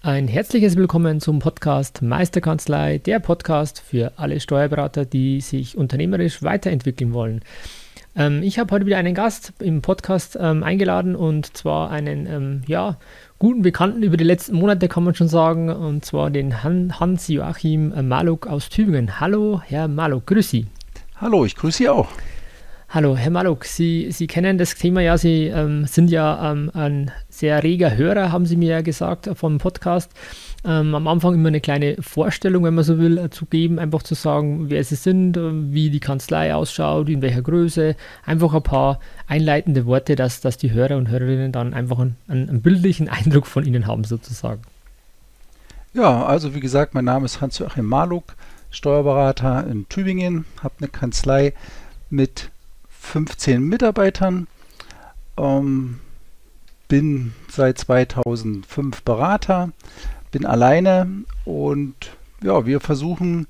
Ein 0.00 0.28
herzliches 0.28 0.76
Willkommen 0.76 1.20
zum 1.20 1.40
Podcast 1.40 2.02
Meisterkanzlei, 2.02 2.98
der 2.98 3.18
Podcast 3.18 3.80
für 3.80 4.12
alle 4.14 4.38
Steuerberater, 4.38 5.04
die 5.04 5.40
sich 5.40 5.76
unternehmerisch 5.76 6.40
weiterentwickeln 6.40 7.12
wollen. 7.12 7.40
Ähm, 8.14 8.44
ich 8.44 8.60
habe 8.60 8.72
heute 8.72 8.86
wieder 8.86 8.98
einen 8.98 9.16
Gast 9.16 9.54
im 9.58 9.82
Podcast 9.82 10.38
ähm, 10.40 10.62
eingeladen 10.62 11.16
und 11.16 11.56
zwar 11.56 11.90
einen 11.90 12.26
ähm, 12.26 12.62
ja, 12.68 12.96
guten 13.40 13.62
Bekannten 13.62 14.04
über 14.04 14.16
die 14.16 14.22
letzten 14.22 14.54
Monate, 14.54 14.86
kann 14.86 15.02
man 15.02 15.16
schon 15.16 15.28
sagen, 15.28 15.68
und 15.68 16.04
zwar 16.04 16.30
den 16.30 16.62
Han 16.62 17.00
Hans-Joachim 17.00 17.92
Maluk 18.06 18.46
aus 18.46 18.68
Tübingen. 18.68 19.18
Hallo, 19.18 19.60
Herr 19.66 19.88
Maluk, 19.88 20.26
grüß 20.26 20.48
Sie. 20.48 20.68
Hallo, 21.16 21.44
ich 21.44 21.56
grüße 21.56 21.78
Sie 21.78 21.88
auch. 21.88 22.08
Hallo, 22.90 23.18
Herr 23.18 23.30
Maluk, 23.30 23.66
Sie, 23.66 24.10
Sie 24.12 24.26
kennen 24.26 24.56
das 24.56 24.74
Thema 24.74 25.02
ja, 25.02 25.18
Sie 25.18 25.44
ähm, 25.48 25.84
sind 25.84 26.10
ja 26.10 26.50
ähm, 26.50 26.70
ein 26.72 27.10
sehr 27.28 27.62
reger 27.62 27.94
Hörer, 27.98 28.32
haben 28.32 28.46
Sie 28.46 28.56
mir 28.56 28.70
ja 28.70 28.80
gesagt, 28.80 29.28
vom 29.34 29.58
Podcast. 29.58 30.10
Ähm, 30.64 30.94
am 30.94 31.06
Anfang 31.06 31.34
immer 31.34 31.48
eine 31.48 31.60
kleine 31.60 31.98
Vorstellung, 32.00 32.64
wenn 32.64 32.72
man 32.72 32.84
so 32.84 32.96
will, 32.96 33.18
äh, 33.18 33.28
zu 33.28 33.44
geben, 33.44 33.78
einfach 33.78 34.02
zu 34.02 34.14
sagen, 34.14 34.70
wer 34.70 34.82
Sie 34.84 34.94
sind, 34.94 35.36
äh, 35.36 35.50
wie 35.70 35.90
die 35.90 36.00
Kanzlei 36.00 36.54
ausschaut, 36.54 37.10
in 37.10 37.20
welcher 37.20 37.42
Größe, 37.42 37.94
einfach 38.24 38.54
ein 38.54 38.62
paar 38.62 39.00
einleitende 39.26 39.84
Worte, 39.84 40.16
dass, 40.16 40.40
dass 40.40 40.56
die 40.56 40.72
Hörer 40.72 40.96
und 40.96 41.10
Hörerinnen 41.10 41.52
dann 41.52 41.74
einfach 41.74 41.98
einen, 41.98 42.16
einen 42.26 42.62
bildlichen 42.62 43.08
Eindruck 43.10 43.46
von 43.46 43.66
Ihnen 43.66 43.86
haben, 43.86 44.04
sozusagen. 44.04 44.62
Ja, 45.92 46.24
also 46.24 46.54
wie 46.54 46.60
gesagt, 46.60 46.94
mein 46.94 47.04
Name 47.04 47.26
ist 47.26 47.42
Hans-Joachim 47.42 47.84
Maluk, 47.84 48.34
Steuerberater 48.70 49.66
in 49.70 49.86
Tübingen, 49.90 50.46
habe 50.62 50.76
eine 50.78 50.88
Kanzlei 50.88 51.52
mit 52.08 52.50
15 53.08 53.62
Mitarbeitern. 53.62 54.46
Ähm, 55.36 56.00
bin 56.88 57.32
seit 57.50 57.78
2005 57.78 59.02
Berater, 59.02 59.70
bin 60.30 60.46
alleine 60.46 61.08
und 61.44 61.94
ja, 62.42 62.66
wir 62.66 62.80
versuchen 62.80 63.46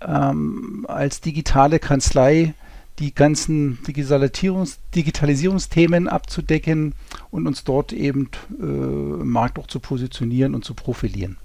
ähm, 0.00 0.84
als 0.88 1.20
digitale 1.20 1.78
Kanzlei 1.78 2.54
die 2.98 3.14
ganzen 3.14 3.82
Digitalisierungs 3.86 4.78
Digitalisierungsthemen 4.94 6.08
abzudecken 6.08 6.94
und 7.30 7.46
uns 7.46 7.64
dort 7.64 7.92
eben 7.92 8.30
äh, 8.58 8.62
im 8.62 9.30
Markt 9.30 9.58
auch 9.58 9.66
zu 9.66 9.80
positionieren 9.80 10.54
und 10.54 10.64
zu 10.64 10.74
profilieren. 10.74 11.36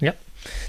Ja, 0.00 0.14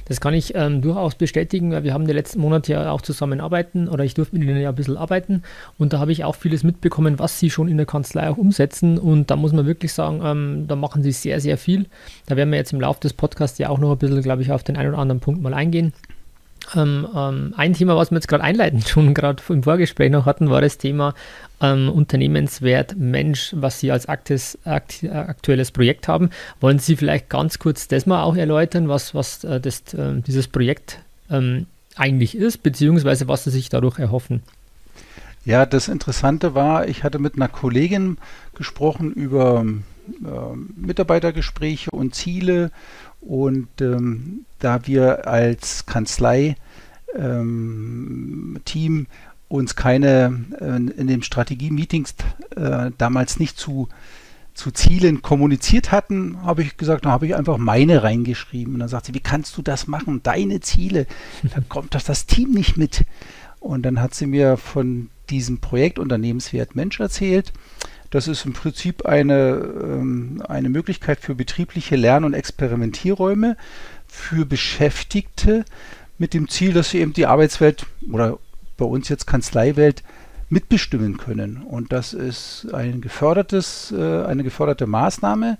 das 0.05 0.21
kann 0.21 0.33
ich 0.33 0.55
ähm, 0.55 0.81
durchaus 0.81 1.15
bestätigen, 1.15 1.71
weil 1.71 1.83
wir 1.83 1.93
haben 1.93 2.07
die 2.07 2.13
letzten 2.13 2.39
Monate 2.39 2.73
ja 2.73 2.91
auch 2.91 3.01
zusammenarbeiten 3.01 3.87
oder 3.87 4.03
ich 4.03 4.13
durfte 4.13 4.37
mit 4.37 4.47
ihnen 4.47 4.61
ja 4.61 4.69
ein 4.69 4.75
bisschen 4.75 4.97
arbeiten 4.97 5.43
und 5.77 5.93
da 5.93 5.99
habe 5.99 6.11
ich 6.11 6.23
auch 6.23 6.35
vieles 6.35 6.63
mitbekommen, 6.63 7.19
was 7.19 7.39
sie 7.39 7.49
schon 7.49 7.67
in 7.67 7.77
der 7.77 7.85
Kanzlei 7.85 8.29
auch 8.29 8.37
umsetzen 8.37 8.97
und 8.97 9.31
da 9.31 9.35
muss 9.35 9.53
man 9.53 9.65
wirklich 9.65 9.93
sagen, 9.93 10.21
ähm, 10.23 10.65
da 10.67 10.75
machen 10.75 11.03
sie 11.03 11.11
sehr, 11.11 11.39
sehr 11.39 11.57
viel. 11.57 11.85
Da 12.25 12.35
werden 12.35 12.51
wir 12.51 12.57
jetzt 12.57 12.73
im 12.73 12.81
Laufe 12.81 12.99
des 13.01 13.13
Podcasts 13.13 13.57
ja 13.57 13.69
auch 13.69 13.79
noch 13.79 13.91
ein 13.91 13.97
bisschen, 13.97 14.21
glaube 14.21 14.41
ich, 14.41 14.51
auf 14.51 14.63
den 14.63 14.77
einen 14.77 14.89
oder 14.89 14.99
anderen 14.99 15.19
Punkt 15.19 15.41
mal 15.41 15.53
eingehen. 15.53 15.93
Ähm, 16.75 17.07
ähm, 17.15 17.53
ein 17.57 17.73
Thema, 17.73 17.95
was 17.95 18.11
wir 18.11 18.17
jetzt 18.17 18.27
gerade 18.27 18.43
einleiten, 18.43 18.81
schon 18.81 19.13
gerade 19.13 19.41
im 19.49 19.63
Vorgespräch 19.63 20.11
noch 20.11 20.25
hatten, 20.25 20.49
war 20.49 20.61
das 20.61 20.77
Thema 20.77 21.13
ähm, 21.61 21.89
Unternehmenswert 21.89 22.95
Mensch, 22.97 23.53
was 23.55 23.79
Sie 23.79 23.91
als 23.91 24.07
aktes, 24.07 24.57
akt, 24.65 25.03
aktuelles 25.03 25.71
Projekt 25.71 26.07
haben. 26.07 26.29
Wollen 26.61 26.79
Sie 26.79 26.95
vielleicht 26.95 27.29
ganz 27.29 27.59
kurz 27.59 27.87
das 27.87 28.05
mal 28.05 28.23
auch 28.23 28.35
erläutern, 28.35 28.87
was, 28.89 29.13
was 29.15 29.43
äh, 29.43 29.59
das, 29.59 29.93
äh, 29.93 30.21
dieses 30.21 30.47
Projekt 30.47 30.99
ähm, 31.29 31.65
eigentlich 31.95 32.35
ist, 32.35 32.63
beziehungsweise 32.63 33.27
was 33.27 33.43
Sie 33.43 33.51
sich 33.51 33.69
dadurch 33.69 33.99
erhoffen? 33.99 34.41
Ja, 35.45 35.65
das 35.65 35.87
Interessante 35.87 36.53
war, 36.53 36.87
ich 36.87 37.03
hatte 37.03 37.19
mit 37.19 37.35
einer 37.35 37.47
Kollegin 37.47 38.17
gesprochen 38.55 39.11
über 39.13 39.65
äh, 40.09 40.55
Mitarbeitergespräche 40.75 41.91
und 41.91 42.13
Ziele 42.13 42.71
und 43.21 43.67
ähm, 43.81 44.45
da 44.59 44.87
wir 44.87 45.27
als 45.27 45.85
Kanzlei 45.85 46.55
ähm, 47.15 48.59
Team 48.65 49.07
uns 49.47 49.75
keine 49.75 50.45
äh, 50.59 50.75
in 50.75 51.07
den 51.07 51.23
Strategie-Meetings 51.23 52.15
äh, 52.55 52.91
damals 52.97 53.39
nicht 53.39 53.57
zu, 53.57 53.89
zu 54.53 54.71
Zielen 54.71 55.21
kommuniziert 55.21 55.91
hatten, 55.91 56.41
habe 56.43 56.61
ich 56.61 56.77
gesagt, 56.77 57.05
da 57.05 57.09
habe 57.09 57.25
ich 57.25 57.35
einfach 57.35 57.57
meine 57.57 58.03
reingeschrieben. 58.03 58.75
Und 58.75 58.79
dann 58.81 58.89
sagt 58.89 59.07
sie, 59.07 59.13
wie 59.15 59.19
kannst 59.19 59.57
du 59.57 59.61
das 59.61 59.87
machen? 59.87 60.21
Deine 60.23 60.59
Ziele. 60.61 61.07
Da 61.43 61.61
kommt 61.67 61.95
das, 61.95 62.05
das 62.05 62.27
Team 62.27 62.51
nicht 62.51 62.77
mit. 62.77 63.05
Und 63.59 63.83
dann 63.83 63.99
hat 63.99 64.13
sie 64.13 64.27
mir 64.27 64.55
von 64.55 65.09
diesem 65.29 65.59
Projekt 65.59 65.99
Unternehmenswert 65.99 66.75
Mensch 66.75 66.99
erzählt. 66.99 67.51
Das 68.09 68.27
ist 68.27 68.45
im 68.45 68.53
Prinzip 68.53 69.05
eine, 69.05 69.33
ähm, 69.83 70.43
eine 70.47 70.69
Möglichkeit 70.69 71.19
für 71.19 71.35
betriebliche 71.35 71.95
Lern- 71.95 72.23
und 72.23 72.33
Experimentierräume 72.33 73.55
für 74.07 74.45
Beschäftigte 74.45 75.65
mit 76.17 76.33
dem 76.33 76.49
Ziel, 76.49 76.73
dass 76.73 76.89
sie 76.89 76.99
eben 76.99 77.13
die 77.13 77.27
Arbeitswelt 77.27 77.85
oder 78.11 78.39
bei 78.77 78.85
uns 78.85 79.09
jetzt 79.09 79.27
Kanzleiwelt 79.27 80.03
mitbestimmen 80.49 81.17
können. 81.17 81.61
Und 81.61 81.91
das 81.91 82.13
ist 82.13 82.67
ein 82.73 83.01
gefördertes, 83.01 83.93
äh, 83.95 84.23
eine 84.23 84.43
geförderte 84.43 84.87
Maßnahme 84.87 85.57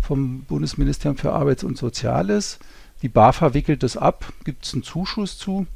vom 0.00 0.42
Bundesministerium 0.42 1.16
für 1.16 1.32
Arbeits- 1.32 1.64
und 1.64 1.78
Soziales. 1.78 2.58
Die 3.02 3.08
BAFA 3.08 3.54
wickelt 3.54 3.82
das 3.82 3.96
ab, 3.96 4.32
gibt 4.44 4.64
es 4.64 4.74
einen 4.74 4.82
Zuschuss 4.82 5.38
zu. 5.38 5.66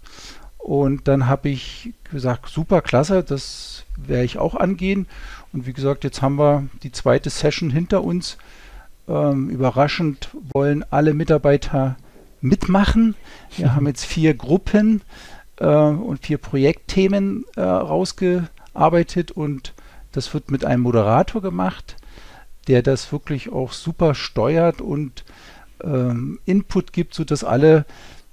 Und 0.59 1.06
dann 1.06 1.28
habe 1.28 1.48
ich 1.48 1.92
gesagt, 2.10 2.48
super 2.48 2.82
klasse, 2.82 3.22
das 3.22 3.84
werde 3.97 4.25
ich 4.25 4.38
auch 4.38 4.56
angehen. 4.56 5.06
Und 5.53 5.67
wie 5.67 5.73
gesagt, 5.73 6.05
jetzt 6.05 6.23
haben 6.23 6.37
wir 6.37 6.69
die 6.83 6.93
zweite 6.93 7.31
Session 7.31 7.71
hinter 7.71 8.05
uns. 8.05 8.39
Ähm, 9.09 9.49
überraschend 9.51 10.31
wollen 10.53 10.84
alle 10.91 11.15
Mitarbeiter 11.15 11.97
mitmachen. 12.41 13.15
Wir 13.57 13.75
haben 13.75 13.87
jetzt 13.87 14.05
vier 14.05 14.34
Gruppen 14.34 15.03
äh, 15.59 15.67
und 15.67 16.25
vier 16.25 16.39
Projektthemen 16.39 17.45
äh, 17.57 17.62
rausgearbeitet 17.62 19.31
und 19.31 19.75
das 20.12 20.33
wird 20.34 20.51
mit 20.51 20.65
einem 20.65 20.83
Moderator 20.83 21.43
gemacht, 21.43 21.97
der 22.69 22.83
das 22.83 23.13
wirklich 23.13 23.53
auch 23.53 23.73
super 23.73 24.15
steuert 24.15 24.81
und 24.81 25.25
ähm, 25.83 26.39
Input 26.47 26.93
gibt, 26.93 27.15
sodass 27.15 27.45
alle 27.45 27.84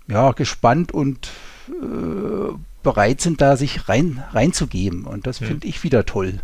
ja, 0.07 0.31
gespannt 0.31 0.91
und 0.91 1.30
äh, 1.69 2.53
bereit 2.84 3.22
sind, 3.22 3.41
da 3.41 3.57
sich 3.57 3.88
rein, 3.90 4.24
reinzugeben. 4.31 5.06
Und 5.06 5.28
das 5.28 5.40
ja. 5.40 5.47
finde 5.47 5.68
ich 5.68 5.84
wieder 5.84 6.06
toll. 6.06 6.40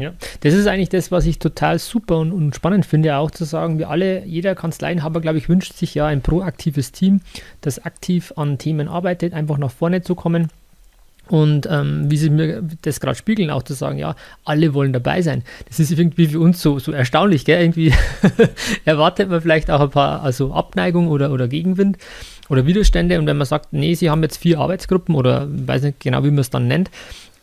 Ja, 0.00 0.12
das 0.40 0.54
ist 0.54 0.66
eigentlich 0.66 0.88
das, 0.88 1.10
was 1.10 1.26
ich 1.26 1.38
total 1.38 1.78
super 1.78 2.18
und, 2.18 2.32
und 2.32 2.54
spannend 2.54 2.86
finde, 2.86 3.16
auch 3.16 3.30
zu 3.30 3.44
sagen, 3.44 3.78
wir 3.78 3.90
alle, 3.90 4.24
jeder 4.24 4.54
Kanzleienhaber, 4.54 5.20
glaube 5.20 5.38
ich, 5.38 5.48
wünscht 5.48 5.74
sich 5.74 5.94
ja 5.94 6.06
ein 6.06 6.22
proaktives 6.22 6.92
Team, 6.92 7.20
das 7.60 7.84
aktiv 7.84 8.32
an 8.36 8.58
Themen 8.58 8.88
arbeitet, 8.88 9.34
einfach 9.34 9.58
nach 9.58 9.70
vorne 9.70 10.02
zu 10.02 10.14
kommen. 10.14 10.48
Und 11.30 11.68
ähm, 11.70 12.10
wie 12.10 12.16
sie 12.16 12.28
mir 12.28 12.60
das 12.82 12.98
gerade 12.98 13.16
spiegeln, 13.16 13.50
auch 13.50 13.62
zu 13.62 13.72
sagen, 13.72 13.98
ja, 13.98 14.16
alle 14.44 14.74
wollen 14.74 14.92
dabei 14.92 15.22
sein. 15.22 15.44
Das 15.68 15.78
ist 15.78 15.92
irgendwie 15.92 16.26
für 16.26 16.40
uns 16.40 16.60
so, 16.60 16.80
so 16.80 16.90
erstaunlich, 16.90 17.44
gell? 17.44 17.62
Irgendwie 17.62 17.94
erwartet 18.84 19.30
man 19.30 19.40
vielleicht 19.40 19.70
auch 19.70 19.80
ein 19.80 19.90
paar, 19.90 20.24
also 20.24 20.52
Abneigung 20.52 21.06
oder, 21.06 21.30
oder 21.30 21.46
Gegenwind 21.46 21.98
oder 22.48 22.66
Widerstände. 22.66 23.16
Und 23.20 23.26
wenn 23.26 23.36
man 23.36 23.46
sagt, 23.46 23.72
nee, 23.72 23.94
sie 23.94 24.10
haben 24.10 24.24
jetzt 24.24 24.38
vier 24.38 24.58
Arbeitsgruppen 24.58 25.14
oder 25.14 25.46
weiß 25.48 25.82
nicht 25.82 26.00
genau, 26.00 26.24
wie 26.24 26.30
man 26.30 26.40
es 26.40 26.50
dann 26.50 26.66
nennt, 26.66 26.90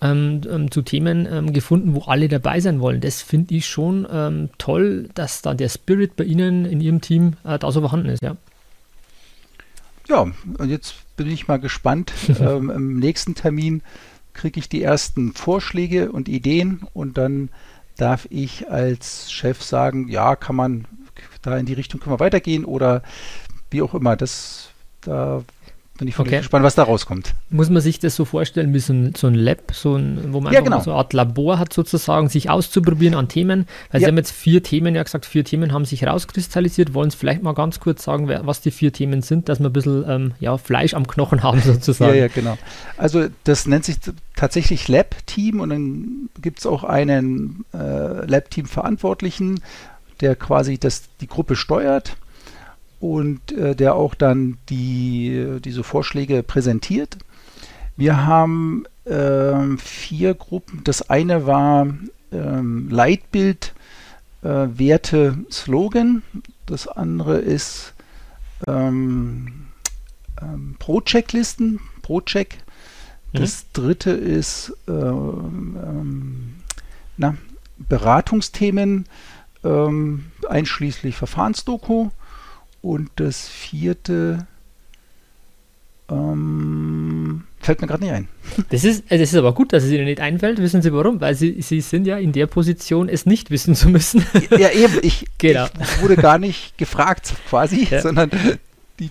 ähm, 0.02 0.42
ähm, 0.50 0.72
zu 0.72 0.82
Themen 0.82 1.28
ähm, 1.32 1.54
gefunden, 1.54 1.96
wo 1.96 2.02
alle 2.02 2.28
dabei 2.28 2.60
sein 2.60 2.80
wollen. 2.80 3.02
Das 3.02 3.22
finde 3.22 3.56
ich 3.56 3.68
schon 3.68 4.08
ähm, 4.12 4.50
toll, 4.58 5.10
dass 5.16 5.42
da 5.42 5.54
der 5.54 5.70
Spirit 5.70 6.16
bei 6.16 6.24
Ihnen 6.24 6.66
in 6.66 6.82
Ihrem 6.82 7.02
Team 7.02 7.34
äh, 7.44 7.58
da 7.58 7.72
so 7.72 7.82
vorhanden 7.82 8.10
ist, 8.10 8.22
ja. 8.22 8.36
Ja, 10.08 10.22
und 10.22 10.70
jetzt 10.70 10.96
bin 11.18 11.30
ich 11.30 11.48
mal 11.48 11.58
gespannt. 11.58 12.14
ähm, 12.40 12.70
Im 12.70 13.00
nächsten 13.00 13.36
Termin 13.36 13.82
kriege 14.34 14.60
ich 14.60 14.70
die 14.70 14.84
ersten 14.84 15.34
Vorschläge 15.34 16.12
und 16.12 16.30
Ideen 16.30 16.82
und 16.94 17.18
dann 17.18 17.50
darf 17.98 18.28
ich 18.30 18.70
als 18.70 19.32
Chef 19.32 19.64
sagen, 19.64 20.08
ja, 20.08 20.36
kann 20.36 20.56
man 20.56 20.86
da 21.42 21.58
in 21.58 21.66
die 21.66 21.74
Richtung 21.74 22.00
können 22.00 22.14
wir 22.14 22.20
weitergehen 22.20 22.64
oder 22.64 23.02
wie 23.72 23.82
auch 23.82 23.96
immer. 23.96 24.16
Das 24.16 24.70
da 25.02 25.44
bin 25.98 26.08
ich 26.08 26.20
okay. 26.20 26.38
gespannt, 26.38 26.64
was 26.64 26.76
da 26.76 26.84
rauskommt. 26.84 27.34
Muss 27.50 27.70
man 27.70 27.82
sich 27.82 28.00
das 28.00 28.16
so 28.16 28.26
vorstellen 28.26 28.74
wie 28.74 28.80
so 28.80 28.94
ein, 28.94 29.14
so 29.16 29.28
ein 29.28 29.34
Lab, 29.34 29.74
so 29.74 29.96
ein, 29.96 30.32
wo 30.32 30.40
man 30.40 30.54
ja, 30.54 30.62
genau. 30.62 30.80
so 30.80 30.92
eine 30.92 31.00
Art 31.00 31.14
Labor 31.14 31.60
hat, 31.60 31.74
sozusagen, 31.74 32.30
sich 32.30 32.50
auszuprobieren 32.50 33.16
an 33.16 33.28
Themen? 33.28 33.68
Weil 33.92 34.02
ja. 34.02 34.06
Sie 34.06 34.12
haben 34.12 34.18
jetzt 34.18 34.32
vier 34.32 34.62
Themen, 34.62 34.96
ja 34.96 35.04
gesagt, 35.04 35.26
vier 35.26 35.44
Themen 35.44 35.74
haben 35.74 35.86
sich 35.86 36.06
rauskristallisiert. 36.06 36.94
Wollen 36.94 37.10
Sie 37.10 37.18
vielleicht 37.18 37.42
mal 37.42 37.54
ganz 37.54 37.80
kurz 37.80 38.04
sagen, 38.04 38.28
wer, 38.28 38.46
was 38.46 38.62
die 38.62 38.72
vier 38.72 38.94
Themen 38.94 39.22
sind, 39.22 39.50
dass 39.50 39.60
wir 39.60 39.68
ein 39.68 39.74
bisschen 39.74 40.06
ähm, 40.08 40.34
ja, 40.40 40.58
Fleisch 40.58 40.94
am 40.94 41.08
Knochen 41.08 41.44
haben, 41.44 41.62
sozusagen? 41.66 42.14
ja, 42.14 42.22
ja, 42.22 42.28
genau. 42.28 42.58
Also, 42.98 43.28
das 43.44 43.66
nennt 43.66 43.86
sich 43.86 43.98
tatsächlich 44.36 44.88
Lab-Team 44.88 45.60
und 45.60 45.70
dann 45.70 46.30
gibt 46.42 46.60
es 46.60 46.66
auch 46.66 46.84
einen 46.84 47.66
äh, 47.74 48.26
Lab-Team-Verantwortlichen, 48.26 49.62
der 50.22 50.36
quasi 50.36 50.78
das, 50.78 51.04
die 51.22 51.28
Gruppe 51.28 51.56
steuert 51.56 52.18
und 53.00 53.52
äh, 53.52 53.76
der 53.76 53.96
auch 53.96 54.16
dann 54.16 54.58
die, 54.70 55.60
diese 55.64 55.84
Vorschläge 55.84 56.44
präsentiert. 56.44 57.18
Wir 57.96 58.26
haben 58.26 58.86
äh, 59.06 59.78
vier 59.78 60.34
Gruppen. 60.34 60.82
Das 60.84 61.10
eine 61.10 61.46
war 61.46 61.88
ähm, 62.32 62.90
Leitbild, 62.90 63.74
äh, 64.44 64.48
Werte, 64.48 65.38
Slogan. 65.52 66.22
Das 66.66 66.88
andere 66.88 67.38
ist 67.38 67.94
ähm, 68.68 69.68
ähm, 70.42 70.76
Pro-Checklisten, 70.80 71.80
Pro-Check. 72.02 72.58
Das 73.34 73.64
mhm. 73.64 73.82
dritte 73.82 74.12
ist 74.12 74.74
ähm, 74.88 75.78
ähm, 75.84 76.56
na, 77.18 77.36
Beratungsthemen, 77.78 79.06
ähm, 79.64 80.26
einschließlich 80.48 81.16
Verfahrensdoku. 81.16 82.10
Und 82.81 83.09
das 83.15 83.47
vierte 83.47 84.47
ähm, 86.09 87.44
fällt 87.59 87.81
mir 87.81 87.88
gerade 87.88 88.03
nicht 88.03 88.13
ein. 88.13 88.27
Das 88.69 88.83
ist, 88.83 89.12
äh, 89.12 89.18
das 89.18 89.29
ist 89.33 89.35
aber 89.35 89.53
gut, 89.53 89.74
dass 89.74 89.83
es 89.83 89.91
Ihnen 89.91 90.06
nicht 90.06 90.19
einfällt. 90.19 90.59
Wissen 90.59 90.81
Sie 90.81 90.94
warum? 90.94 91.19
Weil 91.19 91.35
Sie, 91.35 91.62
Sie 91.62 91.81
sind 91.81 92.07
ja 92.07 92.18
in 92.18 92.31
der 92.31 92.47
Position, 92.47 93.09
es 93.09 93.25
nicht 93.25 93.51
wissen 93.51 93.75
zu 93.75 93.89
müssen. 93.89 94.25
Ja, 94.57 94.69
eben. 94.69 95.00
Ich, 95.01 95.25
genau. 95.38 95.68
ich 95.79 96.01
wurde 96.01 96.15
gar 96.15 96.39
nicht 96.39 96.77
gefragt 96.77 97.33
quasi, 97.50 97.88
ja. 97.89 98.01
sondern 98.01 98.31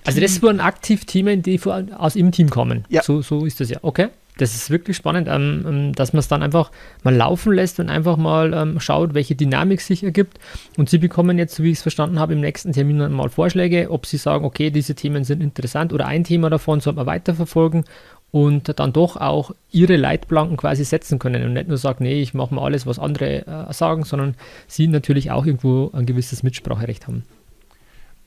Also 0.05 0.21
das 0.21 0.43
waren 0.43 0.61
aktiv 0.61 1.05
Themen, 1.05 1.43
die 1.43 1.61
aus 1.63 2.17
Ihrem 2.17 2.33
Team 2.33 2.51
kommen. 2.51 2.85
Ja. 2.89 3.03
So, 3.03 3.21
so 3.23 3.45
ist 3.45 3.61
das 3.61 3.71
ja. 3.71 3.79
Okay 3.83 4.09
das 4.39 4.55
ist 4.55 4.71
wirklich 4.71 4.97
spannend, 4.97 5.29
ähm, 5.31 5.65
ähm 5.67 5.93
dass 5.95 6.13
man 6.13 6.21
es 6.21 6.29
dann 6.29 6.43
einfach 6.43 6.71
mal 7.03 7.15
laufen 7.15 7.53
lässt 7.53 7.81
und 7.81 7.89
einfach 7.89 8.17
mal 8.17 8.53
ähm, 8.53 8.81
schaut, 8.81 9.15
welche 9.15 9.35
Dynamik 9.35 9.81
sich 9.81 10.03
ergibt. 10.03 10.39
Und 10.77 10.89
Sie 10.89 10.99
bekommen 10.99 11.39
jetzt, 11.39 11.55
so 11.55 11.63
wie 11.63 11.71
ich 11.71 11.79
es 11.79 11.83
verstanden 11.83 12.19
habe, 12.19 12.35
im 12.35 12.41
nächsten 12.41 12.73
Termin 12.73 12.99
dann 12.99 13.13
mal 13.13 13.31
Vorschläge, 13.31 13.91
ob 13.91 14.07
Sie 14.07 14.19
sagen, 14.19 14.45
okay, 14.45 14.71
diese 14.71 14.95
Themen 14.95 15.25
sind 15.25 15.43
interessant 15.43 15.93
oder 15.93 16.07
ein 16.07 16.25
Thema 16.25 16.51
davon 16.51 16.81
sollte 16.81 16.99
man 16.99 17.07
weiterverfolgen 17.07 17.85
und 18.31 18.79
dann 18.79 18.93
doch 18.93 19.17
auch 19.17 19.53
Ihre 19.71 19.97
Leitplanken 19.97 20.57
quasi 20.57 20.85
setzen 20.85 21.19
können 21.19 21.45
und 21.45 21.55
nicht 21.55 21.69
nur 21.69 21.79
sagen, 21.79 22.05
nee, 22.05 22.21
ich 22.21 22.35
mache 22.35 22.55
mal 22.55 22.65
alles, 22.65 22.87
was 22.87 22.99
andere 22.99 23.47
äh, 23.47 23.73
sagen, 23.73 24.05
sondern 24.05 24.35
Sie 24.67 24.89
natürlich 24.89 25.31
auch 25.31 25.47
irgendwo 25.47 25.91
ein 25.93 26.07
gewisses 26.07 26.43
Mitspracherecht 26.43 27.07
haben. 27.07 27.25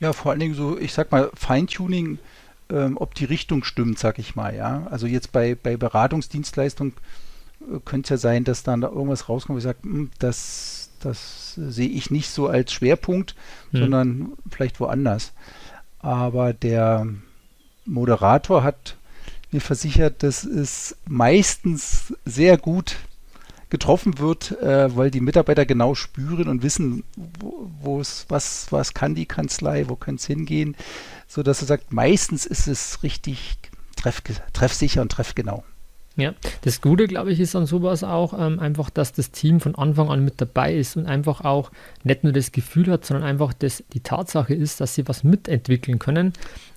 Ja, 0.00 0.12
vor 0.12 0.30
allen 0.30 0.40
Dingen 0.40 0.54
so, 0.54 0.78
ich 0.78 0.94
sag 0.94 1.12
mal, 1.12 1.30
Feintuning 1.34 2.18
ähm, 2.70 2.96
ob 2.96 3.14
die 3.14 3.24
Richtung 3.24 3.64
stimmt, 3.64 3.98
sag 3.98 4.18
ich 4.18 4.36
mal, 4.36 4.54
ja. 4.54 4.86
Also 4.90 5.06
jetzt 5.06 5.32
bei, 5.32 5.54
bei 5.54 5.76
Beratungsdienstleistung 5.76 6.92
äh, 7.60 7.78
könnte 7.84 8.14
es 8.14 8.22
ja 8.22 8.30
sein, 8.30 8.44
dass 8.44 8.62
dann 8.62 8.80
da 8.80 8.88
irgendwas 8.88 9.28
rauskommt, 9.28 9.56
wo 9.56 9.58
ich 9.58 9.64
sage, 9.64 9.78
hm, 9.82 10.10
das, 10.18 10.90
das 11.00 11.54
sehe 11.54 11.88
ich 11.88 12.10
nicht 12.10 12.30
so 12.30 12.48
als 12.48 12.72
Schwerpunkt, 12.72 13.34
hm. 13.72 13.80
sondern 13.80 14.32
vielleicht 14.50 14.80
woanders. 14.80 15.32
Aber 15.98 16.52
der 16.52 17.06
Moderator 17.84 18.62
hat 18.62 18.96
mir 19.50 19.60
versichert, 19.60 20.22
dass 20.22 20.44
es 20.44 20.96
meistens 21.06 22.14
sehr 22.24 22.56
gut 22.56 22.96
getroffen 23.70 24.18
wird, 24.18 24.60
äh, 24.60 24.94
weil 24.96 25.10
die 25.10 25.20
Mitarbeiter 25.20 25.64
genau 25.64 25.94
spüren 25.94 26.48
und 26.48 26.62
wissen, 26.62 27.04
wo 27.80 28.02
was, 28.28 28.66
was 28.70 28.94
kann 28.94 29.14
die 29.14 29.26
Kanzlei, 29.26 29.88
wo 29.88 29.96
kann 29.96 30.16
es 30.16 30.26
hingehen, 30.26 30.76
so 31.26 31.42
dass 31.42 31.62
er 31.62 31.66
sagt, 31.66 31.92
meistens 31.92 32.46
ist 32.46 32.66
es 32.66 33.02
richtig 33.02 33.58
treff, 33.96 34.22
treffsicher 34.52 35.02
und 35.02 35.12
treffgenau. 35.12 35.64
Ja, 36.16 36.34
das 36.62 36.80
Gute, 36.80 37.06
glaube 37.06 37.32
ich, 37.32 37.40
ist 37.40 37.54
an 37.54 37.66
sowas 37.66 38.02
auch 38.02 38.34
ähm, 38.38 38.58
einfach, 38.58 38.90
dass 38.90 39.12
das 39.12 39.30
Team 39.30 39.60
von 39.60 39.76
Anfang 39.76 40.10
an 40.10 40.24
mit 40.24 40.40
dabei 40.40 40.74
ist 40.74 40.96
und 40.96 41.06
einfach 41.06 41.42
auch 41.42 41.70
nicht 42.02 42.24
nur 42.24 42.32
das 42.32 42.52
Gefühl 42.52 42.90
hat, 42.90 43.06
sondern 43.06 43.24
einfach 43.24 43.52
das, 43.54 43.84
die 43.92 44.00
Tatsache 44.00 44.52
ist, 44.52 44.80
dass 44.80 44.96
sie 44.96 45.06
was 45.06 45.24
mitentwickeln 45.24 45.98
können 45.98 46.32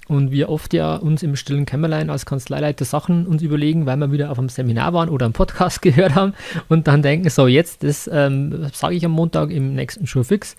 und 0.08 0.32
wir 0.32 0.50
oft 0.50 0.74
ja 0.74 0.96
uns 0.96 1.24
im 1.24 1.36
stillen 1.36 1.66
Kämmerlein 1.66 2.10
als 2.10 2.26
Kanzleileiter 2.26 2.86
Sachen 2.86 3.26
uns 3.26 3.42
überlegen, 3.42 3.86
weil 3.86 3.98
wir 3.98 4.12
wieder 4.12 4.32
auf 4.32 4.40
einem 4.40 4.50
Seminar 4.50 4.94
waren 4.94 5.10
oder 5.10 5.26
einen 5.26 5.34
Podcast 5.34 5.82
gehört 5.82 6.16
haben 6.16 6.34
und 6.70 6.88
dann 6.88 7.02
denken, 7.02 7.30
so 7.30 7.48
jetzt, 7.48 7.84
das 7.84 8.10
ähm, 8.12 8.68
sage 8.74 8.96
ich 8.96 9.06
am 9.06 9.12
Montag 9.12 9.52
im 9.52 9.76
nächsten 9.76 10.08
Show 10.08 10.24
fix 10.24 10.56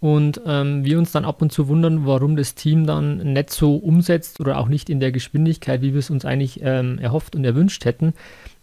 und 0.00 0.40
ähm, 0.46 0.84
wir 0.84 0.98
uns 0.98 1.12
dann 1.12 1.24
ab 1.24 1.42
und 1.42 1.52
zu 1.52 1.68
wundern, 1.68 2.06
warum 2.06 2.36
das 2.36 2.54
Team 2.54 2.86
dann 2.86 3.18
nicht 3.32 3.50
so 3.50 3.76
umsetzt 3.76 4.40
oder 4.40 4.58
auch 4.58 4.68
nicht 4.68 4.90
in 4.90 5.00
der 5.00 5.12
Geschwindigkeit, 5.12 5.82
wie 5.82 5.92
wir 5.92 5.98
es 5.98 6.10
uns 6.10 6.24
eigentlich 6.24 6.60
ähm, 6.62 6.98
erhofft 6.98 7.34
und 7.34 7.44
erwünscht 7.44 7.84
hätten. 7.84 8.14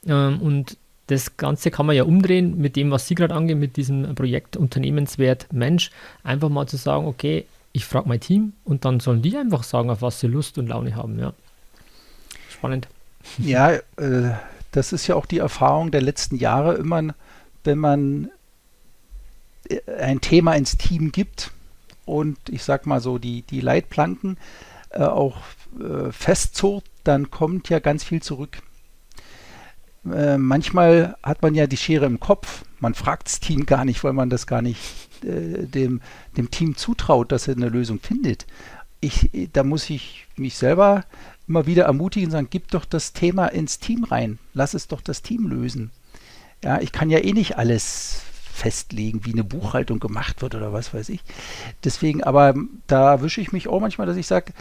Ähm, 0.07 0.41
und 0.41 0.77
das 1.07 1.37
Ganze 1.37 1.71
kann 1.71 1.85
man 1.85 1.95
ja 1.95 2.03
umdrehen 2.03 2.57
mit 2.57 2.75
dem, 2.75 2.89
was 2.89 3.07
Sie 3.07 3.15
gerade 3.15 3.35
angehen, 3.35 3.59
mit 3.59 3.77
diesem 3.77 4.15
Projekt 4.15 4.57
Unternehmenswert 4.57 5.47
Mensch. 5.51 5.91
Einfach 6.23 6.49
mal 6.49 6.67
zu 6.67 6.77
sagen, 6.77 7.05
okay, 7.05 7.45
ich 7.75 7.85
frage 7.85 8.07
mein 8.07 8.21
Team 8.21 8.53
und 8.63 8.85
dann 8.85 9.01
sollen 9.01 9.21
die 9.21 9.35
einfach 9.35 9.63
sagen, 9.63 9.89
auf 9.89 10.01
was 10.01 10.21
sie 10.21 10.27
Lust 10.27 10.57
und 10.57 10.67
Laune 10.67 10.95
haben. 10.95 11.19
Ja. 11.19 11.33
Spannend. 12.49 12.87
Ja, 13.39 13.71
äh, 13.71 14.35
das 14.71 14.93
ist 14.93 15.07
ja 15.07 15.15
auch 15.15 15.25
die 15.25 15.39
Erfahrung 15.39 15.89
der 15.89 16.03
letzten 16.03 16.35
Jahre 16.35 16.75
immer, 16.75 17.15
wenn 17.63 17.79
man 17.79 18.29
äh, 19.67 19.79
ein 19.99 20.21
Thema 20.21 20.53
ins 20.53 20.77
Team 20.77 21.11
gibt 21.11 21.49
und 22.05 22.37
ich 22.49 22.63
sag 22.63 22.85
mal 22.85 23.01
so 23.01 23.17
die, 23.17 23.41
die 23.41 23.61
Leitplanken 23.61 24.37
äh, 24.91 25.01
auch 25.01 25.37
äh, 25.79 26.11
festzurrt, 26.11 26.85
dann 27.03 27.31
kommt 27.31 27.69
ja 27.69 27.79
ganz 27.79 28.03
viel 28.03 28.21
zurück. 28.21 28.59
Äh, 30.13 30.37
manchmal 30.37 31.17
hat 31.23 31.41
man 31.41 31.55
ja 31.55 31.65
die 31.65 31.77
Schere 31.77 32.05
im 32.05 32.19
Kopf. 32.19 32.63
Man 32.79 32.93
fragt 32.93 33.25
das 33.25 33.39
Team 33.39 33.65
gar 33.65 33.85
nicht, 33.85 34.03
weil 34.03 34.13
man 34.13 34.29
das 34.29 34.45
gar 34.45 34.61
nicht 34.61 34.79
äh, 35.23 35.65
dem, 35.65 36.01
dem 36.37 36.51
Team 36.51 36.75
zutraut, 36.75 37.31
dass 37.31 37.47
er 37.47 37.55
eine 37.55 37.69
Lösung 37.69 37.99
findet. 37.99 38.45
Ich, 39.01 39.29
da 39.53 39.63
muss 39.63 39.89
ich 39.89 40.27
mich 40.35 40.55
selber 40.57 41.05
immer 41.47 41.67
wieder 41.67 41.85
ermutigen 41.85 42.27
und 42.27 42.31
sagen, 42.31 42.47
gib 42.49 42.71
doch 42.71 42.85
das 42.85 43.13
Thema 43.13 43.47
ins 43.47 43.79
Team 43.79 44.03
rein. 44.03 44.39
Lass 44.53 44.73
es 44.73 44.87
doch 44.87 45.01
das 45.01 45.21
Team 45.21 45.47
lösen. 45.47 45.91
Ja, 46.63 46.81
ich 46.81 46.91
kann 46.91 47.09
ja 47.09 47.19
eh 47.19 47.33
nicht 47.33 47.57
alles 47.57 48.21
festlegen, 48.55 49.25
wie 49.25 49.33
eine 49.33 49.43
Buchhaltung 49.43 49.99
gemacht 49.99 50.41
wird 50.41 50.55
oder 50.55 50.71
was 50.71 50.93
weiß 50.93 51.09
ich. 51.09 51.21
Deswegen, 51.83 52.23
aber 52.23 52.55
da 52.87 53.11
erwische 53.11 53.41
ich 53.41 53.51
mich 53.51 53.67
auch 53.67 53.81
manchmal, 53.81 54.07
dass 54.07 54.17
ich 54.17 54.27
sage, 54.27 54.53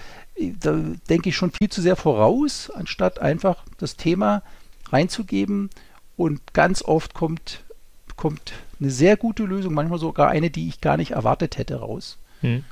da 0.60 0.76
denke 1.08 1.28
ich 1.28 1.36
schon 1.36 1.52
viel 1.52 1.68
zu 1.68 1.80
sehr 1.80 1.96
voraus, 1.96 2.70
anstatt 2.74 3.20
einfach 3.20 3.64
das 3.78 3.96
Thema 3.96 4.42
reinzugeben. 4.90 5.70
Und 6.16 6.54
ganz 6.54 6.82
oft 6.82 7.14
kommt, 7.14 7.64
kommt 8.16 8.52
eine 8.80 8.90
sehr 8.90 9.16
gute 9.16 9.44
Lösung, 9.44 9.74
manchmal 9.74 9.98
sogar 9.98 10.28
eine, 10.28 10.50
die 10.50 10.68
ich 10.68 10.80
gar 10.80 10.96
nicht 10.96 11.12
erwartet 11.12 11.58
hätte, 11.58 11.76
raus. 11.76 12.18
Hm. 12.40 12.64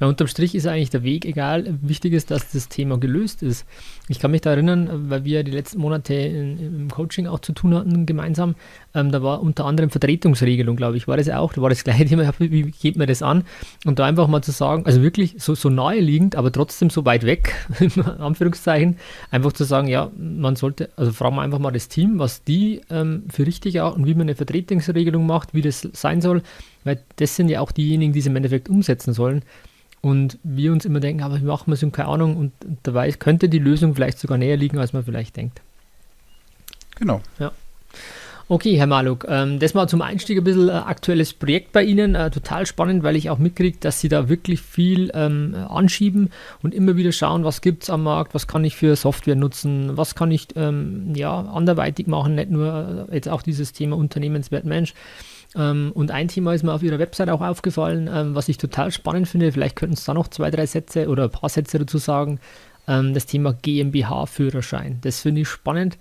Ja, 0.00 0.06
unterm 0.06 0.28
Strich 0.28 0.54
ist 0.54 0.66
eigentlich 0.66 0.90
der 0.90 1.02
Weg 1.02 1.24
egal. 1.24 1.78
Wichtig 1.82 2.12
ist, 2.12 2.30
dass 2.30 2.52
das 2.52 2.68
Thema 2.68 2.98
gelöst 2.98 3.42
ist. 3.42 3.66
Ich 4.08 4.20
kann 4.20 4.30
mich 4.30 4.40
da 4.40 4.50
erinnern, 4.50 5.10
weil 5.10 5.24
wir 5.24 5.42
die 5.42 5.50
letzten 5.50 5.80
Monate 5.80 6.14
in, 6.14 6.58
im 6.58 6.90
Coaching 6.90 7.26
auch 7.26 7.40
zu 7.40 7.52
tun 7.52 7.74
hatten, 7.74 8.06
gemeinsam. 8.06 8.54
Ähm, 8.94 9.10
da 9.10 9.22
war 9.22 9.42
unter 9.42 9.64
anderem 9.64 9.90
Vertretungsregelung, 9.90 10.76
glaube 10.76 10.96
ich, 10.96 11.08
war 11.08 11.16
das 11.16 11.28
auch. 11.28 11.52
Da 11.52 11.62
war 11.62 11.70
das 11.70 11.84
gleiche 11.84 12.04
Thema, 12.06 12.32
wie 12.38 12.62
geht 12.70 12.96
man 12.96 13.06
das 13.06 13.22
an? 13.22 13.44
Und 13.84 13.98
da 13.98 14.04
einfach 14.04 14.28
mal 14.28 14.42
zu 14.42 14.52
sagen, 14.52 14.86
also 14.86 15.02
wirklich 15.02 15.34
so, 15.38 15.54
so 15.54 15.68
naheliegend, 15.68 16.36
aber 16.36 16.52
trotzdem 16.52 16.90
so 16.90 17.04
weit 17.04 17.24
weg, 17.24 17.54
in 17.80 18.02
Anführungszeichen, 18.02 18.96
einfach 19.30 19.52
zu 19.52 19.64
sagen, 19.64 19.88
ja, 19.88 20.10
man 20.16 20.56
sollte, 20.56 20.90
also 20.96 21.12
fragen 21.12 21.36
wir 21.36 21.42
einfach 21.42 21.58
mal 21.58 21.72
das 21.72 21.88
Team, 21.88 22.18
was 22.18 22.44
die 22.44 22.80
ähm, 22.90 23.24
für 23.30 23.46
richtig 23.46 23.80
auch 23.80 23.96
und 23.96 24.06
wie 24.06 24.14
man 24.14 24.22
eine 24.22 24.34
Vertretungsregelung 24.34 25.26
macht, 25.26 25.54
wie 25.54 25.62
das 25.62 25.88
sein 25.92 26.20
soll 26.20 26.42
weil 26.84 27.02
das 27.16 27.34
sind 27.34 27.48
ja 27.48 27.60
auch 27.60 27.72
diejenigen, 27.72 28.12
die 28.12 28.20
es 28.20 28.26
im 28.26 28.36
Endeffekt 28.36 28.68
umsetzen 28.68 29.12
sollen. 29.12 29.42
Und 30.00 30.38
wir 30.42 30.70
uns 30.70 30.84
immer 30.84 31.00
denken, 31.00 31.22
aber 31.22 31.40
wie 31.40 31.44
machen 31.44 31.68
wir 31.68 31.74
es 31.74 31.82
und 31.82 31.92
keine 31.92 32.10
Ahnung. 32.10 32.36
Und 32.36 32.52
dabei 32.82 33.10
könnte 33.12 33.48
die 33.48 33.58
Lösung 33.58 33.94
vielleicht 33.94 34.18
sogar 34.18 34.36
näher 34.36 34.58
liegen, 34.58 34.78
als 34.78 34.92
man 34.92 35.02
vielleicht 35.02 35.36
denkt. 35.36 35.62
Genau. 36.96 37.22
Ja. 37.38 37.52
Okay, 38.46 38.76
Herr 38.76 38.86
Maluk, 38.86 39.24
ähm, 39.26 39.58
das 39.58 39.72
mal 39.72 39.88
zum 39.88 40.02
Einstieg 40.02 40.36
ein 40.36 40.44
bisschen 40.44 40.68
äh, 40.68 40.72
aktuelles 40.72 41.32
Projekt 41.32 41.72
bei 41.72 41.82
Ihnen. 41.82 42.14
Äh, 42.14 42.30
total 42.30 42.66
spannend, 42.66 43.02
weil 43.02 43.16
ich 43.16 43.30
auch 43.30 43.38
mitkriege, 43.38 43.78
dass 43.80 44.00
Sie 44.00 44.10
da 44.10 44.28
wirklich 44.28 44.60
viel 44.60 45.10
ähm, 45.14 45.54
anschieben 45.54 46.28
und 46.62 46.74
immer 46.74 46.94
wieder 46.94 47.10
schauen, 47.10 47.44
was 47.44 47.62
gibt 47.62 47.84
es 47.84 47.90
am 47.90 48.02
Markt, 48.02 48.34
was 48.34 48.46
kann 48.46 48.62
ich 48.62 48.76
für 48.76 48.96
Software 48.96 49.34
nutzen, 49.34 49.96
was 49.96 50.14
kann 50.14 50.30
ich 50.30 50.48
ähm, 50.56 51.14
ja, 51.14 51.40
anderweitig 51.40 52.06
machen, 52.06 52.34
nicht 52.34 52.50
nur 52.50 53.06
äh, 53.10 53.14
jetzt 53.14 53.30
auch 53.30 53.40
dieses 53.40 53.72
Thema 53.72 53.96
Unternehmenswert 53.96 54.64
Mensch. 54.64 54.94
Und 55.56 56.10
ein 56.10 56.26
Thema 56.26 56.52
ist 56.52 56.64
mir 56.64 56.72
auf 56.72 56.82
Ihrer 56.82 56.98
Website 56.98 57.30
auch 57.30 57.40
aufgefallen, 57.40 58.34
was 58.34 58.48
ich 58.48 58.58
total 58.58 58.90
spannend 58.90 59.28
finde. 59.28 59.52
Vielleicht 59.52 59.76
könnten 59.76 59.94
Sie 59.94 60.04
da 60.04 60.12
noch 60.12 60.26
zwei, 60.26 60.50
drei 60.50 60.66
Sätze 60.66 61.08
oder 61.08 61.24
ein 61.24 61.30
paar 61.30 61.48
Sätze 61.48 61.78
dazu 61.78 61.98
sagen. 61.98 62.40
das 62.86 63.26
Thema 63.26 63.52
GmbH-Führerschein. 63.52 64.98
Das 65.02 65.20
finde 65.20 65.42
ich 65.42 65.48
spannend, 65.48 65.96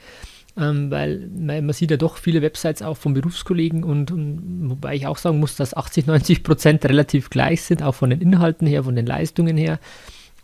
ähm, 0.57 0.91
weil 0.91 1.29
man, 1.35 1.65
man, 1.65 1.73
sieht 1.73 1.91
ja 1.91 1.97
doch 1.97 2.17
viele 2.17 2.41
Websites 2.41 2.81
auch 2.81 2.95
von 2.95 3.13
Berufskollegen 3.13 3.83
und, 3.83 4.11
und, 4.11 4.69
wobei 4.69 4.95
ich 4.95 5.07
auch 5.07 5.17
sagen 5.17 5.39
muss, 5.39 5.55
dass 5.55 5.75
80, 5.75 6.05
90 6.07 6.43
Prozent 6.43 6.85
relativ 6.85 7.29
gleich 7.29 7.63
sind, 7.63 7.81
auch 7.81 7.95
von 7.95 8.11
den 8.11 8.21
Inhalten 8.21 8.67
her, 8.67 8.83
von 8.83 8.95
den 8.95 9.05
Leistungen 9.05 9.57
her. 9.57 9.79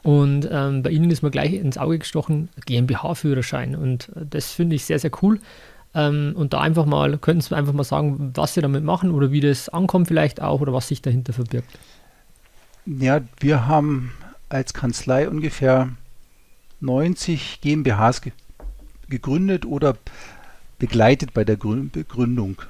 Und 0.02 0.48
ähm, 0.52 0.82
bei 0.82 0.92
Ihnen 0.92 1.12
ist 1.12 1.22
mir 1.22 1.30
gleich 1.30 1.54
ins 1.54 1.78
Auge 1.78 2.00
gestochen, 2.00 2.50
GmbH-Führerschein. 2.66 3.76
Und 3.76 4.12
das 4.16 4.52
finde 4.52 4.76
ich 4.76 4.86
sehr, 4.86 4.98
sehr 4.98 5.12
cool. 5.22 5.40
Ähm, 5.94 6.34
und 6.36 6.54
da 6.54 6.62
einfach 6.62 6.86
mal, 6.86 7.18
könnten 7.18 7.42
Sie 7.42 7.56
einfach 7.56 7.74
mal 7.74 7.84
sagen, 7.84 8.32
was 8.34 8.54
Sie 8.54 8.62
damit 8.62 8.84
machen 8.84 9.12
oder 9.12 9.32
wie 9.32 9.42
das 9.42 9.70
ankommt 9.70 10.08
vielleicht 10.08 10.42
auch 10.42 10.62
oder 10.62 10.74
was 10.74 10.88
sich 10.88 11.02
dahinter 11.02 11.34
verbirgt. 11.34 11.68
Ja, 12.86 13.22
wir 13.40 13.68
haben 13.68 14.14
als 14.48 14.74
Kanzlei 14.74 15.30
ungefähr 15.30 15.90
90 16.80 17.60
GmbHs 17.62 18.22
gegründet 19.10 19.66
oder 19.66 19.98
begleitet 20.78 21.34
bei 21.34 21.44
der 21.44 21.58
Gründung. 21.58 22.62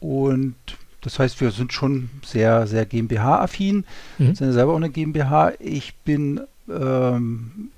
Und 0.00 0.54
das 1.00 1.18
heißt, 1.18 1.40
wir 1.40 1.50
sind 1.50 1.72
schon 1.72 2.10
sehr, 2.24 2.66
sehr 2.66 2.86
GmbH-affin, 2.86 3.84
mhm. 4.18 4.34
sind 4.34 4.52
selber 4.52 4.72
auch 4.72 4.76
eine 4.76 4.90
GmbH. 4.90 5.52
Ich 5.58 5.94
bin, 5.98 6.40
ähm, 6.68 7.70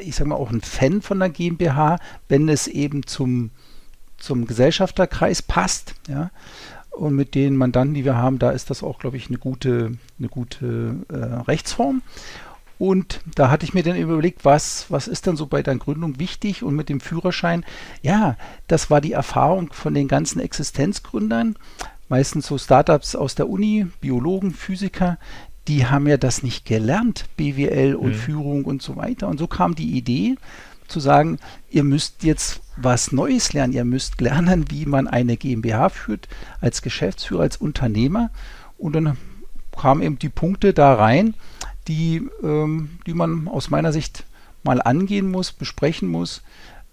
ich 0.00 0.16
sage 0.16 0.30
mal, 0.30 0.36
auch 0.36 0.50
ein 0.50 0.62
Fan 0.62 1.00
von 1.00 1.20
der 1.20 1.28
GmbH, 1.28 1.98
wenn 2.28 2.48
es 2.48 2.66
eben 2.66 3.06
zum, 3.06 3.50
zum 4.18 4.46
Gesellschafterkreis 4.46 5.42
passt. 5.42 5.94
Ja. 6.08 6.30
Und 6.90 7.14
mit 7.14 7.34
den 7.34 7.56
Mandanten, 7.56 7.94
die 7.94 8.04
wir 8.04 8.16
haben, 8.16 8.38
da 8.38 8.50
ist 8.50 8.70
das 8.70 8.82
auch, 8.82 8.98
glaube 8.98 9.16
ich, 9.16 9.28
eine 9.28 9.38
gute, 9.38 9.98
eine 10.18 10.28
gute 10.28 10.96
äh, 11.08 11.14
Rechtsform. 11.14 12.02
Und 12.78 13.20
da 13.34 13.50
hatte 13.50 13.64
ich 13.64 13.74
mir 13.74 13.82
dann 13.82 13.96
überlegt, 13.96 14.44
was, 14.44 14.86
was 14.90 15.08
ist 15.08 15.26
dann 15.26 15.36
so 15.36 15.46
bei 15.46 15.62
der 15.62 15.76
Gründung 15.76 16.18
wichtig 16.18 16.62
und 16.62 16.74
mit 16.74 16.88
dem 16.88 17.00
Führerschein? 17.00 17.64
Ja, 18.02 18.36
das 18.68 18.90
war 18.90 19.00
die 19.00 19.12
Erfahrung 19.12 19.72
von 19.72 19.94
den 19.94 20.08
ganzen 20.08 20.40
Existenzgründern, 20.40 21.56
meistens 22.08 22.46
so 22.46 22.58
Startups 22.58 23.14
aus 23.14 23.34
der 23.34 23.48
Uni, 23.48 23.86
Biologen, 24.00 24.52
Physiker, 24.52 25.18
die 25.68 25.86
haben 25.86 26.06
ja 26.06 26.16
das 26.16 26.42
nicht 26.42 26.64
gelernt, 26.64 27.24
BWL 27.36 27.94
und 27.94 28.10
mhm. 28.10 28.14
Führung 28.14 28.64
und 28.64 28.82
so 28.82 28.96
weiter. 28.96 29.28
Und 29.28 29.38
so 29.38 29.46
kam 29.46 29.74
die 29.74 29.96
Idee 29.96 30.36
zu 30.86 31.00
sagen, 31.00 31.38
ihr 31.70 31.82
müsst 31.82 32.22
jetzt 32.22 32.60
was 32.76 33.10
Neues 33.10 33.52
lernen, 33.52 33.72
ihr 33.72 33.84
müsst 33.84 34.20
lernen, 34.20 34.70
wie 34.70 34.86
man 34.86 35.08
eine 35.08 35.36
GmbH 35.36 35.88
führt, 35.88 36.28
als 36.60 36.82
Geschäftsführer, 36.82 37.42
als 37.42 37.56
Unternehmer. 37.56 38.30
Und 38.78 38.94
dann 38.94 39.16
kamen 39.76 40.02
eben 40.02 40.18
die 40.18 40.28
Punkte 40.28 40.72
da 40.72 40.94
rein, 40.94 41.34
die, 41.88 42.28
ähm, 42.42 42.98
die 43.06 43.14
man 43.14 43.48
aus 43.48 43.70
meiner 43.70 43.92
Sicht 43.92 44.24
mal 44.62 44.80
angehen 44.82 45.30
muss, 45.30 45.52
besprechen 45.52 46.08
muss, 46.08 46.42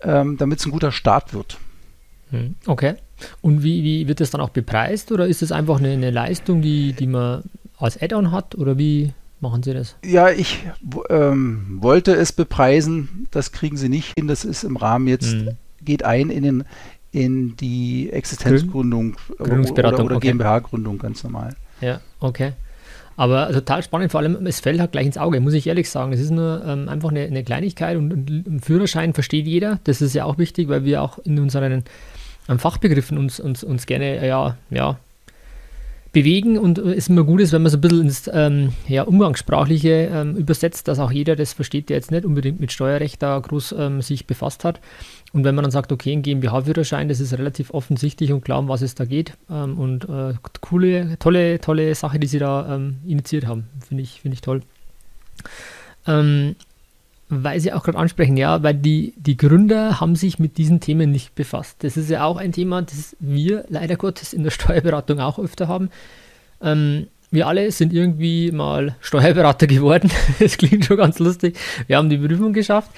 ähm, 0.02 0.38
damit 0.38 0.60
es 0.60 0.66
ein 0.66 0.72
guter 0.72 0.92
Start 0.92 1.34
wird. 1.34 1.58
Hm, 2.30 2.56
okay. 2.66 2.96
Und 3.42 3.64
wie, 3.64 3.84
wie 3.84 4.08
wird 4.08 4.20
das 4.20 4.32
dann 4.32 4.42
auch 4.42 4.50
bepreist 4.50 5.12
oder 5.12 5.28
ist 5.28 5.42
es 5.42 5.52
einfach 5.52 5.80
eine, 5.80 5.92
eine 5.92 6.12
Leistung, 6.12 6.62
die, 6.62 6.94
die 6.94 7.08
man 7.08 7.44
als 7.78 8.02
Add-on 8.02 8.32
hat 8.32 8.56
oder 8.56 8.78
wie 8.78 9.14
machen 9.40 9.64
Sie 9.64 9.74
das? 9.74 9.96
Ja, 10.04 10.30
ich 10.30 10.66
ähm, 11.10 11.78
wollte 11.82 12.14
es 12.14 12.32
bepreisen, 12.32 13.28
das 13.32 13.52
kriegen 13.52 13.78
Sie 13.78 13.90
nicht 13.90 14.14
hin, 14.18 14.28
das 14.28 14.46
ist 14.46 14.64
im 14.64 14.78
Rahmen 14.78 15.08
jetzt, 15.08 15.34
mhm. 15.34 15.52
geht 15.84 16.04
ein 16.04 16.30
in, 16.30 16.44
den, 16.44 16.64
in 17.12 17.56
die 17.58 18.10
Existenzgründung 18.12 19.16
oder, 19.40 19.60
oder 20.04 20.16
okay. 20.16 20.32
GmbH-Gründung 20.32 20.98
ganz 20.98 21.24
normal. 21.24 21.56
Ja, 21.82 22.02
okay. 22.20 22.54
Aber 23.16 23.52
total 23.52 23.84
spannend, 23.84 24.12
vor 24.12 24.22
allem, 24.22 24.46
es 24.46 24.60
fällt 24.60 24.80
halt 24.80 24.92
gleich 24.92 25.06
ins 25.06 25.18
Auge, 25.18 25.40
muss 25.40 25.54
ich 25.54 25.68
ehrlich 25.68 25.90
sagen. 25.90 26.14
Es 26.14 26.20
ist 26.20 26.32
nur 26.32 26.64
ähm, 26.66 26.90
einfach 26.90 27.10
eine, 27.10 27.22
eine, 27.22 27.44
Kleinigkeit 27.44 27.98
und, 27.98 28.12
und 28.12 28.66
Führerschein 28.66 29.14
versteht 29.14 29.46
jeder. 29.46 29.80
Das 29.84 30.02
ist 30.02 30.14
ja 30.14 30.26
auch 30.26 30.38
wichtig, 30.38 30.68
weil 30.70 30.84
wir 30.84 31.02
auch 31.02 31.20
in 31.20 31.40
unseren 31.40 31.84
ähm, 32.50 32.60
Fachbegriffen 32.60 33.18
uns, 33.18 33.40
uns, 33.40 33.64
uns 33.64 33.86
gerne 33.86 34.26
ja, 34.26 34.58
ja, 34.72 34.98
bewegen 36.14 36.60
und 36.60 36.78
es 36.78 37.10
immer 37.10 37.24
gut 37.24 37.42
ist, 37.42 37.52
wenn 37.52 37.64
man 37.64 37.72
so 37.72 37.78
ein 37.78 37.82
bisschen 37.82 38.02
ins 38.02 38.30
ähm, 38.32 38.72
ja, 38.88 39.02
Umgangssprachliche 39.02 40.12
ähm, 40.14 40.38
übersetzt, 40.38 40.88
dass 40.88 41.00
auch 41.00 41.12
jeder 41.12 41.36
das 41.36 41.54
versteht, 41.54 41.90
der 41.90 41.98
jetzt 41.98 42.12
nicht 42.12 42.24
unbedingt 42.24 42.60
mit 42.60 42.72
Steuerrecht 42.72 43.22
da 43.22 43.38
groß 43.40 43.76
ähm, 43.78 44.02
sich 44.02 44.28
befasst 44.28 44.64
hat. 44.64 44.80
Und 45.34 45.44
wenn 45.44 45.56
man 45.56 45.64
dann 45.64 45.72
sagt, 45.72 45.92
okay, 45.92 46.14
ein 46.14 46.22
GmbH-Führerschein, 46.22 47.10
das 47.10 47.20
ist 47.20 47.34
relativ 47.34 47.74
offensichtlich 47.74 48.32
und 48.32 48.46
klar, 48.46 48.60
um 48.60 48.68
was 48.68 48.84
es 48.84 48.94
da 48.94 49.06
geht. 49.06 49.34
Ähm, 49.50 49.80
und 49.80 50.08
äh, 50.08 50.36
coole, 50.62 51.18
tolle, 51.18 51.60
tolle 51.60 51.96
Sache, 51.96 52.20
die 52.20 52.28
sie 52.28 52.40
da 52.40 52.76
ähm, 52.76 52.98
initiiert 53.06 53.48
haben. 53.48 53.66
Finde 53.86 54.04
ich, 54.04 54.22
find 54.22 54.36
ich 54.36 54.42
toll. 54.42 54.62
Ähm, 56.06 56.56
weil 57.42 57.60
Sie 57.60 57.74
auch 57.74 57.84
gerade 57.84 57.98
ansprechen, 57.98 58.38
ja, 58.38 58.62
weil 58.62 58.76
die, 58.76 59.14
die 59.18 59.38
Gründer 59.38 60.00
haben 60.00 60.16
sich 60.16 60.40
mit 60.40 60.58
diesen 60.58 60.80
Themen 60.80 61.12
nicht 61.12 61.36
befasst. 61.36 61.84
Das 61.84 61.98
ist 61.98 62.10
ja 62.10 62.26
auch 62.26 62.38
ein 62.38 62.52
Thema, 62.52 62.82
das 62.82 63.16
wir 63.20 63.66
leider 63.70 63.96
Gottes 63.96 64.34
in 64.34 64.44
der 64.44 64.52
Steuerberatung 64.52 65.20
auch 65.20 65.40
öfter 65.40 65.68
haben. 65.68 65.90
Ähm, 66.62 67.08
wir 67.32 67.48
alle 67.48 67.72
sind 67.72 67.94
irgendwie 67.94 68.52
mal 68.52 68.96
Steuerberater 69.02 69.66
geworden. 69.66 70.12
Das 70.40 70.58
klingt 70.58 70.86
schon 70.86 70.98
ganz 70.98 71.18
lustig. 71.18 71.58
Wir 71.88 71.98
haben 71.98 72.10
die 72.10 72.18
Prüfung 72.18 72.54
geschafft. 72.54 72.92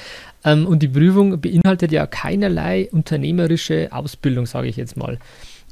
Ähm, 0.44 0.68
und 0.68 0.84
die 0.84 0.90
Prüfung 0.90 1.40
beinhaltet 1.40 1.92
ja 1.92 2.06
keinerlei 2.06 2.90
unternehmerische 2.92 3.90
Ausbildung, 3.92 4.46
sage 4.46 4.68
ich 4.68 4.76
jetzt 4.76 4.98
mal. 4.98 5.20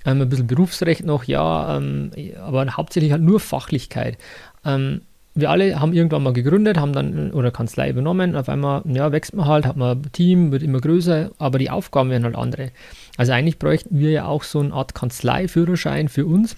Ähm, 0.06 0.22
ein 0.22 0.30
bisschen 0.30 0.48
Berufsrecht 0.48 1.06
noch, 1.06 1.26
ja, 1.26 1.78
ähm, 1.78 2.12
aber 2.40 2.66
hauptsächlich 2.78 3.12
halt 3.12 3.22
nur 3.22 3.40
Fachlichkeit. 3.40 4.18
Ähm, 4.66 5.02
wir 5.36 5.50
alle 5.50 5.80
haben 5.80 5.94
irgendwann 5.94 6.24
mal 6.24 6.34
gegründet, 6.34 6.78
haben 6.78 6.94
dann 6.94 7.32
oder 7.32 7.52
Kanzlei 7.52 7.90
übernommen. 7.90 8.36
Auf 8.36 8.50
einmal, 8.50 8.84
ja, 8.86 9.12
wächst 9.12 9.34
man 9.34 9.48
halt, 9.48 9.66
hat 9.66 9.78
man 9.78 9.98
ein 9.98 10.12
Team, 10.12 10.52
wird 10.52 10.62
immer 10.64 10.80
größer, 10.80 11.32
aber 11.40 11.58
die 11.58 11.70
Aufgaben 11.70 12.10
werden 12.10 12.24
halt 12.24 12.36
andere. 12.36 12.72
Also 13.18 13.32
eigentlich 13.32 13.58
bräuchten 13.58 14.00
wir 14.00 14.12
ja 14.12 14.26
auch 14.26 14.44
so 14.44 14.60
eine 14.60 14.74
Art 14.74 14.94
Kanzleiführerschein 14.94 16.08
für 16.08 16.26
uns. 16.26 16.56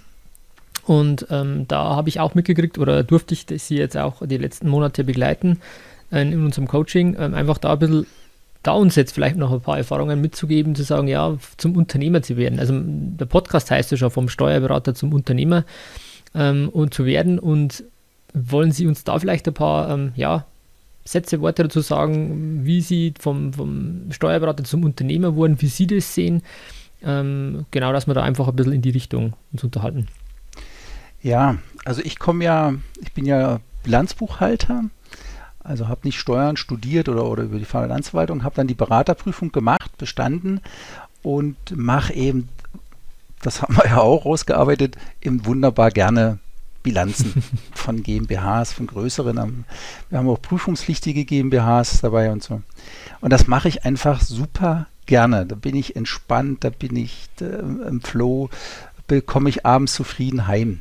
Und 0.86 1.28
ähm, 1.32 1.68
da 1.68 1.96
habe 1.96 2.10
ich 2.10 2.20
auch 2.20 2.36
mitgekriegt 2.36 2.78
oder 2.78 3.04
durfte 3.04 3.34
ich 3.34 3.46
sie 3.64 3.78
jetzt 3.78 3.98
auch 3.98 4.22
die 4.26 4.38
letzten 4.38 4.70
Monate 4.70 5.04
begleiten 5.04 5.60
äh, 6.12 6.22
in 6.22 6.44
unserem 6.44 6.68
Coaching, 6.68 7.16
ähm, 7.18 7.34
einfach 7.34 7.58
da 7.58 7.74
ein 7.74 7.80
bisschen 7.80 8.06
da 8.66 8.72
uns 8.72 8.96
jetzt 8.96 9.14
vielleicht 9.14 9.38
noch 9.38 9.52
ein 9.52 9.62
paar 9.62 9.78
Erfahrungen 9.78 10.20
mitzugeben, 10.22 10.74
zu 10.74 10.82
sagen, 10.82 11.08
ja, 11.08 11.38
zum 11.58 11.78
Unternehmer 11.78 12.24
zu 12.24 12.36
werden. 12.36 12.60
Also 12.60 12.74
der 12.76 13.26
Podcast 13.26 13.70
heißt 13.70 13.92
ja 13.92 13.98
schon 13.98 14.10
vom 14.10 14.28
Steuerberater 14.28 14.96
zum 14.96 15.14
Unternehmer 15.14 15.66
ähm, 16.34 16.70
und 16.70 16.92
zu 16.92 17.06
werden. 17.06 17.38
Und 17.38 17.84
wollen 18.36 18.72
Sie 18.72 18.86
uns 18.86 19.04
da 19.04 19.18
vielleicht 19.18 19.48
ein 19.48 19.54
paar 19.54 19.90
ähm, 19.90 20.12
ja, 20.16 20.46
Sätze, 21.06 21.42
Worte 21.42 21.64
dazu 21.64 21.82
sagen, 21.82 22.66
wie 22.66 22.82
Sie 22.82 23.14
vom, 23.20 23.54
vom 23.54 24.12
Steuerberater 24.12 24.64
zum 24.64 24.84
Unternehmer 24.84 25.36
wurden, 25.36 25.62
wie 25.62 25.68
Sie 25.68 25.88
das 25.88 26.14
sehen? 26.14 26.44
Ähm, 27.04 27.66
genau, 27.72 27.92
dass 27.94 28.08
wir 28.08 28.14
da 28.14 28.24
einfach 28.24 28.48
ein 28.48 28.56
bisschen 28.56 28.74
in 28.74 28.82
die 28.82 28.90
Richtung 28.92 29.34
uns 29.52 29.64
unterhalten. 29.64 30.08
Ja, 31.22 31.58
also 31.86 32.02
ich 32.04 32.20
komme 32.20 32.44
ja, 32.44 32.74
ich 33.02 33.14
bin 33.14 33.26
ja 33.26 33.60
Bilanzbuchhalter 33.84 34.86
also 35.66 35.88
habe 35.88 36.02
nicht 36.04 36.20
Steuern 36.20 36.58
studiert 36.58 37.10
oder, 37.10 37.26
oder 37.26 37.44
über 37.44 37.58
die 37.58 37.66
Finanzverwaltung, 37.66 38.44
habe 38.44 38.56
dann 38.56 38.68
die 38.68 38.76
Beraterprüfung 38.76 39.52
gemacht, 39.52 39.98
bestanden 39.98 40.62
und 41.24 41.56
mache 41.76 42.14
eben, 42.14 42.50
das 43.42 43.62
haben 43.62 43.76
wir 43.76 43.86
ja 43.86 43.98
auch 43.98 44.26
rausgearbeitet, 44.26 44.96
eben 45.22 45.46
wunderbar 45.46 45.90
gerne 45.90 46.38
Bilanzen 46.86 47.44
von 47.74 48.04
GmbHs, 48.04 48.72
von 48.72 48.86
größeren. 48.86 49.66
Wir 50.10 50.18
haben 50.18 50.30
auch 50.30 50.42
prüfungspflichtige 50.42 51.26
GmbHs 51.26 52.02
dabei 52.02 52.32
und 52.32 52.44
so. 52.44 52.62
Und 53.22 53.34
das 53.34 53.48
mache 53.48 53.68
ich 53.68 53.84
einfach 53.84 54.22
super 54.22 54.88
gerne. 55.08 55.48
Da 55.48 55.56
bin 55.56 55.76
ich 55.76 55.96
entspannt, 55.96 56.64
da 56.64 56.70
bin 56.70 56.96
ich 56.96 57.28
äh, 57.42 57.46
im 57.46 58.02
Flow, 58.02 58.50
bekomme 59.08 59.50
ich 59.50 59.66
abends 59.66 59.96
zufrieden 59.96 60.48
heim. 60.48 60.80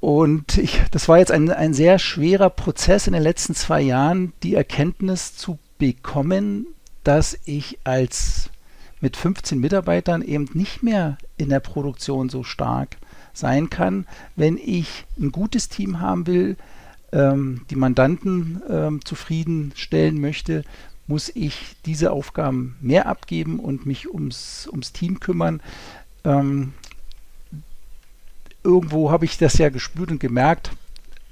Und 0.00 0.58
ich, 0.58 0.82
das 0.90 1.08
war 1.08 1.18
jetzt 1.18 1.32
ein, 1.32 1.50
ein 1.50 1.72
sehr 1.72 1.98
schwerer 1.98 2.50
Prozess 2.50 3.06
in 3.06 3.14
den 3.14 3.22
letzten 3.22 3.54
zwei 3.54 3.80
Jahren, 3.80 4.34
die 4.42 4.54
Erkenntnis 4.54 5.36
zu 5.36 5.58
bekommen, 5.78 6.66
dass 7.02 7.38
ich 7.46 7.78
als 7.84 8.50
mit 9.00 9.16
15 9.16 9.58
Mitarbeitern 9.58 10.20
eben 10.20 10.50
nicht 10.52 10.82
mehr 10.82 11.16
in 11.38 11.48
der 11.48 11.60
Produktion 11.60 12.28
so 12.28 12.42
stark 12.42 12.98
sein 13.36 13.70
kann, 13.70 14.06
wenn 14.34 14.58
ich 14.58 15.04
ein 15.18 15.32
gutes 15.32 15.68
Team 15.68 16.00
haben 16.00 16.26
will, 16.26 16.56
ähm, 17.12 17.62
die 17.70 17.76
Mandanten 17.76 18.62
ähm, 18.68 19.04
zufriedenstellen 19.04 20.20
möchte, 20.20 20.64
muss 21.06 21.30
ich 21.34 21.76
diese 21.84 22.10
Aufgaben 22.10 22.76
mehr 22.80 23.06
abgeben 23.06 23.60
und 23.60 23.86
mich 23.86 24.12
ums, 24.12 24.68
ums 24.70 24.92
Team 24.92 25.20
kümmern. 25.20 25.60
Ähm, 26.24 26.72
irgendwo 28.64 29.10
habe 29.10 29.24
ich 29.24 29.38
das 29.38 29.58
ja 29.58 29.68
gespürt 29.68 30.10
und 30.10 30.18
gemerkt, 30.18 30.72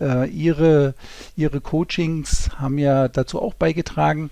äh, 0.01 0.29
ihre, 0.31 0.95
ihre 1.37 1.61
Coachings 1.61 2.51
haben 2.59 2.79
ja 2.79 3.09
dazu 3.09 3.43
auch 3.43 3.55
beigetragen. 3.55 4.31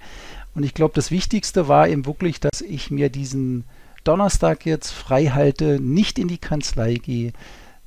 Und 0.54 0.62
ich 0.64 0.74
glaube, 0.74 0.94
das 0.94 1.10
Wichtigste 1.10 1.66
war 1.66 1.88
eben 1.88 2.06
wirklich, 2.06 2.38
dass 2.38 2.60
ich 2.60 2.90
mir 2.90 3.08
diesen 3.08 3.64
Donnerstag 4.04 4.66
jetzt 4.66 4.90
frei 4.90 5.26
halte, 5.26 5.80
nicht 5.80 6.18
in 6.18 6.28
die 6.28 6.38
Kanzlei 6.38 6.94
gehe, 6.94 7.32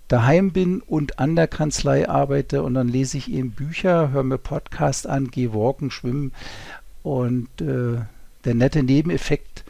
daheim 0.08 0.52
bin 0.52 0.82
und 0.82 1.20
an 1.20 1.36
der 1.36 1.48
Kanzlei 1.48 2.08
arbeite 2.08 2.64
und 2.64 2.74
dann 2.74 2.88
lese 2.88 3.18
ich 3.18 3.32
eben 3.32 3.52
Bücher, 3.52 4.12
höre 4.12 4.24
mir 4.24 4.38
Podcasts 4.38 5.06
an, 5.06 5.32
gehe 5.32 5.54
walken, 5.54 5.92
schwimmen 5.92 6.32
und 7.04 7.50
äh, 7.62 8.00
der 8.46 8.54
nette 8.54 8.84
Nebeneffekt 8.84 9.64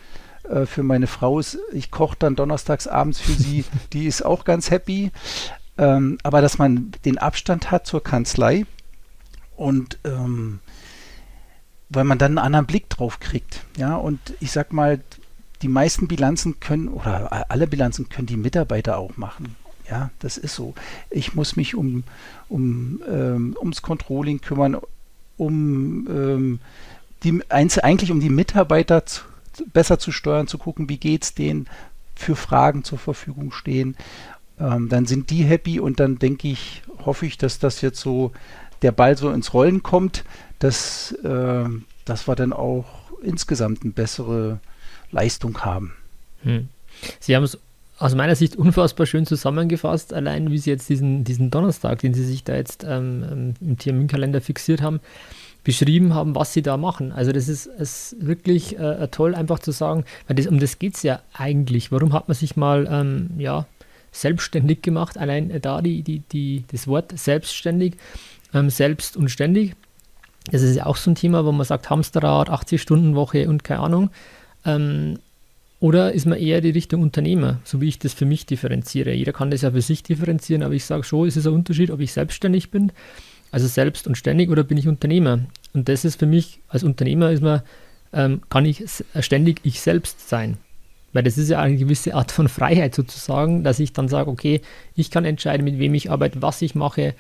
äh, 0.50 0.66
für 0.66 0.84
meine 0.84 1.08
Frau 1.08 1.40
ist, 1.40 1.58
ich 1.72 1.92
koche 1.92 2.18
dann 2.20 2.36
donnerstags 2.36 2.88
abends 2.88 3.20
für 3.20 3.32
sie, 3.32 3.66
die 3.94 4.06
ist 4.06 4.24
auch 4.24 4.46
ganz 4.46 4.72
happy. 4.72 5.12
Ähm, 5.78 6.18
aber 6.24 6.42
dass 6.42 6.58
man 6.58 6.92
den 7.04 7.18
Abstand 7.18 7.72
hat 7.72 7.86
zur 7.86 8.02
Kanzlei 8.02 8.66
und 9.58 10.00
ähm, 10.06 10.60
weil 11.90 12.06
man 12.06 12.18
dann 12.18 12.32
einen 12.32 12.46
anderen 12.46 12.66
Blick 12.66 12.90
drauf 12.90 13.20
kriegt. 13.20 13.62
Ja, 13.78 13.96
und 13.96 14.20
ich 14.40 14.52
sag 14.52 14.74
mal, 14.74 15.02
die 15.62 15.68
meisten 15.68 16.08
Bilanzen 16.08 16.60
können 16.60 16.88
oder 16.88 17.52
alle 17.52 17.68
Bilanzen 17.68 18.10
können 18.10 18.28
die 18.28 18.38
Mitarbeiter 18.38 18.98
auch 18.98 19.18
machen. 19.18 19.56
Ja, 19.90 20.10
das 20.20 20.38
ist 20.38 20.56
so. 20.56 20.74
Ich 21.10 21.36
muss 21.36 21.56
mich 21.56 21.76
um, 21.76 22.04
um 22.50 23.02
ähm, 23.08 23.56
ums 23.60 23.82
Controlling 23.82 24.42
kümmern, 24.42 24.78
um 25.38 26.08
ähm, 26.10 26.60
die, 27.24 27.42
eigentlich 27.50 28.12
um 28.12 28.20
die 28.20 28.30
Mitarbeiter 28.30 29.06
zu, 29.06 29.24
besser 29.74 30.00
zu 30.00 30.12
steuern, 30.12 30.48
zu 30.48 30.58
gucken, 30.58 30.90
wie 30.90 30.98
geht 30.98 31.24
es 31.24 31.34
denen, 31.34 31.68
für 32.16 32.36
Fragen 32.36 32.84
zur 32.84 32.98
Verfügung 32.98 33.52
stehen. 33.52 33.96
Ähm, 34.60 34.90
dann 34.90 35.06
sind 35.06 35.30
die 35.30 35.44
happy 35.44 35.80
und 35.80 36.00
dann 36.00 36.18
denke 36.18 36.48
ich, 36.48 36.84
hoffe 37.06 37.26
ich, 37.26 37.38
dass 37.38 37.60
das 37.60 37.82
jetzt 37.82 38.00
so 38.00 38.32
der 38.82 38.92
Ball 38.92 39.18
so 39.18 39.32
ins 39.32 39.54
Rollen 39.54 39.84
kommt, 39.84 40.24
dass, 40.60 41.12
äh, 41.24 41.66
dass 42.06 42.28
wir 42.28 42.36
dann 42.36 42.54
auch 42.54 42.86
insgesamt 43.22 43.84
eine 43.84 43.92
bessere 43.92 44.60
Leistung 45.12 45.60
haben. 45.62 45.94
Hm. 46.44 46.70
Sie 47.20 47.36
haben 47.36 47.44
es 47.44 47.58
aus 47.98 48.14
meiner 48.14 48.36
Sicht 48.36 48.56
unfassbar 48.56 49.06
schön 49.06 49.26
zusammengefasst, 49.26 50.14
allein 50.14 50.52
wie 50.52 50.58
Sie 50.58 50.70
jetzt 50.70 50.90
diesen, 50.90 51.24
diesen 51.24 51.50
Donnerstag, 51.50 52.00
den 52.00 52.14
Sie 52.14 52.26
sich 52.26 52.44
da 52.44 52.56
jetzt 52.56 52.84
ähm, 52.84 53.26
ähm 53.32 53.54
im 53.62 53.78
Terminkalender 53.78 54.42
fixiert 54.42 54.82
haben, 54.82 55.00
beschrieben 55.64 56.14
haben, 56.14 56.36
was 56.36 56.54
Sie 56.54 56.62
da 56.62 56.78
machen. 56.78 57.12
Also 57.12 57.32
das 57.32 57.48
ist, 57.48 57.68
ist 57.68 58.16
wirklich 58.20 58.78
äh, 58.78 59.08
toll, 59.10 59.34
einfach 59.34 59.60
zu 59.60 59.72
sagen, 59.72 60.04
weil 60.28 60.36
das, 60.36 60.48
um 60.48 60.60
das 60.60 60.78
geht 60.78 60.96
es 60.96 61.04
ja 61.04 61.22
eigentlich. 61.34 61.92
Warum 61.92 62.14
hat 62.14 62.28
man 62.28 62.36
sich 62.36 62.58
mal 62.58 62.88
ähm, 62.90 63.32
ja, 63.38 63.66
selbstständig 64.12 64.82
gemacht? 64.82 65.18
Allein 65.18 65.62
da 65.62 65.82
die, 65.82 66.04
die, 66.04 66.20
die, 66.20 66.66
das 66.72 66.88
Wort 66.88 67.18
selbstständig, 67.18 67.96
ähm, 68.54 68.70
selbst 68.70 69.16
und 69.16 69.30
ständig. 69.30 69.76
Das 70.52 70.62
ist 70.62 70.76
ja 70.76 70.86
auch 70.86 70.98
so 70.98 71.12
ein 71.12 71.16
Thema, 71.16 71.46
wo 71.46 71.52
man 71.52 71.66
sagt, 71.66 71.90
Hamsterrad, 71.90 72.50
80-Stunden-Woche 72.50 73.50
und 73.50 73.64
keine 73.64 73.80
Ahnung. 73.80 74.12
Ähm, 74.66 75.18
oder 75.80 76.14
ist 76.14 76.26
man 76.26 76.40
eher 76.40 76.62
die 76.62 76.70
Richtung 76.70 77.02
Unternehmer, 77.02 77.60
so 77.64 77.82
wie 77.82 77.88
ich 77.88 78.00
das 78.00 78.14
für 78.14 78.26
mich 78.26 78.46
differenziere? 78.46 79.14
Jeder 79.14 79.34
kann 79.34 79.52
das 79.52 79.62
ja 79.62 79.72
für 79.72 79.82
sich 79.82 80.04
differenzieren, 80.04 80.64
aber 80.64 80.74
ich 80.74 80.86
sage 80.86 81.04
schon, 81.04 81.28
es 81.28 81.38
ist 81.38 81.48
ein 81.48 81.54
Unterschied, 81.54 81.92
ob 81.92 82.00
ich 82.00 82.14
selbstständig 82.14 82.72
bin, 82.72 82.92
also 83.52 83.68
selbst 83.68 84.08
und 84.08 84.18
ständig, 84.18 84.50
oder 84.50 84.64
bin 84.64 84.78
ich 84.78 84.88
Unternehmer? 84.88 85.40
Und 85.74 85.90
das 85.90 86.06
ist 86.06 86.18
für 86.20 86.26
mich, 86.26 86.60
als 86.70 86.84
Unternehmer 86.84 87.32
ist 87.32 87.44
man, 87.44 87.62
ähm, 88.14 88.42
kann 88.50 88.66
ich 88.66 88.84
ständig 89.20 89.60
ich 89.64 89.82
selbst 89.82 90.30
sein. 90.30 90.58
Weil 91.14 91.24
das 91.24 91.38
ist 91.38 91.50
ja 91.50 91.62
eine 91.62 91.78
gewisse 91.78 92.14
Art 92.14 92.32
von 92.32 92.50
Freiheit 92.50 92.94
sozusagen, 92.96 93.64
dass 93.64 93.80
ich 93.80 93.94
dann 93.94 94.10
sage, 94.10 94.30
okay, 94.30 94.62
ich 94.96 95.12
kann 95.12 95.24
entscheiden, 95.24 95.64
mit 95.64 95.80
wem 95.80 95.94
ich 95.94 96.12
arbeite, 96.12 96.42
was 96.42 96.62
ich 96.62 96.76
mache, 96.76 97.16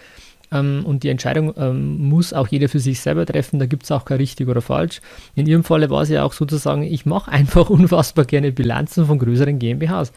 ähm, 0.51 0.83
und 0.85 1.03
die 1.03 1.09
Entscheidung 1.09 1.53
ähm, 1.57 1.97
muss 2.09 2.33
auch 2.33 2.47
jeder 2.47 2.69
für 2.69 2.79
sich 2.79 2.99
selber 2.99 3.25
treffen. 3.25 3.59
Da 3.59 3.65
gibt 3.65 3.83
es 3.83 3.91
auch 3.91 4.05
kein 4.05 4.17
richtig 4.17 4.47
oder 4.47 4.61
falsch. 4.61 5.01
In 5.35 5.47
Ihrem 5.47 5.63
Falle 5.63 5.89
war 5.89 6.03
es 6.03 6.09
ja 6.09 6.23
auch 6.23 6.33
sozusagen, 6.33 6.83
ich 6.83 7.05
mache 7.05 7.31
einfach 7.31 7.69
unfassbar 7.71 8.25
gerne 8.25 8.51
Bilanzen 8.51 9.05
von 9.05 9.19
größeren 9.19 9.59
GmbHs. 9.59 10.11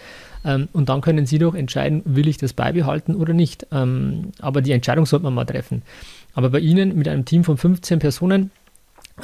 Ähm, 0.45 0.69
und 0.73 0.89
dann 0.89 1.01
können 1.01 1.27
Sie 1.27 1.39
doch 1.39 1.55
entscheiden, 1.55 2.03
will 2.05 2.29
ich 2.29 2.37
das 2.37 2.53
beibehalten 2.53 3.15
oder 3.15 3.33
nicht. 3.33 3.67
Ähm, 3.73 4.33
aber 4.41 4.61
die 4.61 4.73
Entscheidung 4.73 5.07
sollte 5.07 5.25
man 5.25 5.35
mal 5.35 5.45
treffen. 5.45 5.83
Aber 6.35 6.51
bei 6.51 6.61
Ihnen 6.61 6.97
mit 6.97 7.09
einem 7.09 7.25
Team 7.25 7.45
von 7.45 7.57
15 7.57 7.99
Personen 7.99 8.51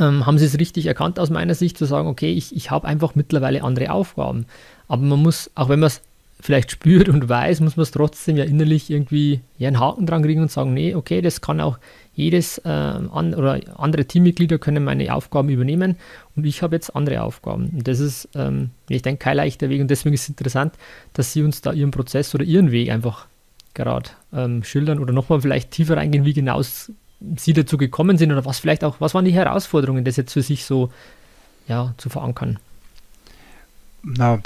ähm, 0.00 0.26
haben 0.26 0.38
Sie 0.38 0.46
es 0.46 0.58
richtig 0.58 0.87
erkannt 0.87 1.18
aus 1.18 1.30
meiner 1.30 1.54
Sicht 1.54 1.78
zu 1.78 1.84
sagen, 1.84 2.08
okay, 2.08 2.32
ich, 2.32 2.54
ich 2.56 2.70
habe 2.70 2.88
einfach 2.88 3.14
mittlerweile 3.14 3.62
andere 3.62 3.92
Aufgaben. 3.92 4.46
Aber 4.88 5.02
man 5.02 5.23
muss, 5.23 5.50
auch 5.54 5.68
wenn 5.68 5.80
man 5.80 5.87
es 5.88 6.02
vielleicht 6.40 6.70
spürt 6.70 7.08
und 7.08 7.28
weiß, 7.28 7.60
muss 7.60 7.76
man 7.76 7.84
es 7.84 7.90
trotzdem 7.90 8.36
ja 8.36 8.44
innerlich 8.44 8.90
irgendwie 8.90 9.40
ja, 9.58 9.68
einen 9.68 9.80
Haken 9.80 10.06
dran 10.06 10.22
kriegen 10.22 10.42
und 10.42 10.50
sagen, 10.50 10.74
nee, 10.74 10.94
okay, 10.94 11.22
das 11.22 11.40
kann 11.40 11.60
auch 11.60 11.78
jedes 12.14 12.58
äh, 12.58 12.68
an, 12.68 13.34
oder 13.34 13.60
andere 13.76 14.04
Teammitglieder 14.04 14.58
können 14.58 14.84
meine 14.84 15.12
Aufgaben 15.14 15.48
übernehmen 15.48 15.96
und 16.36 16.44
ich 16.44 16.62
habe 16.62 16.76
jetzt 16.76 16.94
andere 16.94 17.22
Aufgaben. 17.22 17.70
Und 17.70 17.88
das 17.88 17.98
ist, 17.98 18.28
ähm, 18.35 18.70
ich 18.88 19.02
denke, 19.02 19.24
kein 19.24 19.37
leichter 19.37 19.68
Weg 19.68 19.80
und 19.80 19.88
deswegen 19.88 20.14
ist 20.14 20.22
es 20.22 20.28
interessant, 20.28 20.74
dass 21.12 21.32
Sie 21.32 21.42
uns 21.42 21.61
da 21.61 21.72
Ihren 21.72 21.90
Prozess 21.90 22.35
oder 22.35 22.44
Ihren 22.44 22.70
Weg 22.70 22.90
einfach 22.90 23.26
gerade 23.72 24.11
ähm, 24.32 24.62
schildern 24.62 24.98
oder 24.98 25.12
nochmal 25.12 25.40
vielleicht 25.40 25.70
tiefer 25.70 25.96
reingehen, 25.96 26.24
wie 26.24 26.32
genau 26.32 26.61
Sie 27.37 27.52
dazu 27.52 27.78
gekommen 27.78 28.18
sind 28.18 28.30
oder 28.30 28.44
was 28.44 28.59
vielleicht 28.59 28.85
auch, 28.85 29.00
was 29.00 29.14
waren 29.14 29.24
die 29.24 29.32
Herausforderungen, 29.32 30.04
das 30.04 30.16
jetzt 30.16 30.32
für 30.32 30.42
sich 30.42 30.64
so 30.64 30.90
ja, 31.66 31.94
zu 31.96 32.11
verankern? 32.11 32.59
Na, 34.02 34.38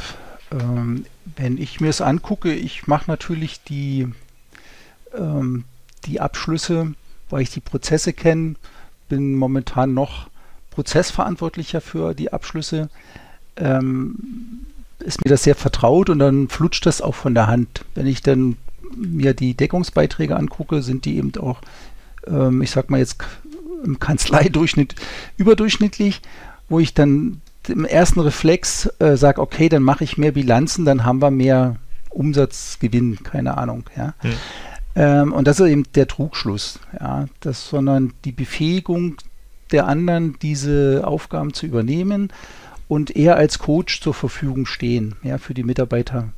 ähm, 0.50 1.04
wenn 1.36 1.58
ich 1.58 1.80
mir 1.80 1.90
es 1.90 2.00
angucke, 2.00 2.52
ich 2.52 2.86
mache 2.86 3.10
natürlich 3.10 3.62
die, 3.62 4.08
ähm, 5.16 5.64
die 6.04 6.20
Abschlüsse, 6.20 6.94
weil 7.30 7.42
ich 7.42 7.50
die 7.50 7.60
Prozesse 7.60 8.12
kenne, 8.12 8.54
bin 9.08 9.34
momentan 9.34 9.94
noch 9.94 10.28
Prozessverantwortlicher 10.70 11.80
für 11.80 12.14
die 12.14 12.32
Abschlüsse. 12.32 12.88
Ähm, 13.56 14.66
ist 15.00 15.24
mir 15.24 15.30
das 15.30 15.44
sehr 15.44 15.54
vertraut 15.54 16.10
und 16.10 16.18
dann 16.18 16.48
flutscht 16.48 16.86
das 16.86 17.02
auch 17.02 17.14
von 17.14 17.34
der 17.34 17.46
Hand. 17.46 17.84
Wenn 17.94 18.06
ich 18.06 18.22
dann 18.22 18.56
mir 18.96 19.34
die 19.34 19.54
Deckungsbeiträge 19.54 20.36
angucke, 20.36 20.82
sind 20.82 21.04
die 21.04 21.16
eben 21.16 21.32
auch, 21.38 21.60
ähm, 22.26 22.62
ich 22.62 22.70
sag 22.70 22.90
mal 22.90 22.98
jetzt 22.98 23.18
im 23.84 23.98
Kanzleidurchschnitt 23.98 24.94
überdurchschnittlich, 25.36 26.20
wo 26.68 26.80
ich 26.80 26.94
dann 26.94 27.40
im 27.68 27.84
ersten 27.84 28.20
Reflex 28.20 28.86
äh, 28.98 29.16
sage, 29.16 29.40
okay, 29.40 29.68
dann 29.68 29.82
mache 29.82 30.04
ich 30.04 30.18
mehr 30.18 30.32
Bilanzen, 30.32 30.84
dann 30.84 31.04
haben 31.04 31.20
wir 31.20 31.30
mehr 31.30 31.76
Umsatzgewinn, 32.10 33.22
keine 33.22 33.58
Ahnung. 33.58 33.84
Ja. 33.96 34.14
Hm. 34.20 34.32
Ähm, 34.94 35.32
und 35.32 35.46
das 35.46 35.60
ist 35.60 35.68
eben 35.68 35.84
der 35.94 36.08
Trugschluss, 36.08 36.80
ja, 36.98 37.26
das, 37.40 37.68
sondern 37.68 38.14
die 38.24 38.32
Befähigung 38.32 39.16
der 39.70 39.86
anderen, 39.86 40.36
diese 40.40 41.02
Aufgaben 41.04 41.52
zu 41.52 41.66
übernehmen 41.66 42.32
und 42.88 43.14
eher 43.14 43.36
als 43.36 43.58
Coach 43.58 44.00
zur 44.00 44.14
Verfügung 44.14 44.66
stehen, 44.66 45.16
ja, 45.22 45.38
für 45.38 45.54
die 45.54 45.62
Mitarbeiter, 45.62 46.30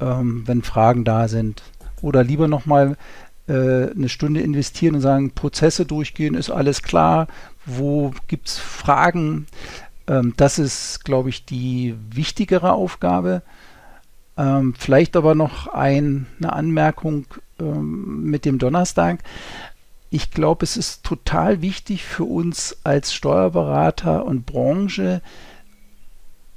ähm, 0.00 0.44
wenn 0.46 0.62
Fragen 0.62 1.04
da 1.04 1.28
sind. 1.28 1.62
Oder 2.02 2.22
lieber 2.22 2.46
nochmal 2.46 2.96
äh, 3.48 3.90
eine 3.90 4.08
Stunde 4.08 4.42
investieren 4.42 4.96
und 4.96 5.00
sagen, 5.00 5.30
Prozesse 5.32 5.86
durchgehen, 5.86 6.34
ist 6.34 6.50
alles 6.50 6.82
klar, 6.82 7.26
wo 7.64 8.12
gibt 8.28 8.48
es 8.48 8.58
Fragen, 8.58 9.46
ähm, 10.08 10.32
das 10.36 10.58
ist, 10.58 11.04
glaube 11.04 11.28
ich, 11.28 11.44
die 11.44 11.94
wichtigere 12.10 12.72
Aufgabe. 12.72 13.42
Ähm, 14.36 14.74
vielleicht 14.76 15.16
aber 15.16 15.34
noch 15.34 15.68
ein, 15.68 16.26
eine 16.38 16.52
Anmerkung 16.52 17.26
ähm, 17.60 18.24
mit 18.24 18.44
dem 18.44 18.58
Donnerstag. 18.58 19.22
Ich 20.10 20.30
glaube, 20.30 20.64
es 20.64 20.76
ist 20.76 21.04
total 21.04 21.60
wichtig 21.60 22.04
für 22.04 22.24
uns 22.24 22.78
als 22.82 23.12
Steuerberater 23.12 24.24
und 24.24 24.46
Branche, 24.46 25.20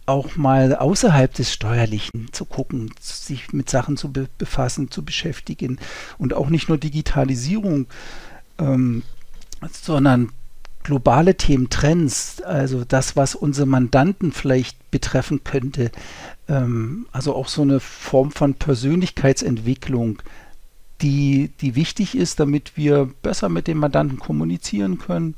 auch 0.06 0.36
mal 0.36 0.76
außerhalb 0.76 1.34
des 1.34 1.54
Steuerlichen 1.54 2.32
zu 2.32 2.46
gucken, 2.46 2.92
sich 3.00 3.54
mit 3.54 3.70
Sachen 3.70 3.98
zu 3.98 4.12
be 4.12 4.28
befassen, 4.38 4.90
zu 4.90 5.04
beschäftigen 5.04 5.80
und 6.18 6.34
auch 6.34 6.50
nicht 6.50 6.70
nur 6.70 6.78
Digitalisierung, 6.78 7.88
ähm, 8.58 9.04
sondern 9.72 10.32
globale 10.84 11.36
Themen, 11.36 11.70
Trends, 11.70 12.42
also 12.42 12.84
das, 12.84 13.16
was 13.16 13.36
unsere 13.36 13.68
Mandanten 13.68 14.32
vielleicht 14.32 14.92
betreffen 14.92 15.44
könnte, 15.44 15.92
ähm, 16.48 17.06
also 17.12 17.36
auch 17.36 17.48
so 17.48 17.62
eine 17.62 17.80
Form 17.80 18.32
von 18.32 18.56
Persönlichkeitsentwicklung, 18.56 20.22
die, 21.02 21.52
die 21.62 21.76
wichtig 21.76 22.16
ist, 22.16 22.40
damit 22.40 22.74
wir 22.76 23.10
besser 23.22 23.50
mit 23.50 23.68
dem 23.68 23.80
Mandanten 23.80 24.20
kommunizieren 24.20 25.00
können, 25.00 25.36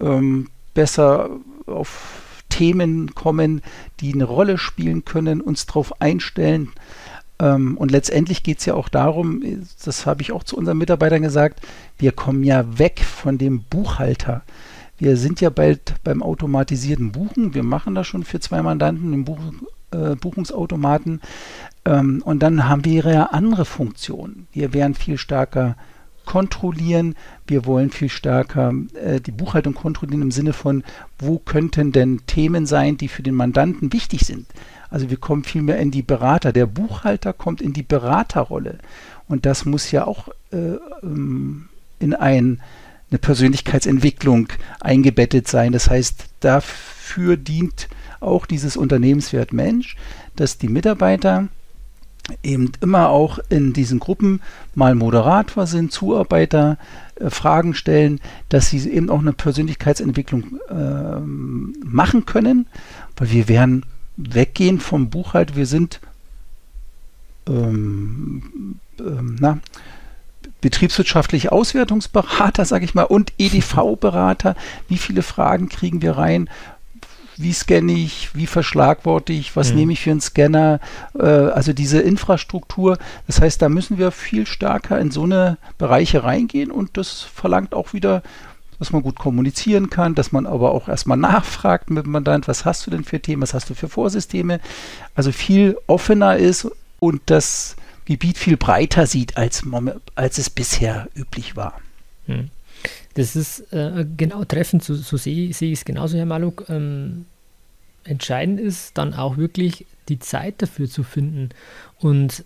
ähm, 0.00 0.48
besser 0.74 1.30
auf 1.66 2.22
Themen 2.48 3.14
kommen, 3.14 3.62
die 4.00 4.12
eine 4.12 4.24
Rolle 4.24 4.58
spielen 4.58 5.04
können, 5.04 5.40
uns 5.40 5.66
darauf 5.66 6.00
einstellen. 6.00 6.72
Ähm, 7.40 7.76
und 7.76 7.90
letztendlich 7.90 8.42
geht 8.42 8.58
es 8.58 8.66
ja 8.66 8.74
auch 8.74 8.88
darum, 8.88 9.42
das 9.84 10.06
habe 10.06 10.22
ich 10.22 10.32
auch 10.32 10.42
zu 10.42 10.56
unseren 10.56 10.78
Mitarbeitern 10.78 11.22
gesagt, 11.22 11.60
wir 11.98 12.12
kommen 12.12 12.42
ja 12.42 12.78
weg 12.78 13.00
von 13.00 13.38
dem 13.38 13.62
Buchhalter. 13.62 14.42
Wir 14.98 15.16
sind 15.16 15.40
ja 15.40 15.50
bald 15.50 15.94
beim 16.04 16.22
automatisierten 16.22 17.12
Buchen. 17.12 17.54
Wir 17.54 17.62
machen 17.62 17.94
das 17.94 18.06
schon 18.06 18.24
für 18.24 18.40
zwei 18.40 18.62
Mandanten 18.62 19.12
im 19.12 19.24
Buch, 19.24 19.38
äh, 19.92 20.16
Buchungsautomaten. 20.16 21.20
Ähm, 21.84 22.22
und 22.24 22.40
dann 22.42 22.68
haben 22.68 22.84
wir 22.84 23.04
ja 23.04 23.24
andere 23.26 23.64
Funktionen. 23.64 24.48
Wir 24.52 24.74
werden 24.74 24.94
viel 24.94 25.16
stärker 25.16 25.76
kontrollieren. 26.28 27.14
Wir 27.46 27.64
wollen 27.64 27.90
viel 27.90 28.10
stärker 28.10 28.74
äh, 28.94 29.20
die 29.20 29.30
Buchhaltung 29.30 29.72
kontrollieren 29.72 30.20
im 30.20 30.30
Sinne 30.30 30.52
von, 30.52 30.84
wo 31.18 31.38
könnten 31.38 31.90
denn 31.92 32.20
Themen 32.26 32.66
sein, 32.66 32.98
die 32.98 33.08
für 33.08 33.22
den 33.22 33.34
Mandanten 33.34 33.94
wichtig 33.94 34.26
sind. 34.26 34.46
Also 34.90 35.08
wir 35.08 35.16
kommen 35.16 35.44
viel 35.44 35.62
mehr 35.62 35.78
in 35.78 35.90
die 35.90 36.02
Berater. 36.02 36.52
Der 36.52 36.66
Buchhalter 36.66 37.32
kommt 37.32 37.62
in 37.62 37.72
die 37.72 37.82
Beraterrolle. 37.82 38.78
Und 39.26 39.46
das 39.46 39.64
muss 39.64 39.90
ja 39.90 40.06
auch 40.06 40.28
äh, 40.52 40.76
ähm, 41.02 41.68
in 41.98 42.14
ein, 42.14 42.60
eine 43.10 43.18
Persönlichkeitsentwicklung 43.18 44.48
eingebettet 44.80 45.48
sein. 45.48 45.72
Das 45.72 45.88
heißt, 45.88 46.24
dafür 46.40 47.36
dient 47.36 47.88
auch 48.20 48.46
dieses 48.46 48.76
Unternehmenswert 48.76 49.52
Mensch, 49.52 49.96
dass 50.36 50.58
die 50.58 50.68
Mitarbeiter 50.68 51.48
eben 52.42 52.72
immer 52.82 53.08
auch 53.08 53.38
in 53.48 53.72
diesen 53.72 54.00
Gruppen 54.00 54.40
mal 54.74 54.94
Moderator 54.94 55.66
sind, 55.66 55.92
Zuarbeiter, 55.92 56.76
äh, 57.16 57.30
Fragen 57.30 57.74
stellen, 57.74 58.20
dass 58.50 58.68
sie 58.68 58.88
eben 58.90 59.08
auch 59.08 59.20
eine 59.20 59.32
Persönlichkeitsentwicklung 59.32 60.60
äh, 60.68 61.20
machen 61.20 62.26
können, 62.26 62.66
weil 63.16 63.30
wir 63.30 63.48
werden 63.48 63.84
weggehen 64.16 64.80
vom 64.80 65.08
Buchhalter, 65.10 65.56
wir 65.56 65.66
sind 65.66 66.00
ähm, 67.48 68.78
ähm, 69.00 69.36
na, 69.40 69.58
betriebswirtschaftliche 70.60 71.52
Auswertungsberater, 71.52 72.64
sage 72.64 72.84
ich 72.84 72.94
mal, 72.94 73.04
und 73.04 73.32
EDV-Berater. 73.38 74.56
Wie 74.88 74.98
viele 74.98 75.22
Fragen 75.22 75.68
kriegen 75.68 76.02
wir 76.02 76.12
rein? 76.12 76.50
Wie 77.36 77.52
scanne 77.52 77.92
ich? 77.92 78.34
Wie 78.34 78.48
verschlagworte 78.48 79.32
ich? 79.32 79.54
Was 79.54 79.70
mhm. 79.70 79.76
nehme 79.76 79.92
ich 79.92 80.00
für 80.00 80.10
einen 80.10 80.20
Scanner? 80.20 80.80
Äh, 81.16 81.24
also 81.24 81.72
diese 81.72 82.00
Infrastruktur. 82.00 82.98
Das 83.28 83.40
heißt, 83.40 83.62
da 83.62 83.68
müssen 83.68 83.98
wir 83.98 84.10
viel 84.10 84.46
stärker 84.46 84.98
in 84.98 85.12
so 85.12 85.22
eine 85.22 85.58
Bereiche 85.78 86.24
reingehen 86.24 86.72
und 86.72 86.96
das 86.96 87.20
verlangt 87.22 87.74
auch 87.74 87.92
wieder 87.92 88.22
dass 88.78 88.92
man 88.92 89.02
gut 89.02 89.18
kommunizieren 89.18 89.90
kann, 89.90 90.14
dass 90.14 90.30
man 90.32 90.46
aber 90.46 90.70
auch 90.70 90.88
erstmal 90.88 91.18
nachfragt 91.18 91.90
mit 91.90 92.04
dem 92.04 92.12
Mandant, 92.12 92.46
was 92.46 92.64
hast 92.64 92.86
du 92.86 92.90
denn 92.90 93.04
für 93.04 93.20
Themen, 93.20 93.42
was 93.42 93.54
hast 93.54 93.68
du 93.68 93.74
für 93.74 93.88
Vorsysteme, 93.88 94.60
also 95.14 95.32
viel 95.32 95.76
offener 95.86 96.36
ist 96.36 96.70
und 97.00 97.22
das 97.26 97.74
Gebiet 98.08 98.38
viel 98.38 98.56
breiter 98.56 99.06
sieht, 99.06 99.36
als, 99.36 99.62
als 100.14 100.38
es 100.38 100.48
bisher 100.48 101.08
üblich 101.14 101.56
war. 101.56 101.78
Hm. 102.24 102.48
Das 103.12 103.36
ist 103.36 103.70
äh, 103.70 104.06
genau 104.16 104.44
treffend, 104.44 104.82
so, 104.82 104.94
so 104.94 105.18
sehe 105.18 105.52
seh 105.52 105.72
ich 105.72 105.80
es 105.80 105.84
genauso, 105.84 106.16
Herr 106.16 106.24
Maluk. 106.24 106.64
Ähm, 106.70 107.26
entscheidend 108.04 108.60
ist 108.60 108.96
dann 108.96 109.12
auch 109.12 109.36
wirklich 109.36 109.84
die 110.08 110.18
Zeit 110.18 110.62
dafür 110.62 110.88
zu 110.88 111.02
finden. 111.02 111.50
Und 111.98 112.44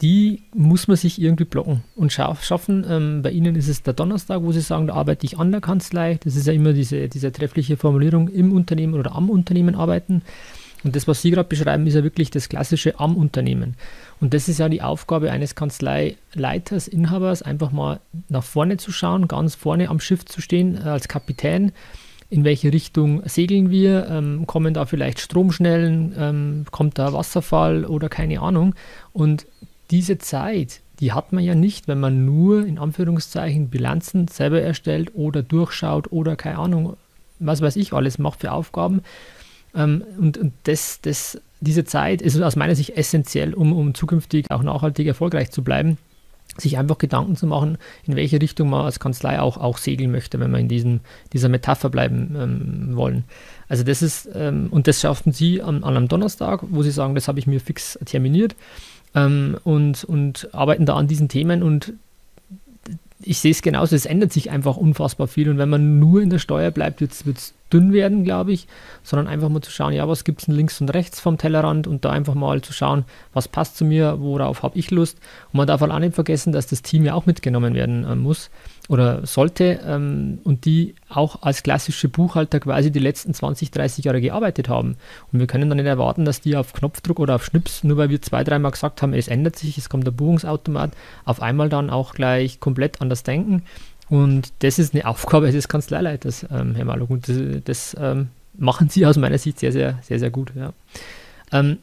die 0.00 0.42
muss 0.54 0.86
man 0.86 0.96
sich 0.96 1.20
irgendwie 1.20 1.44
blocken 1.44 1.82
und 1.96 2.12
schaffen. 2.12 2.86
Ähm, 2.88 3.22
bei 3.22 3.32
Ihnen 3.32 3.56
ist 3.56 3.68
es 3.68 3.82
der 3.82 3.94
Donnerstag, 3.94 4.42
wo 4.42 4.52
Sie 4.52 4.60
sagen, 4.60 4.86
da 4.86 4.94
arbeite 4.94 5.26
ich 5.26 5.38
an 5.38 5.50
der 5.50 5.60
Kanzlei. 5.60 6.20
Das 6.22 6.36
ist 6.36 6.46
ja 6.46 6.52
immer 6.52 6.72
diese, 6.72 7.08
diese 7.08 7.32
treffliche 7.32 7.76
Formulierung 7.76 8.28
im 8.28 8.52
Unternehmen 8.52 8.94
oder 8.94 9.16
am 9.16 9.28
Unternehmen 9.28 9.74
arbeiten. 9.74 10.22
Und 10.82 10.96
das, 10.96 11.06
was 11.06 11.22
Sie 11.22 11.30
gerade 11.30 11.48
beschreiben, 11.48 11.86
ist 11.86 11.94
ja 11.94 12.02
wirklich 12.02 12.30
das 12.30 12.48
klassische 12.48 12.98
am 12.98 13.16
Unternehmen. 13.16 13.74
Und 14.20 14.34
das 14.34 14.48
ist 14.48 14.58
ja 14.58 14.68
die 14.68 14.82
Aufgabe 14.82 15.30
eines 15.30 15.54
Kanzleileiters, 15.54 16.88
Inhabers, 16.88 17.42
einfach 17.42 17.70
mal 17.70 18.00
nach 18.28 18.44
vorne 18.44 18.76
zu 18.76 18.92
schauen, 18.92 19.28
ganz 19.28 19.54
vorne 19.54 19.88
am 19.88 20.00
Schiff 20.00 20.24
zu 20.24 20.40
stehen 20.40 20.76
äh, 20.76 20.88
als 20.88 21.08
Kapitän. 21.08 21.72
In 22.30 22.44
welche 22.44 22.72
Richtung 22.72 23.22
segeln 23.28 23.70
wir? 23.70 24.06
Ähm, 24.08 24.46
kommen 24.46 24.72
da 24.72 24.86
vielleicht 24.86 25.18
Stromschnellen? 25.18 26.14
Ähm, 26.16 26.66
kommt 26.70 26.98
da 26.98 27.12
Wasserfall 27.12 27.84
oder 27.84 28.08
keine 28.08 28.40
Ahnung? 28.40 28.74
Und 29.12 29.46
diese 29.90 30.18
Zeit, 30.18 30.80
die 31.00 31.12
hat 31.12 31.32
man 31.32 31.42
ja 31.42 31.54
nicht, 31.54 31.88
wenn 31.88 31.98
man 31.98 32.24
nur 32.24 32.64
in 32.64 32.78
Anführungszeichen 32.78 33.68
Bilanzen 33.68 34.28
selber 34.28 34.62
erstellt 34.62 35.12
oder 35.14 35.42
durchschaut 35.42 36.12
oder 36.12 36.36
keine 36.36 36.58
Ahnung, 36.58 36.96
was 37.40 37.62
weiß 37.62 37.76
ich 37.76 37.92
alles 37.92 38.18
macht 38.18 38.40
für 38.40 38.52
Aufgaben, 38.52 39.02
ähm, 39.74 40.04
und, 40.18 40.38
und 40.38 40.52
das, 40.64 41.00
das, 41.02 41.40
diese 41.60 41.84
Zeit 41.84 42.22
ist 42.22 42.40
aus 42.40 42.56
meiner 42.56 42.74
Sicht 42.74 42.96
essentiell, 42.96 43.54
um, 43.54 43.72
um 43.72 43.94
zukünftig 43.94 44.50
auch 44.50 44.62
nachhaltig 44.62 45.06
erfolgreich 45.06 45.50
zu 45.50 45.62
bleiben 45.62 45.98
sich 46.58 46.78
einfach 46.78 46.98
Gedanken 46.98 47.36
zu 47.36 47.46
machen, 47.46 47.78
in 48.06 48.16
welche 48.16 48.40
Richtung 48.40 48.70
man 48.70 48.84
als 48.84 49.00
Kanzlei 49.00 49.40
auch, 49.40 49.56
auch 49.56 49.78
segeln 49.78 50.10
möchte, 50.10 50.40
wenn 50.40 50.50
wir 50.50 50.58
in 50.58 50.68
diesem, 50.68 51.00
dieser 51.32 51.48
Metapher 51.48 51.90
bleiben 51.90 52.34
ähm, 52.36 52.96
wollen. 52.96 53.24
Also 53.68 53.84
das 53.84 54.02
ist, 54.02 54.28
ähm, 54.34 54.68
und 54.70 54.86
das 54.86 55.00
schaffen 55.00 55.32
Sie 55.32 55.62
an, 55.62 55.84
an, 55.84 55.96
einem 55.96 56.08
Donnerstag, 56.08 56.60
wo 56.68 56.82
Sie 56.82 56.90
sagen, 56.90 57.14
das 57.14 57.28
habe 57.28 57.38
ich 57.38 57.46
mir 57.46 57.60
fix 57.60 57.98
terminiert 58.04 58.56
ähm, 59.14 59.58
und, 59.64 60.04
und 60.04 60.48
arbeiten 60.52 60.86
da 60.86 60.96
an 60.96 61.06
diesen 61.06 61.28
Themen 61.28 61.62
und 61.62 61.92
ich 63.22 63.38
sehe 63.38 63.50
es 63.50 63.62
genauso, 63.62 63.94
es 63.94 64.06
ändert 64.06 64.32
sich 64.32 64.50
einfach 64.50 64.76
unfassbar 64.76 65.28
viel 65.28 65.50
und 65.50 65.58
wenn 65.58 65.68
man 65.68 65.98
nur 65.98 66.22
in 66.22 66.30
der 66.30 66.38
Steuer 66.38 66.70
bleibt, 66.70 67.00
wird 67.00 67.12
es 67.12 67.54
dünn 67.72 67.92
werden, 67.92 68.24
glaube 68.24 68.52
ich, 68.52 68.66
sondern 69.02 69.28
einfach 69.28 69.48
mal 69.48 69.60
zu 69.60 69.70
schauen, 69.70 69.92
ja, 69.92 70.08
was 70.08 70.24
gibt 70.24 70.40
es 70.40 70.46
denn 70.46 70.54
links 70.54 70.80
und 70.80 70.92
rechts 70.92 71.20
vom 71.20 71.38
Tellerrand 71.38 71.86
und 71.86 72.04
da 72.04 72.10
einfach 72.10 72.34
mal 72.34 72.62
zu 72.62 72.72
schauen, 72.72 73.04
was 73.32 73.48
passt 73.48 73.76
zu 73.76 73.84
mir, 73.84 74.20
worauf 74.20 74.62
habe 74.62 74.78
ich 74.78 74.90
Lust. 74.90 75.18
Und 75.52 75.58
man 75.58 75.66
darf 75.66 75.80
halt 75.80 75.92
auch 75.92 75.98
nicht 75.98 76.14
vergessen, 76.14 76.52
dass 76.52 76.66
das 76.66 76.82
Team 76.82 77.04
ja 77.04 77.14
auch 77.14 77.26
mitgenommen 77.26 77.74
werden 77.74 78.04
äh, 78.04 78.16
muss 78.16 78.50
oder 78.90 79.24
sollte 79.24 79.80
ähm, 79.86 80.40
und 80.44 80.64
die 80.64 80.94
auch 81.08 81.42
als 81.42 81.62
klassische 81.62 82.08
Buchhalter 82.08 82.58
quasi 82.58 82.90
die 82.90 82.98
letzten 82.98 83.32
20, 83.32 83.70
30 83.70 84.04
Jahre 84.04 84.20
gearbeitet 84.20 84.68
haben. 84.68 84.96
Und 85.32 85.38
wir 85.38 85.46
können 85.46 85.68
dann 85.68 85.78
nicht 85.78 85.86
erwarten, 85.86 86.24
dass 86.24 86.40
die 86.40 86.56
auf 86.56 86.72
Knopfdruck 86.72 87.20
oder 87.20 87.36
auf 87.36 87.44
Schnips, 87.44 87.84
nur 87.84 87.96
weil 87.96 88.10
wir 88.10 88.20
zwei, 88.20 88.42
dreimal 88.42 88.72
gesagt 88.72 89.00
haben, 89.00 89.14
es 89.14 89.28
ändert 89.28 89.56
sich, 89.56 89.78
es 89.78 89.88
kommt 89.88 90.06
der 90.06 90.10
Buchungsautomat, 90.10 90.90
auf 91.24 91.40
einmal 91.40 91.68
dann 91.68 91.88
auch 91.88 92.14
gleich 92.14 92.58
komplett 92.58 93.00
anders 93.00 93.22
denken 93.22 93.62
und 94.10 94.52
das 94.58 94.80
ist 94.80 94.92
eine 94.92 95.06
Aufgabe 95.06 95.52
des 95.52 95.68
Kanzleileiters, 95.68 96.44
ähm, 96.50 96.74
Herr 96.74 96.84
Maluk. 96.84 97.10
Und 97.10 97.28
das, 97.28 97.36
das 97.64 97.96
ähm, 97.98 98.28
machen 98.58 98.88
Sie 98.88 99.06
aus 99.06 99.16
meiner 99.16 99.38
Sicht 99.38 99.60
sehr, 99.60 99.70
sehr, 99.70 100.00
sehr, 100.02 100.18
sehr 100.18 100.30
gut. 100.30 100.52
Ja. 100.56 100.72
Ähm, 101.52 101.78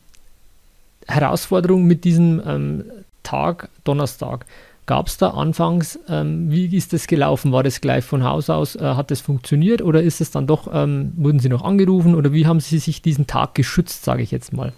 Herausforderung 1.08 1.86
mit 1.86 2.04
diesem 2.04 2.42
ähm, 2.46 2.84
Tag, 3.24 3.70
Donnerstag. 3.86 4.46
Gab 4.88 5.08
es 5.08 5.18
da 5.18 5.32
anfangs, 5.32 6.00
ähm, 6.08 6.50
wie 6.50 6.76
ist 6.76 6.94
das 6.94 7.08
gelaufen? 7.08 7.52
War 7.52 7.62
das 7.62 7.82
gleich 7.82 8.06
von 8.06 8.24
Haus 8.24 8.50
aus, 8.50 8.78
äh, 8.78 8.82
hat 8.82 9.12
das 9.12 9.20
funktioniert 9.20 9.82
oder 9.82 10.02
ist 10.02 10.22
es 10.22 10.32
dann 10.32 10.48
doch, 10.48 10.70
ähm, 10.74 11.12
wurden 11.18 11.40
Sie 11.40 11.50
noch 11.50 11.64
angerufen 11.64 12.16
oder 12.16 12.32
wie 12.32 12.48
haben 12.48 12.62
Sie 12.62 12.80
sich 12.80 13.02
diesen 13.02 13.28
Tag 13.28 13.54
geschützt, 13.54 14.06
sage 14.06 14.24
ich 14.24 14.32
jetzt 14.32 14.54
mal? 14.54 14.72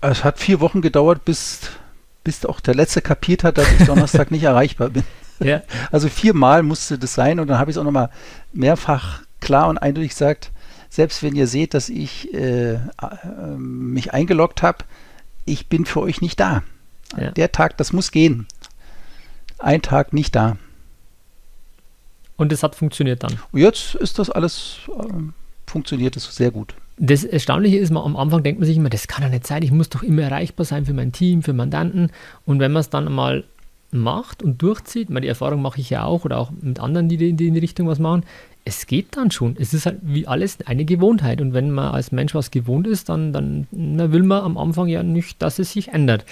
Es 0.00 0.24
hat 0.24 0.40
vier 0.40 0.60
Wochen 0.60 0.82
gedauert, 0.82 1.24
bis, 1.24 1.60
bis 2.24 2.44
auch 2.44 2.58
der 2.58 2.74
Letzte 2.74 3.02
kapiert 3.02 3.44
hat, 3.44 3.56
dass 3.56 3.70
ich 3.70 3.78
Donnerstag 3.86 4.32
nicht 4.32 4.42
erreichbar 4.42 4.90
bin. 4.90 5.04
Ja. 5.38 5.62
Also 5.92 6.08
viermal 6.08 6.64
musste 6.64 6.98
das 6.98 7.14
sein 7.14 7.38
und 7.38 7.46
dann 7.46 7.60
habe 7.60 7.70
ich 7.70 7.76
es 7.76 7.80
auch 7.80 7.84
nochmal 7.84 8.10
mehrfach 8.52 9.22
klar 9.40 9.68
und 9.68 9.78
eindeutig 9.78 10.10
gesagt, 10.10 10.50
selbst 10.90 11.22
wenn 11.22 11.36
ihr 11.36 11.46
seht, 11.46 11.72
dass 11.72 11.88
ich 11.88 12.34
äh, 12.34 12.72
äh, 12.72 12.78
mich 13.56 14.12
eingeloggt 14.12 14.62
habe, 14.62 14.78
ich 15.44 15.68
bin 15.68 15.86
für 15.86 16.00
euch 16.00 16.20
nicht 16.20 16.40
da. 16.40 16.64
Ja. 17.16 17.30
Der 17.30 17.52
Tag, 17.52 17.76
das 17.76 17.92
muss 17.92 18.10
gehen. 18.10 18.46
Ein 19.58 19.82
Tag 19.82 20.12
nicht 20.12 20.34
da. 20.34 20.56
Und 22.36 22.52
es 22.52 22.62
hat 22.62 22.74
funktioniert 22.74 23.22
dann. 23.22 23.38
Und 23.52 23.60
jetzt 23.60 23.94
ist 23.94 24.18
das 24.18 24.30
alles, 24.30 24.78
äh, 24.88 25.12
funktioniert 25.66 26.16
es 26.16 26.24
sehr 26.34 26.50
gut. 26.50 26.74
Das 26.98 27.24
Erstaunliche 27.24 27.78
ist, 27.78 27.90
man, 27.90 28.04
am 28.04 28.16
Anfang 28.16 28.42
denkt 28.42 28.60
man 28.60 28.66
sich 28.66 28.76
immer, 28.76 28.90
das 28.90 29.06
kann 29.06 29.22
ja 29.22 29.28
nicht 29.28 29.46
sein, 29.46 29.62
ich 29.62 29.70
muss 29.70 29.88
doch 29.88 30.02
immer 30.02 30.22
erreichbar 30.22 30.64
sein 30.64 30.86
für 30.86 30.94
mein 30.94 31.12
Team, 31.12 31.42
für 31.42 31.52
Mandanten. 31.52 32.10
Und 32.44 32.58
wenn 32.60 32.72
man 32.72 32.80
es 32.80 32.90
dann 32.90 33.10
mal 33.12 33.44
macht 33.90 34.42
und 34.42 34.60
durchzieht, 34.60 35.10
meine, 35.10 35.22
die 35.22 35.28
Erfahrung 35.28 35.62
mache 35.62 35.80
ich 35.80 35.90
ja 35.90 36.04
auch 36.04 36.24
oder 36.24 36.38
auch 36.38 36.50
mit 36.60 36.80
anderen, 36.80 37.08
die, 37.08 37.16
die 37.16 37.48
in 37.48 37.54
die 37.54 37.60
Richtung 37.60 37.86
was 37.86 37.98
machen, 37.98 38.24
es 38.64 38.86
geht 38.86 39.16
dann 39.16 39.30
schon. 39.30 39.56
Es 39.58 39.72
ist 39.72 39.86
halt 39.86 39.98
wie 40.02 40.26
alles 40.26 40.58
eine 40.66 40.84
Gewohnheit. 40.84 41.40
Und 41.40 41.54
wenn 41.54 41.70
man 41.70 41.94
als 41.94 42.10
Mensch 42.10 42.34
was 42.34 42.50
gewohnt 42.50 42.86
ist, 42.86 43.08
dann, 43.08 43.32
dann 43.32 43.68
will 43.70 44.24
man 44.24 44.42
am 44.42 44.58
Anfang 44.58 44.88
ja 44.88 45.02
nicht, 45.04 45.40
dass 45.40 45.60
es 45.60 45.72
sich 45.72 45.88
ändert. 45.88 46.24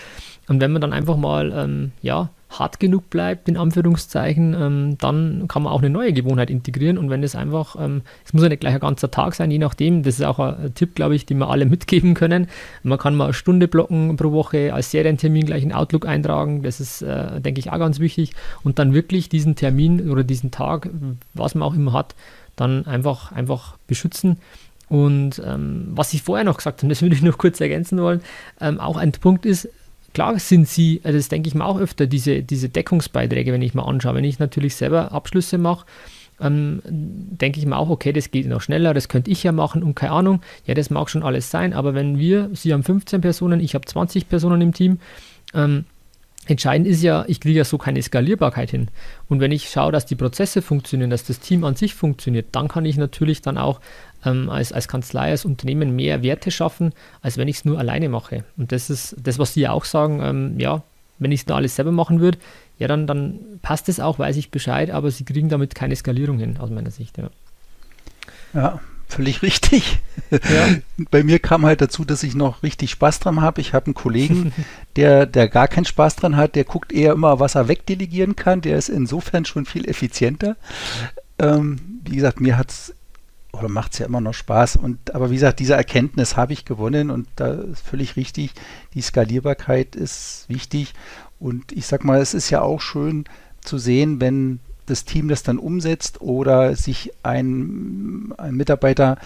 Und 0.49 0.61
wenn 0.61 0.73
man 0.73 0.83
dann 0.83 0.93
einfach 0.93 1.17
mal, 1.17 1.53
ähm, 1.53 1.93
ja, 2.03 2.31
hart 2.59 2.81
genug 2.81 3.11
bleibt, 3.11 3.49
in 3.49 3.57
Anführungszeichen, 3.57 4.55
ähm, 4.55 4.99
dann 4.99 5.47
kann 5.49 5.63
man 5.63 5.73
auch 5.73 5.81
eine 5.81 5.91
neue 5.91 6.13
Gewohnheit 6.13 6.51
integrieren. 6.51 6.99
Und 6.99 7.11
wenn 7.11 7.23
es 7.23 7.35
einfach, 7.35 7.77
ähm, 7.79 8.03
es 8.25 8.33
muss 8.33 8.43
ja 8.43 8.49
nicht 8.49 8.61
gleich 8.61 8.75
ein 8.75 8.81
ganzer 8.81 9.11
Tag 9.11 9.35
sein, 9.35 9.51
je 9.51 9.59
nachdem, 9.59 10.03
das 10.03 10.17
ist 10.17 10.25
auch 10.25 10.39
ein 10.39 10.75
Tipp, 10.75 10.95
glaube 10.95 11.15
ich, 11.15 11.27
den 11.27 11.39
wir 11.39 11.51
alle 11.51 11.67
mitgeben 11.67 12.15
können. 12.15 12.49
Man 12.83 12.99
kann 12.99 13.15
mal 13.15 13.25
eine 13.25 13.35
Stunde 13.35 13.69
blocken 13.69 14.17
pro 14.17 14.33
Woche 14.33 14.73
als 14.73 14.91
Serientermin 14.91 15.47
gleich 15.47 15.63
in 15.63 15.73
Outlook 15.73 16.07
eintragen. 16.07 16.63
Das 16.63 16.81
ist, 16.81 17.03
äh, 17.03 17.41
denke 17.41 17.61
ich, 17.61 17.71
auch 17.71 17.79
ganz 17.79 18.01
wichtig. 18.01 18.33
Und 18.63 18.79
dann 18.79 18.95
wirklich 18.95 19.29
diesen 19.29 19.57
Termin 19.57 20.11
oder 20.11 20.25
diesen 20.25 20.51
Tag, 20.51 20.89
was 21.35 21.55
man 21.55 21.69
auch 21.69 21.75
immer 21.75 21.93
hat, 21.93 22.15
dann 22.57 22.87
einfach, 22.87 23.33
einfach 23.33 23.77
beschützen. 23.87 24.39
Und 24.89 25.43
ähm, 25.45 25.89
was 25.91 26.13
ich 26.13 26.23
vorher 26.23 26.45
noch 26.45 26.59
gesagt 26.59 26.83
habe, 26.83 26.89
das 26.89 27.03
würde 27.03 27.15
ich 27.15 27.23
noch 27.23 27.39
kurz 27.39 27.61
ergänzen 27.61 27.99
wollen, 27.99 28.21
ähm, 28.61 28.79
auch 28.79 28.97
ein 28.97 29.13
Punkt 29.13 29.47
ist, 29.47 29.69
klar 30.15 30.39
sind 30.39 30.69
sie, 30.69 31.01
also 31.05 31.19
das 31.19 31.29
denke 31.29 31.49
ich 31.49 31.55
mir 31.55 31.65
auch 31.65 31.79
öfter, 31.79 32.07
diese, 32.07 32.43
diese 32.43 32.69
Deckungsbeiträge, 32.69 33.53
wenn 33.53 33.63
ich 33.63 33.75
mal 33.75 33.83
anschaue. 33.83 34.15
Wenn 34.15 34.25
ich 34.25 34.39
natürlich 34.39 34.77
selber 34.77 35.13
Abschlüsse 35.13 35.59
mache, 35.59 35.85
ähm, 36.41 36.81
denke 36.85 37.59
ich 37.59 37.67
mir 37.67 37.77
auch, 37.77 37.91
okay, 37.91 38.13
das 38.13 38.31
geht 38.31 38.47
noch 38.47 38.61
schneller, 38.61 38.95
das 38.95 39.09
könnte 39.09 39.31
ich 39.31 39.43
ja 39.43 39.53
machen 39.53 39.83
und 39.83 39.95
keine 39.95 40.13
Ahnung. 40.13 40.41
Ja, 40.67 40.75
das 40.75 40.91
mag 40.91 41.11
schon 41.11 41.23
alles 41.23 41.51
sein, 41.51 41.73
aber 41.73 41.95
wenn 41.95 42.19
wir, 42.19 42.51
Sie 42.55 42.73
haben 42.73 42.83
15 42.83 43.21
Personen, 43.21 43.61
ich 43.61 43.75
habe 43.75 43.85
20 43.85 44.29
Personen 44.29 44.61
im 44.61 44.73
Team, 44.73 44.99
ähm, 45.53 45.85
Entscheidend 46.47 46.87
ist 46.87 47.03
ja, 47.03 47.25
ich 47.27 47.41
kriege 47.41 47.59
ja 47.59 47.65
so 47.65 47.79
keine 47.79 48.03
Skalierbarkeit 48.03 48.71
hin. 48.71 48.89
Und 49.29 49.41
wenn 49.41 49.51
ich 49.51 49.71
schaue, 49.71 49.93
dass 49.93 50.05
die 50.05 50.15
Prozesse 50.15 50.61
funktionieren, 50.61 51.11
dass 51.11 51.25
das 51.25 51.41
Team 51.41 51.65
an 51.65 51.75
sich 51.75 51.95
funktioniert, 51.95 52.49
dann 52.53 52.69
kann 52.69 52.85
ich 52.85 52.97
natürlich 52.97 53.41
dann 53.41 53.57
auch 53.57 53.81
ähm, 54.25 54.51
als, 54.51 54.73
als 54.73 54.87
Kanzlei, 54.87 55.31
als 55.31 55.45
Unternehmen 55.45 55.97
mehr 55.97 56.23
Werte 56.23 56.51
schaffen, 56.51 56.93
als 57.23 57.39
wenn 57.39 57.49
ich 57.49 57.57
es 57.57 57.65
nur 57.65 57.79
alleine 57.79 58.09
mache. 58.09 58.45
Und 58.57 58.73
das 58.73 58.91
ist 58.91 59.17
das, 59.19 59.39
was 59.39 59.55
Sie 59.55 59.63
ja 59.63 59.73
auch 59.73 59.87
sagen, 59.87 60.21
ähm, 60.23 60.61
ja, 60.61 60.83
wenn 61.19 61.33
ich 61.33 61.41
es 61.41 61.47
nur 61.47 61.57
alles 61.57 61.77
selber 61.77 61.93
machen 61.93 62.21
würde, 62.21 62.39
ja, 62.79 62.89
dann, 62.89 63.07
dann 63.07 63.39
passt 63.63 63.89
es 63.89 64.01
auch, 64.01 64.19
weiß 64.19 64.37
ich 64.37 64.51
Bescheid, 64.51 64.91
aber 64.91 65.11
Sie 65.11 65.25
kriegen 65.25 65.49
damit 65.49 65.75
keine 65.75 65.97
Skalierung 65.97 66.39
hin, 66.39 66.59
aus 66.59 66.71
meiner 66.71 66.91
Sicht. 66.91 67.17
Ja, 67.17 67.31
ja 68.53 68.81
völlig 69.15 69.43
richtig. 69.43 70.01
Ja. 70.31 70.77
Bei 71.11 71.23
mir 71.23 71.39
kam 71.39 71.65
halt 71.65 71.81
dazu, 71.81 72.05
dass 72.05 72.23
ich 72.23 72.35
noch 72.35 72.63
richtig 72.63 72.91
Spaß 72.91 73.21
dran 73.21 73.41
habe. 73.41 73.61
Ich 73.61 73.73
habe 73.73 73.87
einen 73.87 73.95
Kollegen, 73.95 74.53
der, 74.97 75.27
der 75.27 75.49
gar 75.49 75.69
keinen 75.69 75.85
Spaß 75.85 76.17
dran 76.17 76.37
hat, 76.37 76.55
der 76.55 76.65
guckt 76.65 76.93
eher 76.93 77.13
immer, 77.13 77.41
was 77.41 77.55
er 77.55 77.69
wegdelegieren 77.69 78.37
kann. 78.37 78.61
Der 78.61 78.77
ist 78.77 78.89
insofern 78.89 79.45
schon 79.45 79.67
viel 79.67 79.89
effizienter. 79.89 80.57
Ähm, 81.39 82.01
wie 82.05 82.17
gesagt, 82.17 82.41
mir 82.41 82.59
hat 82.59 82.71
es 82.71 82.95
oder 83.53 83.69
macht 83.69 83.93
es 83.93 84.01
ja 84.01 84.07
immer 84.07 84.21
noch 84.21 84.35
Spaß. 84.35 84.77
Und 84.77 85.15
aber 85.15 85.31
wie 85.31 85.35
gesagt, 85.35 85.61
diese 85.61 85.75
Erkenntnis 85.75 86.37
habe 86.37 86.53
ich 86.53 86.65
gewonnen 86.65 87.11
und 87.11 87.29
da 87.37 87.53
ist 87.53 87.87
völlig 87.87 88.17
richtig. 88.17 88.51
Die 88.95 89.01
Skalierbarkeit 89.01 89.95
ist 89.95 90.47
wichtig. 90.49 90.93
Und 91.39 91.73
ich 91.73 91.87
sag 91.87 92.05
mal, 92.05 92.21
es 92.21 92.35
ist 92.35 92.51
ja 92.51 92.63
auch 92.63 92.81
schön 92.81 93.25
zu 93.61 93.79
sehen, 93.79 94.21
wenn 94.21 94.61
das 94.87 95.05
Team 95.05 95.29
das 95.29 95.43
dann 95.43 95.59
umsetzt 95.59 96.21
oder 96.21 96.77
sich 96.77 97.13
ein, 97.23 98.33
ein 98.37 98.55
Mitarbeiter 98.55 99.19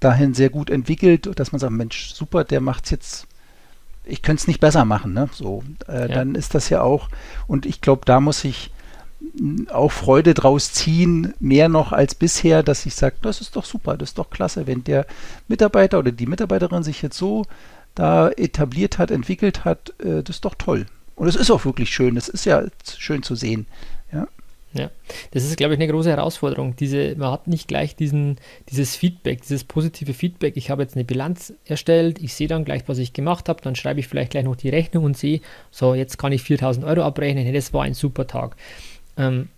dahin 0.00 0.34
sehr 0.34 0.50
gut 0.50 0.70
entwickelt, 0.70 1.38
dass 1.38 1.52
man 1.52 1.58
sagt, 1.58 1.72
Mensch, 1.72 2.12
super, 2.12 2.44
der 2.44 2.60
macht 2.60 2.84
es 2.84 2.90
jetzt, 2.90 3.26
ich 4.04 4.22
könnte 4.22 4.40
es 4.40 4.48
nicht 4.48 4.60
besser 4.60 4.84
machen, 4.84 5.12
ne? 5.12 5.28
So, 5.32 5.62
äh, 5.86 6.02
ja. 6.02 6.08
dann 6.08 6.34
ist 6.34 6.54
das 6.54 6.68
ja 6.68 6.82
auch, 6.82 7.08
und 7.46 7.66
ich 7.66 7.80
glaube, 7.80 8.02
da 8.04 8.20
muss 8.20 8.44
ich 8.44 8.72
auch 9.70 9.92
Freude 9.92 10.34
draus 10.34 10.72
ziehen, 10.72 11.34
mehr 11.38 11.68
noch 11.68 11.92
als 11.92 12.14
bisher, 12.14 12.62
dass 12.62 12.86
ich 12.86 12.94
sage, 12.94 13.16
das 13.22 13.40
ist 13.40 13.54
doch 13.54 13.64
super, 13.64 13.96
das 13.96 14.10
ist 14.10 14.18
doch 14.18 14.30
klasse, 14.30 14.66
wenn 14.66 14.82
der 14.82 15.06
Mitarbeiter 15.46 15.98
oder 15.98 16.10
die 16.10 16.26
Mitarbeiterin 16.26 16.82
sich 16.82 17.02
jetzt 17.02 17.16
so 17.16 17.44
da 17.94 18.30
etabliert 18.30 18.98
hat, 18.98 19.10
entwickelt 19.10 19.64
hat, 19.64 19.94
äh, 20.00 20.22
das 20.22 20.36
ist 20.36 20.44
doch 20.44 20.54
toll. 20.56 20.86
Und 21.14 21.28
es 21.28 21.36
ist 21.36 21.50
auch 21.50 21.64
wirklich 21.64 21.90
schön, 21.90 22.14
das 22.14 22.28
ist 22.28 22.46
ja 22.46 22.64
schön 22.98 23.22
zu 23.22 23.34
sehen. 23.34 23.66
Ja. 24.12 24.26
Ja, 24.74 24.90
das 25.32 25.44
ist, 25.44 25.56
glaube 25.58 25.74
ich, 25.74 25.80
eine 25.80 25.90
große 25.92 26.08
Herausforderung. 26.08 26.76
Diese, 26.76 27.14
man 27.16 27.32
hat 27.32 27.46
nicht 27.46 27.68
gleich 27.68 27.94
diesen, 27.94 28.38
dieses 28.70 28.96
Feedback, 28.96 29.42
dieses 29.42 29.64
positive 29.64 30.14
Feedback. 30.14 30.56
Ich 30.56 30.70
habe 30.70 30.82
jetzt 30.82 30.96
eine 30.96 31.04
Bilanz 31.04 31.52
erstellt, 31.66 32.18
ich 32.22 32.32
sehe 32.32 32.48
dann 32.48 32.64
gleich, 32.64 32.84
was 32.86 32.96
ich 32.96 33.12
gemacht 33.12 33.50
habe, 33.50 33.60
dann 33.60 33.76
schreibe 33.76 34.00
ich 34.00 34.08
vielleicht 34.08 34.30
gleich 34.30 34.44
noch 34.44 34.56
die 34.56 34.70
Rechnung 34.70 35.04
und 35.04 35.16
sehe, 35.16 35.40
so, 35.70 35.94
jetzt 35.94 36.16
kann 36.16 36.32
ich 36.32 36.42
4000 36.42 36.86
Euro 36.86 37.02
abrechnen, 37.02 37.52
das 37.52 37.74
war 37.74 37.82
ein 37.82 37.92
super 37.92 38.26
Tag. 38.26 38.56
Ähm, 39.18 39.48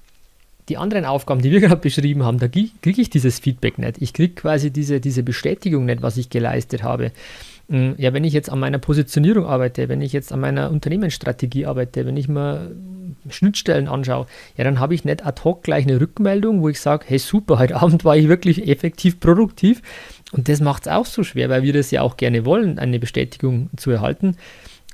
die 0.68 0.78
anderen 0.78 1.04
Aufgaben, 1.04 1.42
die 1.42 1.52
wir 1.52 1.60
gerade 1.68 1.76
beschrieben 1.80 2.24
haben, 2.24 2.38
da 2.38 2.48
kriege 2.48 2.70
ich 2.82 3.10
dieses 3.10 3.38
Feedback 3.38 3.78
nicht. 3.78 4.02
Ich 4.02 4.12
kriege 4.12 4.34
quasi 4.34 4.72
diese, 4.72 5.00
diese 5.00 5.22
Bestätigung 5.22 5.84
nicht, 5.84 6.02
was 6.02 6.16
ich 6.16 6.30
geleistet 6.30 6.82
habe. 6.82 7.12
Hm, 7.68 7.94
ja, 7.96 8.12
wenn 8.12 8.24
ich 8.24 8.32
jetzt 8.32 8.50
an 8.50 8.60
meiner 8.60 8.78
Positionierung 8.78 9.46
arbeite, 9.46 9.88
wenn 9.88 10.02
ich 10.02 10.12
jetzt 10.12 10.32
an 10.32 10.40
meiner 10.40 10.70
Unternehmensstrategie 10.70 11.66
arbeite, 11.66 12.04
wenn 12.04 12.16
ich 12.16 12.28
mir 12.28 12.72
Schnittstellen 13.30 13.88
anschaue, 13.88 14.26
ja, 14.56 14.64
dann 14.64 14.80
habe 14.80 14.94
ich 14.94 15.04
nicht 15.04 15.24
ad 15.24 15.42
hoc 15.44 15.62
gleich 15.62 15.84
eine 15.84 16.00
Rückmeldung, 16.00 16.60
wo 16.60 16.68
ich 16.68 16.80
sage, 16.80 17.04
hey 17.08 17.18
super, 17.18 17.58
heute 17.58 17.76
Abend 17.80 18.04
war 18.04 18.16
ich 18.16 18.28
wirklich 18.28 18.68
effektiv 18.68 19.18
produktiv. 19.18 19.80
Und 20.32 20.48
das 20.48 20.60
macht 20.60 20.86
es 20.86 20.92
auch 20.92 21.06
so 21.06 21.22
schwer, 21.22 21.48
weil 21.48 21.62
wir 21.62 21.72
das 21.72 21.90
ja 21.90 22.02
auch 22.02 22.16
gerne 22.16 22.44
wollen, 22.44 22.78
eine 22.78 22.98
Bestätigung 22.98 23.70
zu 23.76 23.90
erhalten. 23.90 24.36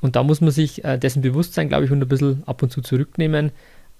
Und 0.01 0.17
da 0.17 0.23
muss 0.23 0.41
man 0.41 0.51
sich 0.51 0.85
äh, 0.85 0.99
dessen 0.99 1.23
bewusst 1.23 1.55
sein, 1.55 1.69
glaube 1.69 1.85
ich, 1.85 1.91
und 1.91 2.01
ein 2.01 2.09
bisschen 2.09 2.43
ab 2.47 2.63
und 2.63 2.71
zu 2.71 2.83
zurücknehmen. 2.83 3.51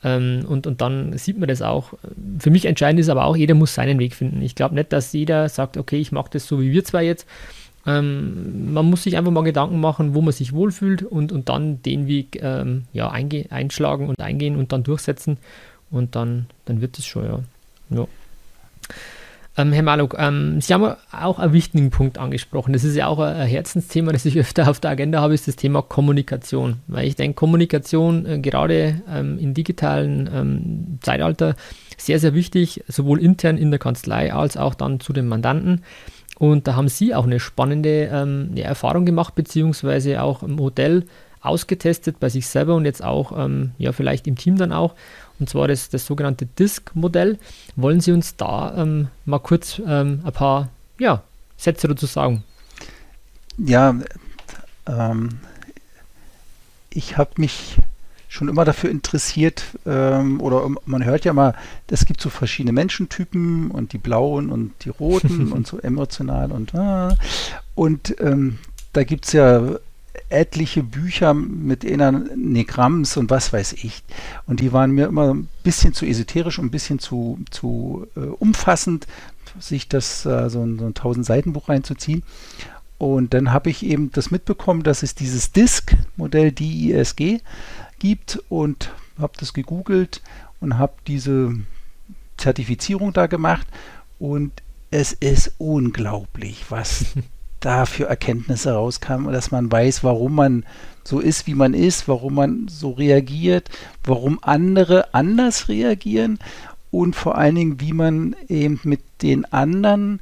Ähm, 0.03 0.45
und, 0.49 0.67
und 0.67 0.81
dann 0.81 1.17
sieht 1.19 1.39
man 1.39 1.49
das 1.49 1.61
auch. 1.61 1.95
Für 2.39 2.51
mich 2.51 2.67
entscheidend 2.67 3.01
ist 3.01 3.09
aber 3.09 3.25
auch, 3.25 3.37
jeder 3.37 3.55
muss 3.55 3.75
seinen 3.75 3.99
Weg 3.99 4.15
finden. 4.15 4.41
Ich 4.43 4.55
glaube 4.55 4.75
nicht, 4.75 4.93
dass 4.93 5.13
jeder 5.13 5.49
sagt, 5.49 5.77
okay, 5.77 5.97
ich 5.97 6.13
mache 6.13 6.31
das 6.33 6.47
so 6.47 6.61
wie 6.61 6.73
wir 6.73 6.85
zwei 6.85 7.05
jetzt 7.05 7.27
ähm, 7.87 8.73
man 8.73 8.87
muss 8.87 9.05
sich 9.05 9.17
einfach 9.17 9.33
mal 9.33 9.43
Gedanken 9.43 9.81
machen, 9.81 10.15
wo 10.15 10.21
man 10.21 10.33
sich 10.33 10.53
wohlfühlt 10.53 11.03
und, 11.03 11.33
und 11.33 11.49
dann 11.49 11.83
den 11.83 12.07
Weg 12.07 12.39
ähm, 12.43 12.85
ja, 12.93 13.11
einschlagen 13.11 14.09
und 14.09 14.21
eingehen 14.21 14.57
und 14.57 14.73
dann 14.73 14.83
durchsetzen 14.83 15.39
und 15.91 16.15
dann, 16.15 16.47
dann 16.67 16.81
wird 16.81 16.99
es 16.99 17.07
schon, 17.07 17.25
ja. 17.25 17.41
ja. 17.91 18.07
Ähm, 19.57 19.73
Herr 19.73 19.83
Maluk, 19.83 20.15
ähm, 20.19 20.61
Sie 20.61 20.73
haben 20.73 20.95
auch 21.11 21.39
einen 21.39 21.53
wichtigen 21.53 21.91
Punkt 21.91 22.19
angesprochen. 22.19 22.73
Das 22.73 22.85
ist 22.85 22.95
ja 22.95 23.09
auch 23.09 23.19
ein 23.19 23.47
Herzensthema, 23.47 24.13
das 24.13 24.25
ich 24.25 24.39
öfter 24.39 24.71
auf 24.71 24.79
der 24.79 24.93
Agenda 24.93 25.21
habe, 25.21 25.35
ist 25.35 25.49
das 25.49 25.57
Thema 25.57 25.83
Kommunikation. 25.83 26.77
Weil 26.87 27.07
ich 27.07 27.17
denke, 27.17 27.35
Kommunikation 27.35 28.27
äh, 28.27 28.39
gerade 28.39 29.03
ähm, 29.09 29.39
im 29.39 29.55
digitalen 29.55 30.31
ähm, 30.33 30.99
Zeitalter 31.01 31.57
sehr, 31.97 32.21
sehr 32.21 32.35
wichtig, 32.35 32.85
sowohl 32.89 33.21
intern 33.21 33.59
in 33.59 33.71
der 33.71 33.81
Kanzlei 33.81 34.33
als 34.33 34.57
auch 34.57 34.75
dann 34.75 35.01
zu 35.01 35.13
den 35.13 35.27
Mandanten. 35.27 35.83
Und 36.41 36.67
da 36.67 36.75
haben 36.75 36.89
Sie 36.89 37.15
auch 37.15 37.25
eine 37.25 37.39
spannende 37.39 38.09
ähm, 38.11 38.57
Erfahrung 38.57 39.05
gemacht, 39.05 39.35
beziehungsweise 39.35 40.23
auch 40.23 40.43
im 40.43 40.59
Hotel 40.59 41.05
ausgetestet 41.43 42.19
bei 42.19 42.31
sich 42.31 42.47
selber 42.47 42.77
und 42.77 42.87
jetzt 42.87 43.05
auch 43.05 43.33
ähm, 43.37 43.73
ja, 43.77 43.93
vielleicht 43.93 44.27
im 44.27 44.37
Team 44.37 44.57
dann 44.57 44.73
auch. 44.73 44.95
Und 45.39 45.51
zwar 45.51 45.69
das, 45.69 45.91
das 45.91 46.07
sogenannte 46.07 46.47
Disk-Modell. 46.47 47.39
Wollen 47.77 48.01
Sie 48.01 48.13
uns 48.13 48.37
da 48.37 48.75
ähm, 48.75 49.09
mal 49.27 49.39
kurz 49.39 49.83
ähm, 49.87 50.23
ein 50.25 50.33
paar 50.33 50.71
ja, 50.99 51.23
Sätze 51.59 51.89
dazu 51.89 52.07
sagen? 52.07 52.43
Ja, 53.59 53.95
ähm, 54.87 55.41
ich 56.89 57.19
habe 57.19 57.33
mich 57.37 57.77
schon 58.31 58.49
immer 58.49 58.65
dafür 58.65 58.91
interessiert, 58.91 59.65
ähm, 59.85 60.41
oder 60.41 60.67
man 60.87 61.05
hört 61.05 61.25
ja 61.25 61.33
mal, 61.33 61.55
es 61.89 62.07
gibt 62.07 62.21
so 62.21 62.31
verschiedene 62.31 62.73
Menschentypen 62.73 63.73
und 63.73 63.93
die 63.93 63.99
blauen 63.99 64.51
und 64.51 64.73
die 64.85 64.89
roten 64.89 65.53
und 65.53 65.67
so 65.67 65.79
emotional 65.81 66.53
und 66.53 66.75
ah, 66.75 67.17
und 67.75 68.15
ähm, 68.21 68.59
da 68.93 69.03
gibt 69.03 69.27
es 69.27 69.33
ja 69.33 69.79
etliche 70.29 70.85
Bücher 70.85 71.35
mit 71.35 71.85
Enagramms 71.85 73.17
und 73.17 73.31
was 73.31 73.53
weiß 73.53 73.73
ich. 73.75 74.05
Und 74.47 74.61
die 74.61 74.73
waren 74.73 74.93
mir 74.93 75.07
immer 75.07 75.35
ein 75.35 75.49
bisschen 75.65 75.93
zu 75.93 76.07
esoterisch 76.07 76.59
und 76.59 76.67
ein 76.67 76.71
bisschen 76.71 77.01
zu, 77.01 77.39
zu 77.51 78.07
äh, 78.17 78.21
umfassend, 78.21 79.09
sich 79.59 79.89
das 79.89 80.25
äh, 80.27 80.49
so 80.51 80.63
ein, 80.63 80.79
so 80.79 80.85
ein 80.85 80.89
1000 80.89 81.27
Seiten 81.27 81.53
Buch 81.53 81.69
reinzuziehen. 81.69 82.23
Und 82.99 83.33
dann 83.35 83.51
habe 83.53 83.71
ich 83.71 83.85
eben 83.85 84.13
das 84.13 84.31
mitbekommen, 84.31 84.83
dass 84.83 85.03
es 85.03 85.15
dieses 85.15 85.53
DISC-Modell 85.53 86.53
DISG 86.53 87.41
gibt 88.01 88.43
und 88.49 88.91
habe 89.19 89.35
das 89.39 89.53
gegoogelt 89.53 90.21
und 90.61 90.79
habe 90.79 90.95
diese 91.07 91.55
Zertifizierung 92.37 93.13
da 93.13 93.27
gemacht. 93.29 93.67
Und 94.19 94.53
es 94.91 95.13
ist 95.13 95.53
unglaublich, 95.59 96.65
was 96.71 97.05
da 97.61 97.87
für 97.87 98.07
Erkenntnisse 98.07 98.73
rauskamen 98.73 99.27
und 99.27 99.33
dass 99.33 99.53
man 99.53 99.71
weiß, 99.71 100.03
warum 100.03 100.35
man 100.35 100.65
so 101.05 101.21
ist, 101.21 101.47
wie 101.47 101.55
man 101.55 101.75
ist, 101.75 102.09
warum 102.09 102.35
man 102.35 102.69
so 102.69 102.91
reagiert, 102.91 103.71
warum 104.05 104.39
andere 104.43 105.15
anders 105.15 105.69
reagieren 105.69 106.39
und 106.91 107.15
vor 107.15 107.39
allen 107.39 107.55
Dingen, 107.55 107.81
wie 107.81 107.93
man 107.93 108.35
eben 108.49 108.81
mit 108.85 109.01
den 109.23 109.45
anderen, 109.53 110.21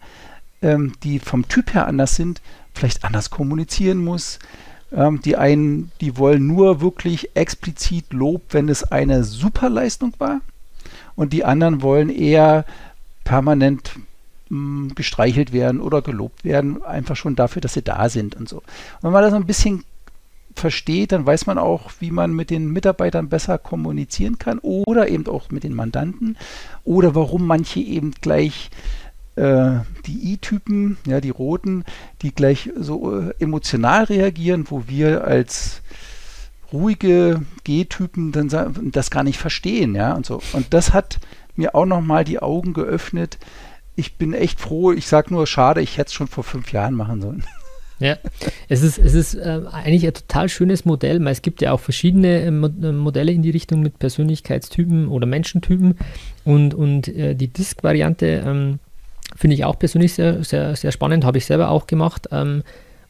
ähm, 0.63 0.93
die 1.03 1.19
vom 1.19 1.49
Typ 1.49 1.75
her 1.75 1.87
anders 1.87 2.17
sind, 2.17 2.43
vielleicht 2.75 3.05
anders 3.05 3.31
kommunizieren 3.31 4.05
muss, 4.05 4.39
ähm, 4.93 5.21
die 5.23 5.37
einen, 5.37 5.91
die 6.01 6.17
wollen 6.17 6.47
nur 6.47 6.81
wirklich 6.81 7.37
explizit 7.37 8.13
Lob, 8.13 8.43
wenn 8.51 8.69
es 8.69 8.85
eine 8.85 9.25
Superleistung 9.25 10.15
war. 10.19 10.41
Und 11.15 11.33
die 11.33 11.45
anderen 11.45 11.83
wollen 11.83 12.11
eher 12.11 12.65
permanent 13.25 13.93
mh, 14.49 14.59
mm, 14.59 14.95
gestreichelt 14.95 15.53
werden 15.53 15.81
oder 15.81 16.03
gelobt 16.03 16.45
werden, 16.45 16.83
einfach 16.83 17.17
schon 17.17 17.37
dafür, 17.37 17.61
dass 17.61 17.75
sie 17.75 17.83
da 17.83 18.09
sind 18.09 18.37
und 18.37 18.49
so. 18.49 18.59
Und 18.59 18.65
wenn 19.03 19.13
man 19.13 19.23
das 19.23 19.35
ein 19.35 19.47
bisschen 19.47 19.85
versteht, 20.55 21.13
dann 21.13 21.27
weiß 21.27 21.47
man 21.47 21.59
auch, 21.59 21.91
wie 22.01 22.11
man 22.11 22.33
mit 22.33 22.51
den 22.51 22.73
Mitarbeitern 22.73 23.29
besser 23.29 23.59
kommunizieren 23.59 24.39
kann 24.39 24.59
oder 24.59 25.09
eben 25.09 25.27
auch 25.27 25.51
mit 25.51 25.65
den 25.65 25.75
Mandanten 25.75 26.37
oder 26.85 27.15
warum 27.15 27.47
manche 27.47 27.81
eben 27.81 28.13
gleich 28.21 28.71
die 29.39 30.33
I-Typen, 30.33 30.99
ja, 31.07 31.21
die 31.21 31.31
roten, 31.31 31.85
die 32.23 32.35
gleich 32.35 32.71
so 32.77 33.19
äh, 33.19 33.35
emotional 33.39 34.05
reagieren, 34.05 34.67
wo 34.69 34.85
wir 34.87 35.25
als 35.25 35.83
ruhige 36.73 37.43
G-Typen 37.65 38.33
dann 38.33 38.91
das 38.93 39.11
gar 39.11 39.25
nicht 39.25 39.39
verstehen, 39.39 39.95
ja, 39.95 40.13
und 40.15 40.27
so. 40.27 40.41
Und 40.53 40.75
das 40.75 40.93
hat 40.93 41.19
mir 41.57 41.75
auch 41.75 41.87
nochmal 41.87 42.25
die 42.25 42.41
Augen 42.41 42.73
geöffnet. 42.73 43.39
Ich 43.97 44.17
bin 44.17 44.33
echt 44.33 44.61
froh. 44.61 44.93
Ich 44.93 45.07
sage 45.07 45.33
nur, 45.35 45.47
schade, 45.47 45.81
ich 45.81 45.99
hätte 45.99 46.09
es 46.09 46.15
schon 46.15 46.29
vor 46.29 46.45
fünf 46.45 46.73
Jahren 46.73 46.95
machen 46.95 47.21
sollen. 47.21 47.45
Ja, 48.01 48.17
es 48.69 48.83
ist, 48.83 48.97
es 48.97 49.15
ist 49.15 49.35
äh, 49.35 49.63
eigentlich 49.73 50.07
ein 50.07 50.15
total 50.15 50.49
schönes 50.49 50.85
Modell. 50.85 51.27
Es 51.27 51.43
gibt 51.43 51.61
ja 51.61 51.73
auch 51.73 51.81
verschiedene 51.81 52.43
äh, 52.43 52.51
Modelle 52.53 53.33
in 53.33 53.43
die 53.43 53.51
Richtung 53.51 53.81
mit 53.81 53.99
Persönlichkeitstypen 53.99 55.09
oder 55.09 55.27
Menschentypen. 55.27 55.99
Und, 56.45 56.75
und 56.75 57.09
äh, 57.09 57.35
die 57.35 57.49
Disk-Variante 57.49 58.45
ähm, 58.47 58.79
Finde 59.37 59.55
ich 59.55 59.65
auch 59.65 59.79
persönlich 59.79 60.15
sehr, 60.15 60.43
sehr, 60.43 60.75
sehr 60.77 60.93
spannend, 60.93 61.25
habe 61.25 61.39
ich 61.39 61.47
selber 61.47 61.71
auch 61.71 61.87
gemacht. 61.87 62.29
Ähm, 62.33 62.63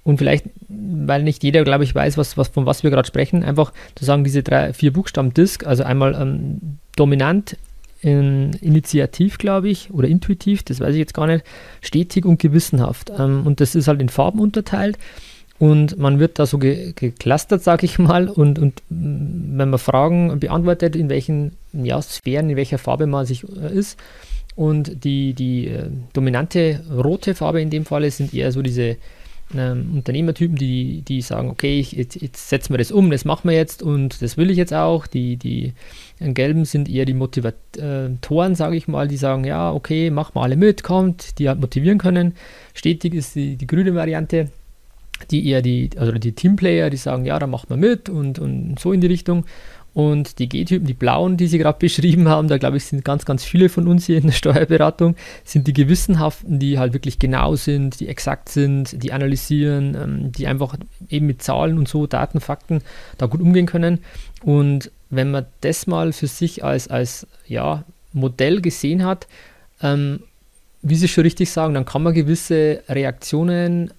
und 0.05 0.19
vielleicht, 0.19 0.47
weil 0.69 1.23
nicht 1.23 1.45
jeder, 1.45 1.65
glaube 1.65 1.85
ich, 1.85 1.95
weiß, 1.95 2.17
was, 2.17 2.37
was, 2.37 2.49
von 2.49 2.67
was 2.67 2.83
wir 2.83 2.91
gerade 2.91 3.07
sprechen, 3.07 3.45
einfach 3.45 3.73
zu 3.95 4.05
sagen, 4.05 4.25
diese 4.25 4.43
drei, 4.43 4.73
vier 4.73 4.93
Buchstaben 4.93 5.35
Disk, 5.35 5.67
also 5.67 5.85
einmal 5.85 6.15
ähm, 6.15 6.79
dominant, 6.97 7.57
in, 8.01 8.53
initiativ, 8.61 9.39
glaube 9.39 9.69
ich, 9.69 9.93
oder 9.93 10.09
intuitiv, 10.09 10.63
das 10.63 10.81
weiß 10.81 10.93
ich 10.95 11.01
jetzt 11.01 11.15
gar 11.15 11.27
nicht, 11.27 11.45
stetig 11.81 12.25
und 12.25 12.39
gewissenhaft. 12.39 13.11
Ähm, 13.17 13.43
und 13.45 13.61
das 13.61 13.75
ist 13.75 13.89
halt 13.89 14.01
in 14.01 14.09
Farben 14.09 14.41
unterteilt. 14.41 14.99
Und 15.59 15.99
man 15.99 16.21
wird 16.21 16.39
da 16.39 16.47
so 16.47 16.59
ge 16.59 16.93
geclustert, 16.95 17.63
sage 17.65 17.85
ich 17.85 17.99
mal. 17.99 18.29
Und, 18.29 18.61
und 18.61 18.81
wenn 18.89 19.71
man 19.71 19.79
Fragen 19.79 20.39
beantwortet, 20.39 20.95
in 20.95 21.09
welchen 21.09 21.57
ja, 21.73 22.01
Sphären, 22.01 22.49
in 22.49 22.57
welcher 22.57 22.79
Farbe 22.79 23.07
man 23.07 23.27
sich 23.27 23.45
äh, 23.45 23.75
ist. 23.75 23.99
Und 24.59 25.05
die, 25.05 25.35
die 25.35 25.69
äh, 25.69 25.89
dominante 26.15 26.81
rote 26.91 27.37
Farbe 27.37 27.61
in 27.61 27.71
dem 27.71 27.85
Fall 27.85 28.11
sind 28.11 28.35
eher 28.35 28.51
so 28.51 28.61
diese 28.61 28.97
ähm, 29.57 29.93
Unternehmertypen, 29.95 30.57
die, 30.57 31.03
die 31.03 31.23
sagen, 31.23 31.49
okay, 31.49 31.79
ich, 31.79 31.93
jetzt, 31.93 32.21
jetzt 32.21 32.49
setzen 32.49 32.73
wir 32.73 32.79
das 32.79 32.91
um, 32.91 33.09
das 33.13 33.25
machen 33.25 33.49
wir 33.49 33.57
jetzt 33.57 33.85
und 33.85 34.21
das 34.21 34.37
will 34.37 34.51
ich 34.51 34.57
jetzt 34.57 34.75
auch. 34.75 35.07
Die, 35.07 35.37
die 35.37 35.75
gelben 36.19 36.65
sind 36.65 36.89
eher 36.89 37.05
die 37.05 37.15
Motivatoren, 37.15 38.57
sage 38.57 38.75
ich 38.75 38.89
mal, 38.89 39.07
die 39.07 39.17
sagen, 39.17 39.45
ja, 39.45 39.73
okay, 39.73 40.11
machen 40.11 40.35
wir 40.35 40.43
alle 40.43 40.57
mit, 40.57 40.83
kommt, 40.83 41.39
die 41.39 41.49
halt 41.49 41.61
motivieren 41.61 41.99
können. 41.99 42.35
Stetig 42.75 43.15
ist 43.15 43.37
die, 43.37 43.55
die 43.55 43.67
grüne 43.69 43.95
Variante, 43.95 44.49
die 45.31 45.49
eher 45.49 45.63
die, 45.63 45.91
also 45.97 46.11
die 46.11 46.33
Teamplayer, 46.33 46.91
die 46.91 46.97
sagen, 46.97 47.25
ja, 47.27 47.39
da 47.39 47.47
macht 47.47 47.71
man 47.71 47.79
mit 47.79 48.09
und, 48.09 48.41
und 48.41 48.81
so 48.81 48.93
in 48.93 49.01
die 49.01 49.07
Richtung. 49.07 49.45
Und 49.99 50.39
die 50.39 50.49
G-Typen, 50.49 50.87
die 50.87 50.95
blauen, 50.95 51.37
die 51.37 51.49
Sie 51.49 51.59
gerade 51.59 51.77
beschrieben 51.81 52.29
haben, 52.29 52.47
da 52.47 52.57
glaube 52.57 52.77
ich, 52.77 52.85
sind 52.85 53.05
ganz, 53.05 53.25
ganz 53.25 53.43
viele 53.43 53.69
von 53.69 53.89
uns 53.89 54.07
hier 54.07 54.19
in 54.19 54.29
der 54.29 54.33
Steuerberatung, 54.33 55.17
sind 55.43 55.67
die 55.67 55.73
gewissenhaften, 55.73 56.61
die 56.61 56.79
halt 56.79 56.93
wirklich 56.93 57.19
genau 57.19 57.57
sind, 57.57 57.99
die 57.99 58.07
exakt 58.07 58.49
sind, 58.49 59.03
die 59.03 59.11
analysieren, 59.11 59.97
ähm, 60.01 60.31
die 60.31 60.47
einfach 60.47 60.77
eben 61.09 61.27
mit 61.27 61.43
Zahlen 61.43 61.79
und 61.79 61.89
so, 61.89 62.07
Daten, 62.07 62.39
Fakten 62.39 62.83
da 63.19 63.27
gut 63.27 63.41
umgehen 63.41 63.67
können. 63.67 63.99
Und 64.45 64.93
wenn 65.11 65.33
man 65.33 65.47
das 65.63 65.89
mal 65.89 66.13
für 66.13 66.29
sich 66.29 66.63
als, 66.63 66.87
als 66.87 67.27
ja, 67.49 67.83
Modell 68.13 68.61
gesehen 68.61 69.05
hat, 69.05 69.27
ähm, 69.83 70.21
wie 70.81 70.95
Sie 70.95 71.09
schon 71.09 71.25
richtig 71.25 71.51
sagen, 71.51 71.75
dann 71.75 71.85
kann 71.85 72.05
man 72.05 72.15
gewisse 72.15 72.85
Reaktionen 72.89 73.91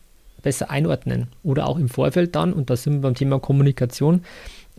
besser 0.43 0.69
einordnen 0.69 1.27
oder 1.43 1.67
auch 1.67 1.77
im 1.77 1.89
Vorfeld 1.89 2.37
dann, 2.37 2.53
und 2.53 2.69
da 2.69 2.77
sind 2.77 2.93
wir 2.93 3.01
beim 3.01 3.15
Thema 3.15 3.39
Kommunikation, 3.39 4.21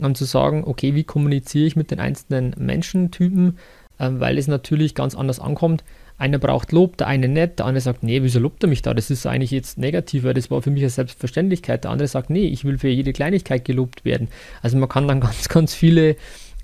um 0.04 0.14
zu 0.14 0.24
sagen, 0.24 0.64
okay, 0.64 0.94
wie 0.94 1.04
kommuniziere 1.04 1.66
ich 1.66 1.76
mit 1.76 1.90
den 1.90 2.00
einzelnen 2.00 2.54
Menschentypen, 2.58 3.58
ähm, 3.98 4.20
weil 4.20 4.38
es 4.38 4.48
natürlich 4.48 4.94
ganz 4.94 5.14
anders 5.14 5.40
ankommt. 5.40 5.84
Einer 6.18 6.38
braucht 6.38 6.72
Lob, 6.72 6.96
der 6.98 7.06
eine 7.06 7.28
nicht, 7.28 7.58
der 7.58 7.66
andere 7.66 7.80
sagt, 7.80 8.02
nee, 8.02 8.22
wieso 8.22 8.40
lobt 8.40 8.62
er 8.62 8.68
mich 8.68 8.82
da? 8.82 8.92
Das 8.92 9.10
ist 9.10 9.26
eigentlich 9.26 9.50
jetzt 9.50 9.78
negativ, 9.78 10.24
weil 10.24 10.34
das 10.34 10.50
war 10.50 10.60
für 10.60 10.70
mich 10.70 10.82
eine 10.82 10.90
Selbstverständlichkeit. 10.90 11.84
Der 11.84 11.90
andere 11.90 12.08
sagt, 12.08 12.28
nee, 12.30 12.46
ich 12.46 12.64
will 12.64 12.78
für 12.78 12.88
jede 12.88 13.12
Kleinigkeit 13.12 13.64
gelobt 13.64 14.04
werden. 14.04 14.28
Also 14.62 14.76
man 14.76 14.88
kann 14.88 15.08
dann 15.08 15.20
ganz, 15.20 15.48
ganz 15.48 15.74
viele 15.74 16.16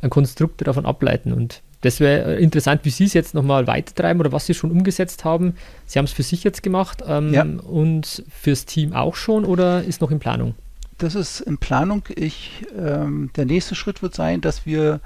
äh, 0.02 0.08
Konstrukte 0.08 0.64
davon 0.64 0.86
ableiten 0.86 1.32
und 1.32 1.62
das 1.82 2.00
wäre 2.00 2.36
interessant, 2.36 2.80
wie 2.84 2.90
Sie 2.90 3.04
es 3.04 3.12
jetzt 3.12 3.34
nochmal 3.34 3.66
weitertreiben 3.66 4.18
oder 4.18 4.32
was 4.32 4.46
Sie 4.46 4.54
schon 4.54 4.70
umgesetzt 4.70 5.24
haben. 5.24 5.54
Sie 5.84 5.98
haben 5.98 6.06
es 6.06 6.12
für 6.12 6.22
sich 6.22 6.42
jetzt 6.42 6.62
gemacht 6.62 7.04
ähm, 7.06 7.32
ja. 7.32 7.42
und 7.44 8.24
fürs 8.28 8.64
Team 8.64 8.92
auch 8.92 9.14
schon 9.14 9.44
oder 9.44 9.84
ist 9.84 10.00
noch 10.00 10.10
in 10.10 10.18
Planung? 10.18 10.54
Das 10.98 11.14
ist 11.14 11.40
in 11.40 11.58
Planung. 11.58 12.02
Ich, 12.14 12.66
ähm, 12.76 13.30
der 13.36 13.44
nächste 13.44 13.74
Schritt 13.74 14.02
wird 14.02 14.14
sein, 14.14 14.40
dass 14.40 14.66
wir 14.66 15.00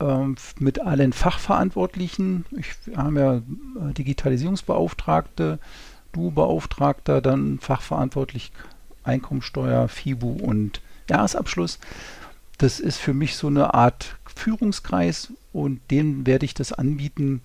ähm, 0.00 0.36
mit 0.58 0.80
allen 0.80 1.12
Fachverantwortlichen, 1.12 2.44
ich, 2.56 2.74
haben 2.96 3.16
ja 3.16 3.36
äh, 3.36 3.92
Digitalisierungsbeauftragte, 3.94 5.58
du 6.12 6.30
Beauftragter, 6.30 7.20
dann 7.20 7.58
fachverantwortlich 7.60 8.52
Einkommensteuer, 9.04 9.88
FIBU 9.88 10.32
und 10.32 10.80
Jahresabschluss. 11.08 11.78
Das 12.58 12.80
ist 12.80 12.98
für 12.98 13.14
mich 13.14 13.36
so 13.36 13.46
eine 13.46 13.74
Art 13.74 14.16
Führungskreis 14.34 15.32
und 15.52 15.80
denen 15.90 16.26
werde 16.26 16.44
ich 16.44 16.54
das 16.54 16.72
anbieten, 16.72 17.40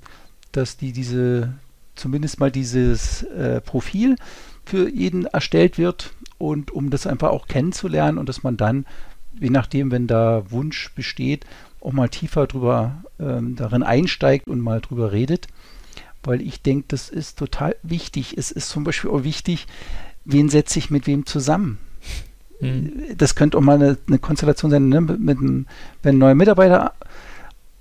dass 0.52 0.78
die 0.78 0.92
diese, 0.92 1.54
zumindest 1.96 2.40
mal 2.40 2.52
dieses 2.52 3.24
äh, 3.24 3.62
Profil 3.62 4.16
für 4.66 4.90
jeden 4.90 5.26
erstellt 5.26 5.78
wird 5.78 6.14
und 6.42 6.72
um 6.72 6.90
das 6.90 7.08
einfach 7.08 7.30
auch 7.30 7.48
kennenzulernen 7.48 8.18
und 8.18 8.28
dass 8.28 8.44
man 8.44 8.58
dann, 8.58 8.86
je 9.40 9.50
nachdem, 9.50 9.92
wenn 9.92 10.08
da 10.08 10.44
Wunsch 10.50 10.92
besteht, 10.96 11.46
auch 11.80 11.94
mal 11.94 12.10
tiefer 12.10 12.48
drüber 12.48 13.04
ähm, 13.20 13.56
darin 13.56 13.84
einsteigt 13.84 14.48
und 14.48 14.60
mal 14.60 14.82
drüber 14.82 15.12
redet, 15.12 15.48
weil 16.24 16.42
ich 16.42 16.62
denke, 16.62 16.86
das 16.90 17.10
ist 17.10 17.38
total 17.38 17.76
wichtig. 17.84 18.38
Es 18.38 18.52
ist 18.52 18.70
zum 18.70 18.84
Beispiel 18.84 19.10
auch 19.10 19.24
wichtig, 19.24 19.68
wen 20.26 20.50
setze 20.50 20.80
ich 20.80 20.90
mit 20.90 21.08
wem 21.08 21.26
zusammen. 21.26 21.78
Hm. 22.60 22.92
Das 23.18 23.36
könnte 23.36 23.58
auch 23.58 23.62
mal 23.62 23.76
eine, 23.76 23.98
eine 24.08 24.20
Konstellation 24.20 24.72
sein, 24.72 24.90
ne? 24.90 25.02
mit, 25.02 25.20
mit, 25.20 25.40
wenn 25.40 25.68
ein 26.04 26.18
neuer 26.18 26.36
Mitarbeiter 26.36 26.94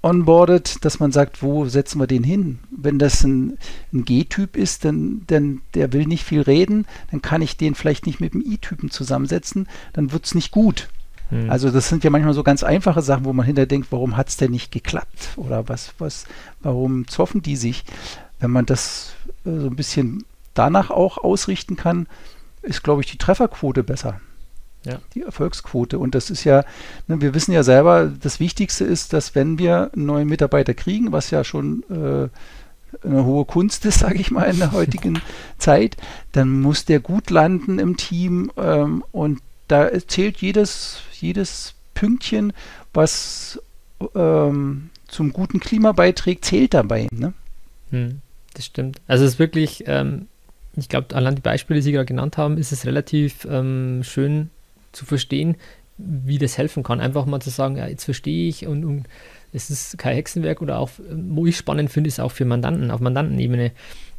onboardet, 0.03 0.85
dass 0.85 0.99
man 0.99 1.13
sagt, 1.13 1.43
wo 1.43 1.67
setzen 1.67 2.01
wir 2.01 2.07
den 2.07 2.25
hin? 2.25 2.59
Wenn 2.71 2.99
das 2.99 3.23
ein, 3.23 3.59
ein 3.93 4.05
G-Typ 4.05 4.57
ist, 4.57 4.85
dann, 4.85 5.23
dann 5.27 5.61
der 5.75 5.93
will 5.93 6.07
nicht 6.07 6.25
viel 6.25 6.41
reden, 6.41 6.87
dann 7.11 7.21
kann 7.23 7.43
ich 7.43 7.57
den 7.57 7.75
vielleicht 7.75 8.07
nicht 8.07 8.21
mit 8.21 8.35
dem 8.35 8.41
I-Typen 8.41 8.91
zusammensetzen, 8.91 9.69
dann 9.93 10.13
wird 10.13 10.25
es 10.25 10.35
nicht 10.35 10.51
gut. 10.51 10.89
Hm. 11.29 11.51
Also 11.51 11.71
das 11.71 11.89
sind 11.89 12.03
ja 12.03 12.11
manchmal 12.11 12.35
so 12.35 12.43
ganz 12.43 12.63
einfache 12.63 13.03
Sachen, 13.03 13.25
wo 13.25 13.33
man 13.33 13.47
hinter 13.47 13.67
denkt, 13.67 13.89
warum 13.91 14.17
hat 14.17 14.29
es 14.29 14.37
denn 14.37 14.51
nicht 14.51 14.73
geklappt? 14.73 15.31
Oder 15.37 15.69
was, 15.69 15.95
was, 15.99 16.27
warum 16.61 17.07
zoffen 17.07 17.43
die 17.43 17.57
sich? 17.57 17.85
Wenn 18.39 18.51
man 18.51 18.67
das 18.67 19.13
äh, 19.45 19.59
so 19.59 19.67
ein 19.67 19.77
bisschen 19.77 20.25
danach 20.55 20.91
auch 20.91 21.19
ausrichten 21.19 21.77
kann, 21.77 22.07
ist, 22.63 22.83
glaube 22.83 23.03
ich, 23.03 23.11
die 23.11 23.19
Trefferquote 23.19 23.83
besser. 23.83 24.21
Ja. 24.85 24.99
Die 25.15 25.23
Erfolgsquote. 25.23 25.99
Und 25.99 26.15
das 26.15 26.31
ist 26.31 26.45
ja, 26.45 26.65
ne, 27.07 27.21
wir 27.21 27.35
wissen 27.35 27.53
ja 27.53 27.63
selber, 27.63 28.11
das 28.21 28.41
Wichtigste 28.41 28.85
ist, 28.85 29.13
dass 29.13 29.35
wenn 29.35 29.59
wir 29.59 29.91
einen 29.95 30.07
neuen 30.07 30.29
Mitarbeiter 30.29 30.75
kriegen, 30.75 31.13
was 31.13 31.31
ja 31.31 31.45
schon 31.45 31.83
äh, 31.91 32.29
eine 33.07 33.25
hohe 33.25 33.45
Kunst 33.45 33.85
ist, 33.85 33.99
sage 34.01 34.19
ich 34.19 34.31
mal, 34.31 34.45
in 34.45 34.59
der 34.59 34.73
heutigen 34.73 35.21
Zeit, 35.59 35.97
dann 36.33 36.61
muss 36.61 36.85
der 36.85 37.01
gut 37.01 37.31
landen 37.31 37.79
im 37.79 37.97
Team 37.97 38.51
ähm, 38.57 39.05
und 39.13 39.41
da 39.69 39.91
zählt 40.07 40.39
jedes, 40.39 41.01
jedes 41.13 41.75
Pünktchen, 41.95 42.53
was 42.93 43.61
ähm, 44.15 44.91
zum 45.07 45.33
guten 45.33 45.61
Klima 45.61 45.93
beiträgt, 45.93 46.45
zählt 46.45 46.75
dabei. 46.75 47.09
Ne? 47.13 47.35
Hm, 47.91 48.21
das 48.55 48.67
stimmt. 48.67 49.01
Also 49.07 49.25
es 49.25 49.35
ist 49.35 49.39
wirklich, 49.39 49.85
ähm, 49.87 50.27
ich 50.77 50.89
glaube, 50.89 51.15
allein 51.15 51.35
die 51.35 51.43
Beispiele, 51.43 51.79
die 51.79 51.85
Sie 51.85 51.93
gerade 51.93 52.07
genannt 52.07 52.37
haben, 52.37 52.59
ist 52.59 52.73
es 52.73 52.87
relativ 52.87 53.47
ähm, 53.49 54.01
schön 54.03 54.51
zu 54.93 55.05
verstehen, 55.05 55.57
wie 55.99 56.39
das 56.39 56.59
helfen 56.59 56.83
kann. 56.83 57.01
Einfach 57.01 57.27
mal 57.27 57.41
zu 57.41 57.51
sagen, 57.51 57.77
ja, 57.77 57.87
jetzt 57.87 58.05
verstehe 58.05 58.49
ich 58.49 58.67
und, 58.67 58.85
und 58.85 59.07
es 59.53 59.71
ist 59.71 59.99
kein 59.99 60.15
Hexenwerk 60.15 60.63
oder 60.63 60.79
auch, 60.79 60.91
wo 61.11 61.47
ich 61.47 61.57
spannend 61.57 61.91
finde, 61.91 62.09
ist 62.09 62.21
auch 62.21 62.33
für 62.33 62.45
Mandanten, 62.45 62.91
auf 62.91 63.01
Mandantenebene, 63.01 63.73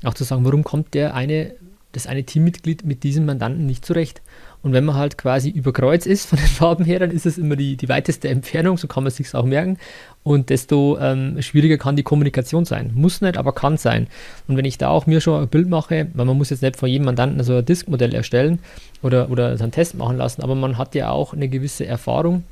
auch 0.03 0.13
zu 0.13 0.23
sagen, 0.23 0.45
warum 0.45 0.63
kommt 0.63 0.93
der 0.93 1.15
eine, 1.15 1.55
das 1.91 2.07
eine 2.07 2.23
Teammitglied 2.23 2.85
mit 2.85 3.03
diesem 3.03 3.25
Mandanten 3.25 3.65
nicht 3.65 3.85
zurecht? 3.85 4.21
Und 4.63 4.73
wenn 4.73 4.85
man 4.85 4.95
halt 4.95 5.17
quasi 5.17 5.49
über 5.49 5.73
Kreuz 5.73 6.05
ist 6.05 6.27
von 6.27 6.37
den 6.37 6.47
Farben 6.59 6.85
her, 6.85 6.99
dann 6.99 7.11
ist 7.11 7.25
es 7.25 7.37
immer 7.37 7.55
die, 7.55 7.77
die 7.77 7.89
weiteste 7.89 8.29
Entfernung, 8.29 8.77
so 8.77 8.87
kann 8.87 9.03
man 9.03 9.11
sich 9.11 9.33
auch 9.33 9.45
merken. 9.45 9.77
Und 10.23 10.49
desto 10.49 10.99
ähm, 10.99 11.41
schwieriger 11.41 11.77
kann 11.77 11.95
die 11.95 12.03
Kommunikation 12.03 12.65
sein. 12.65 12.91
Muss 12.93 13.21
nicht, 13.21 13.37
aber 13.37 13.53
kann 13.53 13.77
sein. 13.77 14.07
Und 14.47 14.57
wenn 14.57 14.65
ich 14.65 14.77
da 14.77 14.89
auch 14.89 15.07
mir 15.07 15.19
schon 15.19 15.41
ein 15.41 15.47
Bild 15.47 15.67
mache, 15.67 16.07
weil 16.13 16.25
man 16.25 16.37
muss 16.37 16.51
jetzt 16.51 16.61
nicht 16.61 16.77
von 16.77 16.89
jedem 16.89 17.05
Mandanten 17.05 17.43
so 17.43 17.55
ein 17.55 17.65
Diskmodell 17.65 18.13
erstellen 18.13 18.59
oder, 19.01 19.31
oder 19.31 19.57
so 19.57 19.63
einen 19.63 19.71
Test 19.71 19.95
machen 19.95 20.17
lassen, 20.17 20.43
aber 20.43 20.53
man 20.53 20.77
hat 20.77 20.93
ja 20.93 21.09
auch 21.09 21.33
eine 21.33 21.47
gewisse 21.47 21.87
Erfahrung 21.87 22.43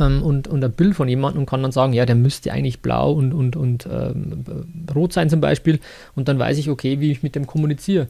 ähm, 0.00 0.22
und, 0.22 0.48
und 0.48 0.64
ein 0.64 0.72
Bild 0.72 0.96
von 0.96 1.08
jemandem 1.08 1.40
und 1.40 1.46
kann 1.46 1.62
dann 1.62 1.72
sagen, 1.72 1.92
ja, 1.92 2.04
der 2.04 2.16
müsste 2.16 2.52
eigentlich 2.52 2.80
blau 2.80 3.12
und, 3.12 3.32
und, 3.32 3.56
und 3.56 3.88
ähm, 3.90 4.44
rot 4.94 5.12
sein 5.12 5.30
zum 5.30 5.40
Beispiel. 5.40 5.78
Und 6.16 6.28
dann 6.28 6.38
weiß 6.38 6.58
ich, 6.58 6.68
okay, 6.68 6.98
wie 7.00 7.12
ich 7.12 7.22
mit 7.22 7.34
dem 7.34 7.46
kommuniziere. 7.46 8.08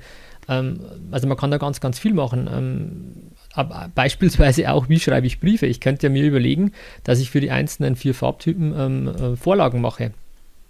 Ähm, 0.48 0.80
also 1.10 1.26
man 1.26 1.36
kann 1.36 1.50
da 1.50 1.58
ganz, 1.58 1.80
ganz 1.80 1.98
viel 1.98 2.14
machen. 2.14 2.48
Ähm, 2.52 3.88
beispielsweise 3.94 4.70
auch, 4.70 4.88
wie 4.88 5.00
schreibe 5.00 5.26
ich 5.26 5.40
Briefe. 5.40 5.66
Ich 5.66 5.80
könnte 5.80 6.06
ja 6.06 6.12
mir 6.12 6.24
überlegen, 6.24 6.72
dass 7.04 7.18
ich 7.18 7.30
für 7.30 7.40
die 7.40 7.50
einzelnen 7.50 7.96
vier 7.96 8.14
Farbtypen 8.14 8.74
ähm, 8.78 9.08
äh, 9.08 9.36
Vorlagen 9.36 9.80
mache 9.80 10.12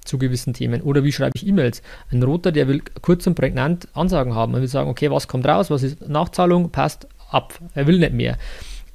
zu 0.05 0.19
gewissen 0.19 0.55
Themen. 0.55 0.81
Oder 0.81 1.05
wie 1.05 1.13
schreibe 1.13 1.33
ich 1.37 1.47
E-Mails? 1.47 1.83
Ein 2.11 2.23
Roter, 2.23 2.51
der 2.51 2.67
will 2.67 2.83
kurz 3.03 3.27
und 3.27 3.35
prägnant 3.35 3.89
Ansagen 3.93 4.35
haben. 4.35 4.55
Er 4.55 4.61
will 4.61 4.69
sagen, 4.69 4.89
okay, 4.89 5.11
was 5.11 5.29
kommt 5.29 5.47
raus, 5.47 5.71
was 5.71 5.83
ist 5.83 6.09
Nachzahlung, 6.09 6.71
passt 6.71 7.07
ab. 7.31 7.55
Er 7.75 7.87
will 7.87 7.99
nicht 7.99 8.15
mehr. 8.15 8.39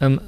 Ähm, 0.03 0.19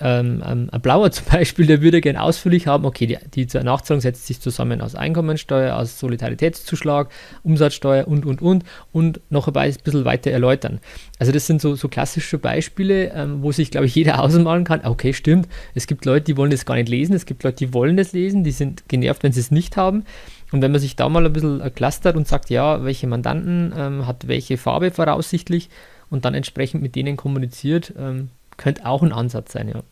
ähm, 0.00 0.42
ähm, 0.46 0.68
ein 0.72 0.80
Blauer 0.80 1.10
zum 1.12 1.26
Beispiel, 1.26 1.66
der 1.66 1.82
würde 1.82 2.00
gerne 2.00 2.22
ausführlich 2.22 2.66
haben, 2.66 2.86
okay, 2.86 3.18
die, 3.34 3.46
die 3.46 3.58
Nachzahlung 3.58 4.00
setzt 4.00 4.26
sich 4.26 4.40
zusammen 4.40 4.80
aus 4.80 4.94
Einkommensteuer, 4.94 5.76
aus 5.76 5.98
Solidaritätszuschlag, 5.98 7.10
Umsatzsteuer 7.42 8.08
und, 8.08 8.24
und, 8.24 8.40
und 8.40 8.64
und 8.92 9.20
noch 9.30 9.48
ein 9.48 9.52
bisschen 9.52 10.04
weiter 10.04 10.30
erläutern. 10.30 10.80
Also 11.18 11.32
das 11.32 11.46
sind 11.46 11.60
so, 11.60 11.74
so 11.74 11.88
klassische 11.88 12.38
Beispiele, 12.38 13.12
ähm, 13.12 13.42
wo 13.42 13.52
sich, 13.52 13.70
glaube 13.70 13.86
ich, 13.86 13.94
jeder 13.94 14.22
ausmalen 14.22 14.64
kann, 14.64 14.84
okay, 14.84 15.12
stimmt, 15.12 15.48
es 15.74 15.86
gibt 15.86 16.04
Leute, 16.04 16.24
die 16.24 16.36
wollen 16.36 16.50
das 16.50 16.64
gar 16.64 16.76
nicht 16.76 16.88
lesen, 16.88 17.14
es 17.14 17.26
gibt 17.26 17.44
Leute, 17.44 17.56
die 17.56 17.74
wollen 17.74 17.96
das 17.96 18.12
lesen, 18.12 18.44
die 18.44 18.52
sind 18.52 18.88
genervt, 18.88 19.22
wenn 19.22 19.32
sie 19.32 19.40
es 19.40 19.50
nicht 19.50 19.76
haben. 19.76 20.04
Und 20.50 20.62
wenn 20.62 20.72
man 20.72 20.80
sich 20.80 20.96
da 20.96 21.10
mal 21.10 21.26
ein 21.26 21.32
bisschen 21.32 21.74
clustert 21.74 22.16
und 22.16 22.26
sagt, 22.26 22.48
ja, 22.48 22.82
welche 22.82 23.06
Mandanten 23.06 23.74
ähm, 23.76 24.06
hat 24.06 24.28
welche 24.28 24.56
Farbe 24.56 24.90
voraussichtlich, 24.90 25.68
und 26.10 26.24
dann 26.24 26.34
entsprechend 26.34 26.82
mit 26.82 26.94
denen 26.94 27.16
kommuniziert. 27.16 27.92
Ähm, 27.98 28.30
könnte 28.58 28.84
auch 28.84 29.02
ein 29.02 29.12
Ansatz 29.12 29.52
sein, 29.52 29.68
ja. 29.68 29.82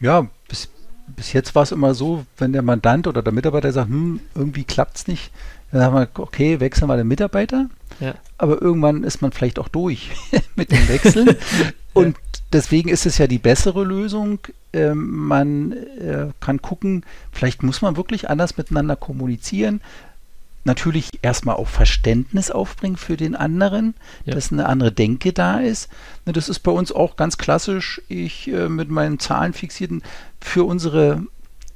Ja, 0.00 0.26
bis, 0.48 0.68
bis 1.06 1.32
jetzt 1.32 1.54
war 1.54 1.62
es 1.62 1.72
immer 1.72 1.94
so, 1.94 2.24
wenn 2.38 2.52
der 2.52 2.62
Mandant 2.62 3.06
oder 3.06 3.22
der 3.22 3.32
Mitarbeiter 3.32 3.70
sagt, 3.70 3.90
hm, 3.90 4.18
irgendwie 4.34 4.64
klappt 4.64 4.96
es 4.96 5.06
nicht, 5.06 5.30
dann 5.70 5.80
sagen 5.80 5.94
wir, 5.94 6.08
okay, 6.22 6.58
wechseln 6.58 6.88
wir 6.88 6.96
den 6.96 7.06
Mitarbeiter. 7.06 7.68
Ja. 8.00 8.14
Aber 8.38 8.60
irgendwann 8.60 9.04
ist 9.04 9.22
man 9.22 9.30
vielleicht 9.30 9.58
auch 9.58 9.68
durch 9.68 10.10
mit 10.56 10.72
dem 10.72 10.88
Wechsel. 10.88 11.38
Und 11.92 12.16
deswegen 12.52 12.88
ist 12.88 13.06
es 13.06 13.18
ja 13.18 13.26
die 13.26 13.38
bessere 13.38 13.84
Lösung. 13.84 14.38
Ähm, 14.72 15.26
man 15.26 15.72
äh, 15.72 16.28
kann 16.40 16.62
gucken, 16.62 17.04
vielleicht 17.32 17.62
muss 17.62 17.82
man 17.82 17.96
wirklich 17.96 18.30
anders 18.30 18.56
miteinander 18.56 18.96
kommunizieren. 18.96 19.80
Natürlich 20.64 21.08
erstmal 21.22 21.56
auch 21.56 21.68
Verständnis 21.68 22.50
aufbringen 22.50 22.96
für 22.96 23.16
den 23.16 23.34
anderen, 23.34 23.94
ja. 24.24 24.34
dass 24.34 24.52
eine 24.52 24.66
andere 24.66 24.92
Denke 24.92 25.32
da 25.32 25.58
ist. 25.58 25.88
Ne, 26.26 26.32
das 26.32 26.48
ist 26.48 26.60
bei 26.60 26.70
uns 26.70 26.92
auch 26.92 27.16
ganz 27.16 27.38
klassisch. 27.38 28.02
Ich 28.08 28.48
äh, 28.48 28.68
mit 28.68 28.90
meinen 28.90 29.18
Zahlen 29.18 29.54
fixierten 29.54 30.02
für 30.38 30.64
unsere 30.64 31.22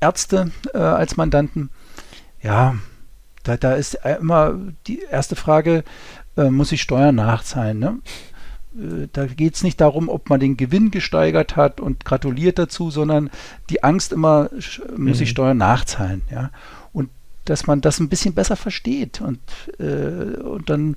Ärzte 0.01 0.51
äh, 0.75 0.79
als 0.79 1.17
Mandanten. 1.17 1.71
Ja, 2.43 2.77
da, 3.43 3.57
da 3.57 3.73
ist 3.73 3.99
immer 4.21 4.59
die 4.87 5.01
erste 5.01 5.35
Frage, 5.35 5.85
äh, 6.37 6.51
muss 6.51 6.73
ich 6.73 6.83
Steuern 6.83 7.15
nachzahlen? 7.15 7.79
Ne? 7.79 7.99
Äh, 8.77 9.09
da 9.13 9.27
geht 9.27 9.55
es 9.55 9.63
nicht 9.63 9.81
darum, 9.81 10.09
ob 10.09 10.29
man 10.29 10.41
den 10.41 10.57
Gewinn 10.57 10.91
gesteigert 10.91 11.57
hat 11.57 11.81
und 11.81 12.05
gratuliert 12.05 12.59
dazu, 12.59 12.91
sondern 12.91 13.31
die 13.71 13.83
Angst 13.83 14.13
immer, 14.13 14.51
muss 14.97 15.21
ich 15.21 15.29
mhm. 15.29 15.33
Steuern 15.33 15.57
nachzahlen. 15.59 16.23
Ja? 16.31 16.51
Dass 17.45 17.67
man 17.67 17.81
das 17.81 18.01
ein 18.01 18.09
bisschen 18.09 18.35
besser 18.35 18.57
versteht. 18.57 19.21
Und, 19.21 19.41
äh, 19.79 20.41
und 20.41 20.71
dann 20.71 20.97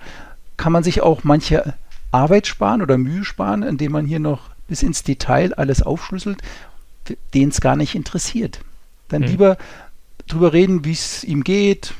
kann 0.56 0.72
man 0.72 0.84
sich 0.84 1.02
auch 1.02 1.24
manche 1.24 1.74
Arbeit 2.12 2.48
sparen 2.48 2.82
oder 2.82 2.98
Mühe 2.98 3.26
sparen, 3.26 3.64
indem 3.64 3.92
man 3.92 4.06
hier 4.06 4.20
noch 4.20 4.50
bis 4.68 4.84
ins 4.84 5.04
Detail 5.04 5.54
alles 5.54 5.82
aufschlüsselt, 5.82 6.42
den 7.34 7.50
es 7.50 7.62
gar 7.62 7.76
nicht 7.76 7.96
interessiert. 7.96 8.60
Dann 9.10 9.22
mhm. 9.22 9.28
lieber 9.28 9.58
drüber 10.28 10.54
reden, 10.54 10.84
wie 10.86 10.92
es 10.92 11.24
ihm 11.24 11.44
geht, 11.44 11.94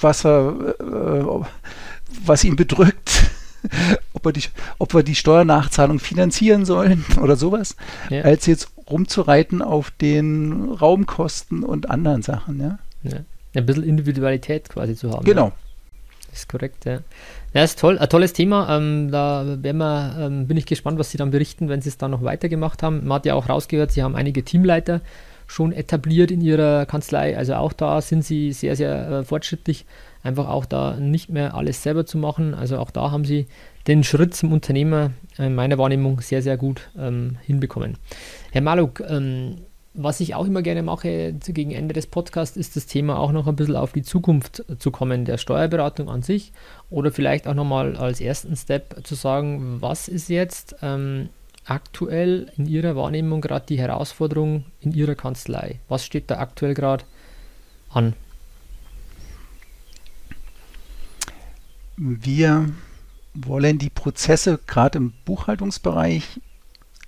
was 0.00 0.24
er, 0.24 0.74
äh, 0.80 1.44
was 2.24 2.44
ihn 2.44 2.56
bedrückt, 2.56 3.24
ob, 4.12 4.24
wir 4.24 4.32
die, 4.32 4.44
ob 4.78 4.94
wir 4.94 5.02
die 5.02 5.16
Steuernachzahlung 5.16 5.98
finanzieren 5.98 6.64
sollen 6.64 7.04
oder 7.20 7.36
sowas, 7.36 7.76
ja. 8.10 8.22
als 8.22 8.46
jetzt 8.46 8.70
rumzureiten 8.88 9.62
auf 9.62 9.90
den 9.90 10.70
Raumkosten 10.70 11.64
und 11.64 11.90
anderen 11.90 12.22
Sachen, 12.22 12.60
ja. 12.60 12.78
ja. 13.02 13.18
Ein 13.54 13.66
bisschen 13.66 13.84
Individualität 13.84 14.68
quasi 14.68 14.94
zu 14.94 15.10
haben. 15.10 15.24
Genau. 15.24 15.46
Ja. 15.46 15.52
Das 16.30 16.40
ist 16.40 16.48
korrekt, 16.48 16.84
ja. 16.84 16.98
Ja, 17.52 17.62
ist 17.62 17.78
toll, 17.78 17.98
ein 17.98 18.08
tolles 18.08 18.32
Thema. 18.32 18.76
Ähm, 18.76 19.12
da 19.12 19.56
wir, 19.62 20.16
ähm, 20.18 20.48
bin 20.48 20.56
ich 20.56 20.66
gespannt, 20.66 20.98
was 20.98 21.10
Sie 21.10 21.18
dann 21.18 21.30
berichten, 21.30 21.68
wenn 21.68 21.80
Sie 21.80 21.88
es 21.88 21.96
dann 21.96 22.10
noch 22.10 22.24
weitergemacht 22.24 22.82
haben. 22.82 23.06
Man 23.06 23.16
hat 23.16 23.26
ja 23.26 23.34
auch 23.34 23.48
rausgehört, 23.48 23.92
Sie 23.92 24.02
haben 24.02 24.16
einige 24.16 24.42
Teamleiter 24.42 25.00
schon 25.46 25.72
etabliert 25.72 26.32
in 26.32 26.40
Ihrer 26.40 26.86
Kanzlei. 26.86 27.36
Also 27.36 27.54
auch 27.54 27.72
da 27.72 28.00
sind 28.00 28.24
Sie 28.24 28.52
sehr, 28.52 28.74
sehr 28.74 29.08
äh, 29.08 29.24
fortschrittlich 29.24 29.86
einfach 30.24 30.48
auch 30.48 30.64
da 30.64 30.96
nicht 30.96 31.28
mehr 31.28 31.54
alles 31.54 31.82
selber 31.82 32.06
zu 32.06 32.18
machen. 32.18 32.54
Also 32.54 32.78
auch 32.78 32.90
da 32.90 33.12
haben 33.12 33.24
sie 33.24 33.46
den 33.86 34.02
Schritt 34.02 34.34
zum 34.34 34.52
Unternehmer 34.52 35.10
in 35.36 35.54
meiner 35.54 35.78
Wahrnehmung 35.78 36.20
sehr, 36.22 36.42
sehr 36.42 36.56
gut 36.56 36.88
ähm, 36.98 37.36
hinbekommen. 37.42 37.98
Herr 38.50 38.62
Maluk, 38.62 39.00
ähm, 39.06 39.58
was 39.94 40.20
ich 40.20 40.34
auch 40.34 40.46
immer 40.46 40.62
gerne 40.62 40.82
mache 40.82 41.32
gegen 41.32 41.70
Ende 41.70 41.94
des 41.94 42.06
Podcasts, 42.06 42.56
ist 42.56 42.76
das 42.76 42.86
Thema 42.86 43.18
auch 43.18 43.32
noch 43.32 43.46
ein 43.46 43.56
bisschen 43.56 43.76
auf 43.76 43.92
die 43.92 44.02
Zukunft 44.02 44.64
zu 44.78 44.90
kommen, 44.90 45.24
der 45.24 45.38
Steuerberatung 45.38 46.08
an 46.08 46.22
sich 46.22 46.52
oder 46.90 47.10
vielleicht 47.12 47.46
auch 47.46 47.54
nochmal 47.54 47.96
als 47.96 48.20
ersten 48.20 48.56
Step 48.56 49.06
zu 49.06 49.14
sagen, 49.14 49.80
was 49.80 50.08
ist 50.08 50.28
jetzt 50.28 50.76
ähm, 50.82 51.28
aktuell 51.64 52.50
in 52.56 52.66
Ihrer 52.66 52.96
Wahrnehmung 52.96 53.40
gerade 53.40 53.66
die 53.66 53.78
Herausforderung 53.78 54.64
in 54.80 54.92
Ihrer 54.92 55.14
Kanzlei? 55.14 55.80
Was 55.88 56.04
steht 56.04 56.30
da 56.30 56.38
aktuell 56.38 56.74
gerade 56.74 57.04
an? 57.90 58.14
wir 61.96 62.72
wollen 63.34 63.78
die 63.78 63.90
Prozesse 63.90 64.58
gerade 64.66 64.98
im 64.98 65.12
Buchhaltungsbereich 65.24 66.40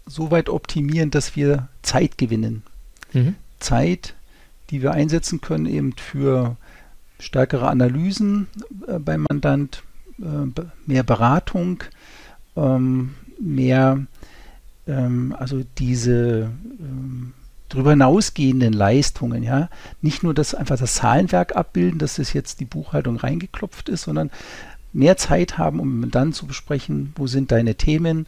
so 0.07 0.31
weit 0.31 0.49
optimieren, 0.49 1.11
dass 1.11 1.35
wir 1.37 1.69
Zeit 1.83 2.19
gewinnen. 2.19 2.63
Mhm. 3.17 3.35
Zeit, 3.59 4.15
die 4.71 4.83
wir 4.83 4.93
einsetzen 4.93 5.41
können 5.41 5.67
eben 5.67 5.93
für 5.95 6.57
stärkere 7.19 7.69
Analysen 7.69 8.49
äh, 8.87 8.99
beim 8.99 9.27
Mandant, 9.29 9.83
äh, 10.19 10.63
mehr 10.87 11.03
Beratung, 11.03 11.83
ähm, 12.57 13.15
mehr, 13.41 14.01
ähm, 14.87 15.35
also 15.39 15.63
diese 15.79 16.51
ähm, 16.79 17.33
darüber 17.69 17.91
hinausgehenden 17.91 18.73
Leistungen, 18.73 19.43
ja, 19.43 19.69
nicht 20.01 20.23
nur 20.23 20.35
das 20.35 20.55
einfach 20.55 20.79
das 20.79 20.95
Zahlenwerk 20.95 21.57
abbilden, 21.57 21.99
dass 21.99 22.19
es 22.19 22.33
jetzt 22.33 22.61
die 22.61 22.65
Buchhaltung 22.65 23.17
reingeklopft 23.17 23.89
ist, 23.89 24.03
sondern 24.03 24.31
mehr 24.93 25.17
Zeit 25.17 25.59
haben, 25.59 25.81
um 25.81 26.11
dann 26.11 26.33
zu 26.33 26.47
besprechen, 26.47 27.13
wo 27.17 27.27
sind 27.27 27.51
deine 27.51 27.75
Themen 27.75 28.27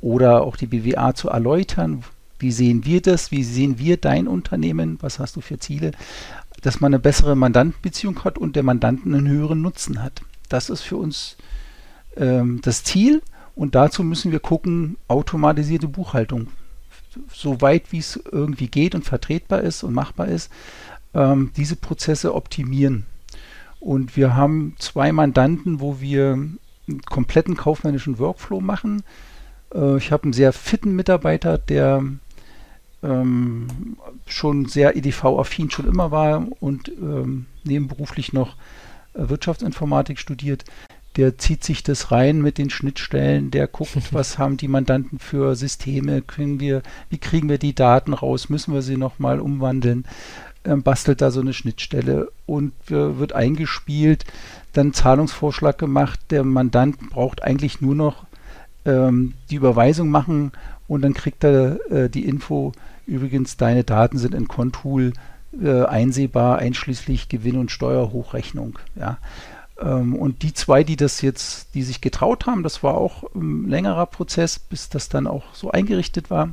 oder 0.00 0.42
auch 0.42 0.56
die 0.56 0.66
BWA 0.66 1.14
zu 1.14 1.28
erläutern, 1.28 2.04
wie 2.40 2.52
sehen 2.52 2.84
wir 2.84 3.00
das, 3.00 3.30
wie 3.30 3.44
sehen 3.44 3.78
wir 3.78 3.96
dein 3.96 4.28
Unternehmen, 4.28 4.98
was 5.00 5.18
hast 5.18 5.36
du 5.36 5.40
für 5.40 5.58
Ziele, 5.58 5.92
dass 6.62 6.80
man 6.80 6.92
eine 6.92 6.98
bessere 6.98 7.36
Mandantenbeziehung 7.36 8.24
hat 8.24 8.38
und 8.38 8.56
der 8.56 8.62
Mandanten 8.62 9.14
einen 9.14 9.28
höheren 9.28 9.62
Nutzen 9.62 10.02
hat. 10.02 10.22
Das 10.48 10.70
ist 10.70 10.82
für 10.82 10.96
uns 10.96 11.36
ähm, 12.16 12.60
das 12.62 12.84
Ziel 12.84 13.22
und 13.54 13.74
dazu 13.74 14.02
müssen 14.02 14.32
wir 14.32 14.40
gucken, 14.40 14.96
automatisierte 15.08 15.88
Buchhaltung, 15.88 16.48
so 17.32 17.60
weit 17.60 17.92
wie 17.92 17.98
es 17.98 18.20
irgendwie 18.30 18.68
geht 18.68 18.94
und 18.94 19.04
vertretbar 19.04 19.60
ist 19.62 19.82
und 19.82 19.94
machbar 19.94 20.28
ist, 20.28 20.50
ähm, 21.14 21.50
diese 21.56 21.76
Prozesse 21.76 22.34
optimieren. 22.34 23.06
Und 23.80 24.16
wir 24.16 24.36
haben 24.36 24.76
zwei 24.78 25.10
Mandanten, 25.10 25.80
wo 25.80 26.00
wir 26.00 26.32
einen 26.32 27.02
kompletten 27.06 27.56
kaufmännischen 27.56 28.18
Workflow 28.18 28.60
machen. 28.60 29.02
Äh, 29.74 29.96
ich 29.96 30.12
habe 30.12 30.24
einen 30.24 30.32
sehr 30.32 30.52
fitten 30.52 30.94
Mitarbeiter, 30.94 31.58
der 31.58 32.04
ähm, 33.02 33.96
schon 34.26 34.66
sehr 34.66 34.96
EDV-affin 34.96 35.70
schon 35.70 35.86
immer 35.86 36.10
war 36.10 36.46
und 36.60 36.88
ähm, 36.88 37.46
nebenberuflich 37.64 38.32
noch 38.32 38.56
äh, 39.14 39.28
Wirtschaftsinformatik 39.28 40.18
studiert. 40.18 40.64
Der 41.16 41.38
zieht 41.38 41.64
sich 41.64 41.82
das 41.82 42.12
rein 42.12 42.40
mit 42.40 42.56
den 42.56 42.70
Schnittstellen, 42.70 43.50
der 43.50 43.66
guckt, 43.66 43.96
was 44.12 44.38
haben 44.38 44.56
die 44.56 44.68
Mandanten 44.68 45.18
für 45.18 45.56
Systeme, 45.56 46.22
kriegen 46.22 46.60
wir, 46.60 46.82
wie 47.08 47.18
kriegen 47.18 47.48
wir 47.48 47.58
die 47.58 47.74
Daten 47.74 48.12
raus, 48.12 48.48
müssen 48.48 48.74
wir 48.74 48.82
sie 48.82 48.96
nochmal 48.96 49.40
umwandeln 49.40 50.04
ähm, 50.64 50.82
bastelt 50.82 51.20
da 51.20 51.30
so 51.30 51.40
eine 51.40 51.52
Schnittstelle 51.52 52.30
und 52.46 52.72
äh, 52.90 53.18
wird 53.18 53.32
eingespielt, 53.32 54.24
dann 54.72 54.92
Zahlungsvorschlag 54.92 55.78
gemacht. 55.78 56.20
Der 56.30 56.44
Mandant 56.44 56.98
braucht 57.10 57.42
eigentlich 57.42 57.80
nur 57.80 57.94
noch 57.94 58.24
ähm, 58.84 59.34
die 59.50 59.56
Überweisung 59.56 60.10
machen 60.10 60.52
und 60.86 61.02
dann 61.02 61.14
kriegt 61.14 61.44
er 61.44 61.78
äh, 61.90 62.10
die 62.10 62.26
Info, 62.26 62.72
übrigens, 63.10 63.56
deine 63.56 63.84
Daten 63.84 64.18
sind 64.18 64.34
in 64.34 64.48
Contool 64.48 65.12
äh, 65.60 65.84
einsehbar, 65.84 66.58
einschließlich 66.58 67.28
Gewinn- 67.28 67.58
und 67.58 67.70
Steuerhochrechnung. 67.70 68.78
Ja. 68.94 69.18
Ähm, 69.80 70.14
und 70.14 70.42
die 70.42 70.54
zwei, 70.54 70.84
die 70.84 70.96
das 70.96 71.20
jetzt, 71.20 71.74
die 71.74 71.82
sich 71.82 72.00
getraut 72.00 72.46
haben, 72.46 72.62
das 72.62 72.82
war 72.82 72.94
auch 72.94 73.24
ein 73.34 73.68
längerer 73.68 74.06
Prozess, 74.06 74.58
bis 74.58 74.88
das 74.88 75.08
dann 75.08 75.26
auch 75.26 75.54
so 75.54 75.70
eingerichtet 75.70 76.30
war 76.30 76.50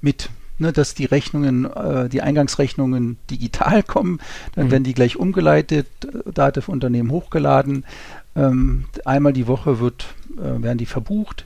mit 0.00 0.30
ne, 0.58 0.72
dass 0.72 0.94
die 0.94 1.04
Rechnungen, 1.04 1.64
äh, 1.64 2.08
die 2.08 2.22
Eingangsrechnungen 2.22 3.18
digital 3.30 3.82
kommen. 3.86 4.20
Dann 4.54 4.66
mhm. 4.66 4.70
werden 4.70 4.84
die 4.84 4.94
gleich 4.94 5.16
umgeleitet, 5.16 5.86
Dativ-Unternehmen 6.32 7.10
hochgeladen. 7.10 7.84
Ähm, 8.34 8.84
einmal 9.04 9.34
die 9.34 9.46
Woche 9.46 9.80
wird, 9.80 10.06
äh, 10.38 10.62
werden 10.62 10.78
die 10.78 10.86
verbucht, 10.86 11.44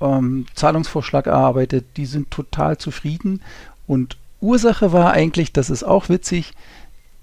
ähm, 0.00 0.46
Zahlungsvorschlag 0.54 1.26
erarbeitet. 1.26 1.86
Die 1.96 2.06
sind 2.06 2.30
total 2.30 2.78
zufrieden. 2.78 3.42
Und 3.86 4.16
Ursache 4.40 4.92
war 4.92 5.12
eigentlich, 5.12 5.52
das 5.52 5.70
ist 5.70 5.82
auch 5.82 6.08
witzig, 6.08 6.52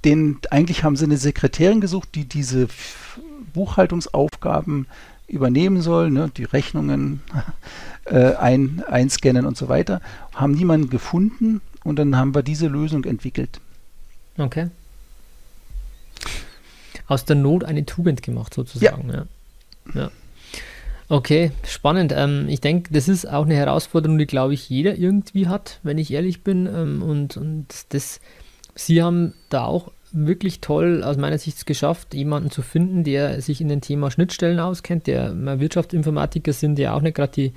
den, 0.05 0.37
eigentlich 0.51 0.83
haben 0.83 0.95
sie 0.95 1.05
eine 1.05 1.17
Sekretärin 1.17 1.81
gesucht, 1.81 2.09
die 2.15 2.25
diese 2.25 2.67
Buchhaltungsaufgaben 3.53 4.85
übernehmen 5.27 5.81
soll, 5.81 6.09
ne, 6.11 6.31
die 6.35 6.45
Rechnungen 6.45 7.21
äh, 8.05 8.35
ein, 8.35 8.83
einscannen 8.87 9.45
und 9.45 9.57
so 9.57 9.67
weiter. 9.67 10.01
Haben 10.33 10.53
niemanden 10.53 10.89
gefunden 10.89 11.61
und 11.83 11.97
dann 11.97 12.15
haben 12.15 12.35
wir 12.35 12.43
diese 12.43 12.67
Lösung 12.67 13.03
entwickelt. 13.05 13.59
Okay. 14.37 14.69
Aus 17.07 17.25
der 17.25 17.35
Not 17.35 17.63
eine 17.63 17.85
Tugend 17.85 18.21
gemacht, 18.21 18.53
sozusagen. 18.53 19.09
Ja. 19.09 19.25
ja. 19.93 20.01
ja. 20.01 20.11
Okay, 21.09 21.51
spannend. 21.65 22.13
Ähm, 22.15 22.47
ich 22.49 22.59
denke, 22.59 22.91
das 22.91 23.07
ist 23.07 23.25
auch 23.25 23.45
eine 23.45 23.55
Herausforderung, 23.55 24.17
die, 24.17 24.25
glaube 24.25 24.53
ich, 24.53 24.69
jeder 24.69 24.97
irgendwie 24.97 25.47
hat, 25.47 25.79
wenn 25.83 25.97
ich 25.97 26.11
ehrlich 26.11 26.43
bin. 26.43 26.65
Ähm, 26.65 27.01
und, 27.01 27.37
und 27.37 27.67
das, 27.89 28.19
Sie 28.75 29.01
haben 29.01 29.33
da 29.49 29.65
auch 29.65 29.91
wirklich 30.11 30.59
toll 30.59 31.03
aus 31.03 31.17
meiner 31.17 31.37
Sicht 31.37 31.65
geschafft, 31.65 32.13
jemanden 32.13 32.51
zu 32.51 32.61
finden, 32.61 33.03
der 33.03 33.41
sich 33.41 33.61
in 33.61 33.69
dem 33.69 33.81
Thema 33.81 34.11
Schnittstellen 34.11 34.59
auskennt, 34.59 35.07
der 35.07 35.33
Wirtschaftsinformatiker 35.59 36.53
sind, 36.53 36.79
ja 36.79 36.93
auch 36.93 37.01
nicht 37.01 37.15
gerade 37.15 37.31
die 37.31 37.53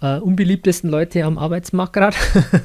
äh, 0.00 0.18
unbeliebtesten 0.18 0.90
Leute 0.90 1.24
am 1.24 1.38
Arbeitsmarkt 1.38 1.94
gerade. 1.94 2.16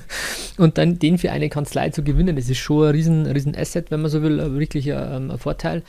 und 0.57 0.77
dann 0.77 0.99
den 0.99 1.17
für 1.17 1.32
eine 1.32 1.49
Kanzlei 1.49 1.89
zu 1.89 2.03
gewinnen, 2.03 2.36
das 2.36 2.49
ist 2.49 2.57
schon 2.57 2.86
ein 2.86 2.91
riesen, 2.91 3.25
riesen 3.25 3.55
Asset, 3.55 3.91
wenn 3.91 4.01
man 4.01 4.11
so 4.11 4.21
will, 4.21 4.38
wirklich 4.53 4.93
ein, 4.93 5.32
ein 5.32 5.38
Vorteil. 5.38 5.84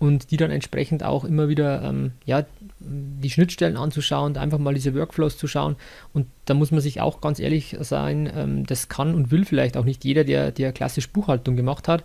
Und 0.00 0.30
die 0.30 0.38
dann 0.38 0.50
entsprechend 0.50 1.04
auch 1.04 1.24
immer 1.24 1.48
wieder 1.48 1.82
ähm, 1.82 2.12
ja, 2.24 2.44
die 2.80 3.30
Schnittstellen 3.30 3.76
anzuschauen, 3.76 4.36
einfach 4.38 4.58
mal 4.58 4.74
diese 4.74 4.94
Workflows 4.94 5.36
zu 5.36 5.46
schauen. 5.46 5.76
Und 6.14 6.26
da 6.46 6.54
muss 6.54 6.70
man 6.70 6.80
sich 6.80 7.02
auch 7.02 7.20
ganz 7.20 7.38
ehrlich 7.38 7.76
sein, 7.80 8.30
ähm, 8.34 8.66
das 8.66 8.88
kann 8.88 9.14
und 9.14 9.30
will 9.30 9.44
vielleicht 9.44 9.76
auch 9.76 9.84
nicht 9.84 10.04
jeder, 10.04 10.24
der, 10.24 10.50
der 10.52 10.72
klassisch 10.72 11.10
Buchhaltung 11.10 11.54
gemacht 11.54 11.86
hat. 11.86 12.02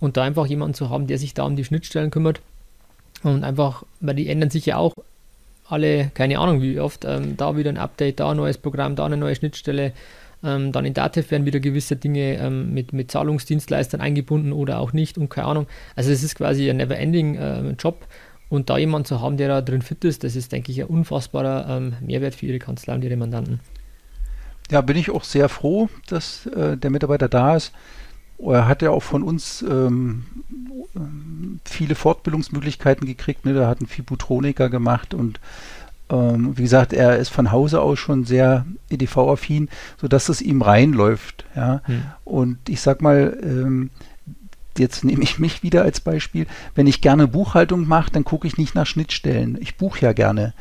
Und 0.00 0.16
da 0.16 0.22
einfach 0.22 0.46
jemanden 0.46 0.74
zu 0.74 0.88
haben, 0.88 1.06
der 1.06 1.18
sich 1.18 1.34
da 1.34 1.44
um 1.44 1.56
die 1.56 1.64
Schnittstellen 1.64 2.10
kümmert. 2.10 2.40
Und 3.22 3.44
einfach, 3.44 3.84
weil 4.00 4.14
die 4.14 4.28
ändern 4.28 4.50
sich 4.50 4.64
ja 4.64 4.78
auch 4.78 4.94
alle, 5.68 6.10
keine 6.14 6.38
Ahnung 6.38 6.62
wie 6.62 6.80
oft, 6.80 7.04
ähm, 7.04 7.36
da 7.36 7.56
wieder 7.56 7.70
ein 7.70 7.76
Update, 7.76 8.20
da 8.20 8.30
ein 8.30 8.36
neues 8.38 8.56
Programm, 8.56 8.96
da 8.96 9.04
eine 9.04 9.16
neue 9.18 9.34
Schnittstelle. 9.34 9.92
Ähm, 10.46 10.72
dann 10.72 10.84
in 10.84 10.94
Datev 10.94 11.30
werden 11.30 11.44
wieder 11.44 11.60
gewisse 11.60 11.96
Dinge 11.96 12.38
ähm, 12.38 12.72
mit, 12.72 12.92
mit 12.92 13.10
Zahlungsdienstleistern 13.10 14.00
eingebunden 14.00 14.52
oder 14.52 14.78
auch 14.78 14.92
nicht 14.92 15.18
und 15.18 15.28
keine 15.28 15.48
Ahnung. 15.48 15.66
Also 15.96 16.10
es 16.10 16.22
ist 16.22 16.36
quasi 16.36 16.70
ein 16.70 16.76
never-ending 16.76 17.34
äh, 17.34 17.70
Job 17.72 18.06
und 18.48 18.70
da 18.70 18.78
jemanden 18.78 19.06
zu 19.06 19.20
haben, 19.20 19.36
der 19.36 19.48
da 19.48 19.60
drin 19.60 19.82
fit 19.82 20.04
ist, 20.04 20.22
das 20.22 20.36
ist, 20.36 20.52
denke 20.52 20.70
ich, 20.70 20.80
ein 20.80 20.86
unfassbarer 20.86 21.76
ähm, 21.76 21.94
Mehrwert 22.00 22.36
für 22.36 22.46
Ihre 22.46 22.60
Kanzlei 22.60 22.94
und 22.94 23.04
Ihre 23.04 23.16
Mandanten. 23.16 23.60
Ja, 24.70 24.80
bin 24.80 24.96
ich 24.96 25.10
auch 25.10 25.24
sehr 25.24 25.48
froh, 25.48 25.88
dass 26.08 26.46
äh, 26.46 26.76
der 26.76 26.90
Mitarbeiter 26.90 27.28
da 27.28 27.56
ist. 27.56 27.72
Er 28.38 28.68
hat 28.68 28.82
ja 28.82 28.90
auch 28.90 29.02
von 29.02 29.22
uns 29.22 29.62
ähm, 29.62 30.26
viele 31.64 31.94
Fortbildungsmöglichkeiten 31.94 33.06
gekriegt. 33.06 33.44
Ne? 33.44 33.54
Da 33.54 33.68
hat 33.68 33.80
ein 33.80 33.86
Fibutroniker 33.86 34.68
gemacht 34.68 35.14
und 35.14 35.40
ähm, 36.10 36.56
wie 36.56 36.62
gesagt, 36.62 36.92
er 36.92 37.18
ist 37.18 37.30
von 37.30 37.52
Hause 37.52 37.80
aus 37.80 37.98
schon 37.98 38.24
sehr 38.24 38.64
EDV-affin, 38.90 39.68
sodass 40.00 40.28
es 40.28 40.40
ihm 40.40 40.62
reinläuft. 40.62 41.44
Ja? 41.54 41.82
Hm. 41.84 42.02
Und 42.24 42.68
ich 42.68 42.80
sag 42.80 43.02
mal, 43.02 43.38
ähm, 43.42 43.90
jetzt 44.78 45.04
nehme 45.04 45.22
ich 45.22 45.38
mich 45.38 45.62
wieder 45.62 45.82
als 45.82 46.00
Beispiel, 46.00 46.46
wenn 46.74 46.86
ich 46.86 47.00
gerne 47.00 47.26
Buchhaltung 47.26 47.88
mache, 47.88 48.12
dann 48.12 48.24
gucke 48.24 48.46
ich 48.46 48.58
nicht 48.58 48.74
nach 48.74 48.86
Schnittstellen. 48.86 49.58
Ich 49.60 49.76
buche 49.76 50.00
ja 50.02 50.12
gerne. 50.12 50.54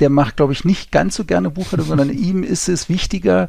Der 0.00 0.10
macht, 0.10 0.36
glaube 0.36 0.52
ich, 0.52 0.64
nicht 0.64 0.92
ganz 0.92 1.16
so 1.16 1.24
gerne 1.24 1.50
Buchhaltung, 1.50 1.86
sondern 1.86 2.10
ihm 2.16 2.42
ist 2.42 2.68
es 2.68 2.88
wichtiger, 2.88 3.48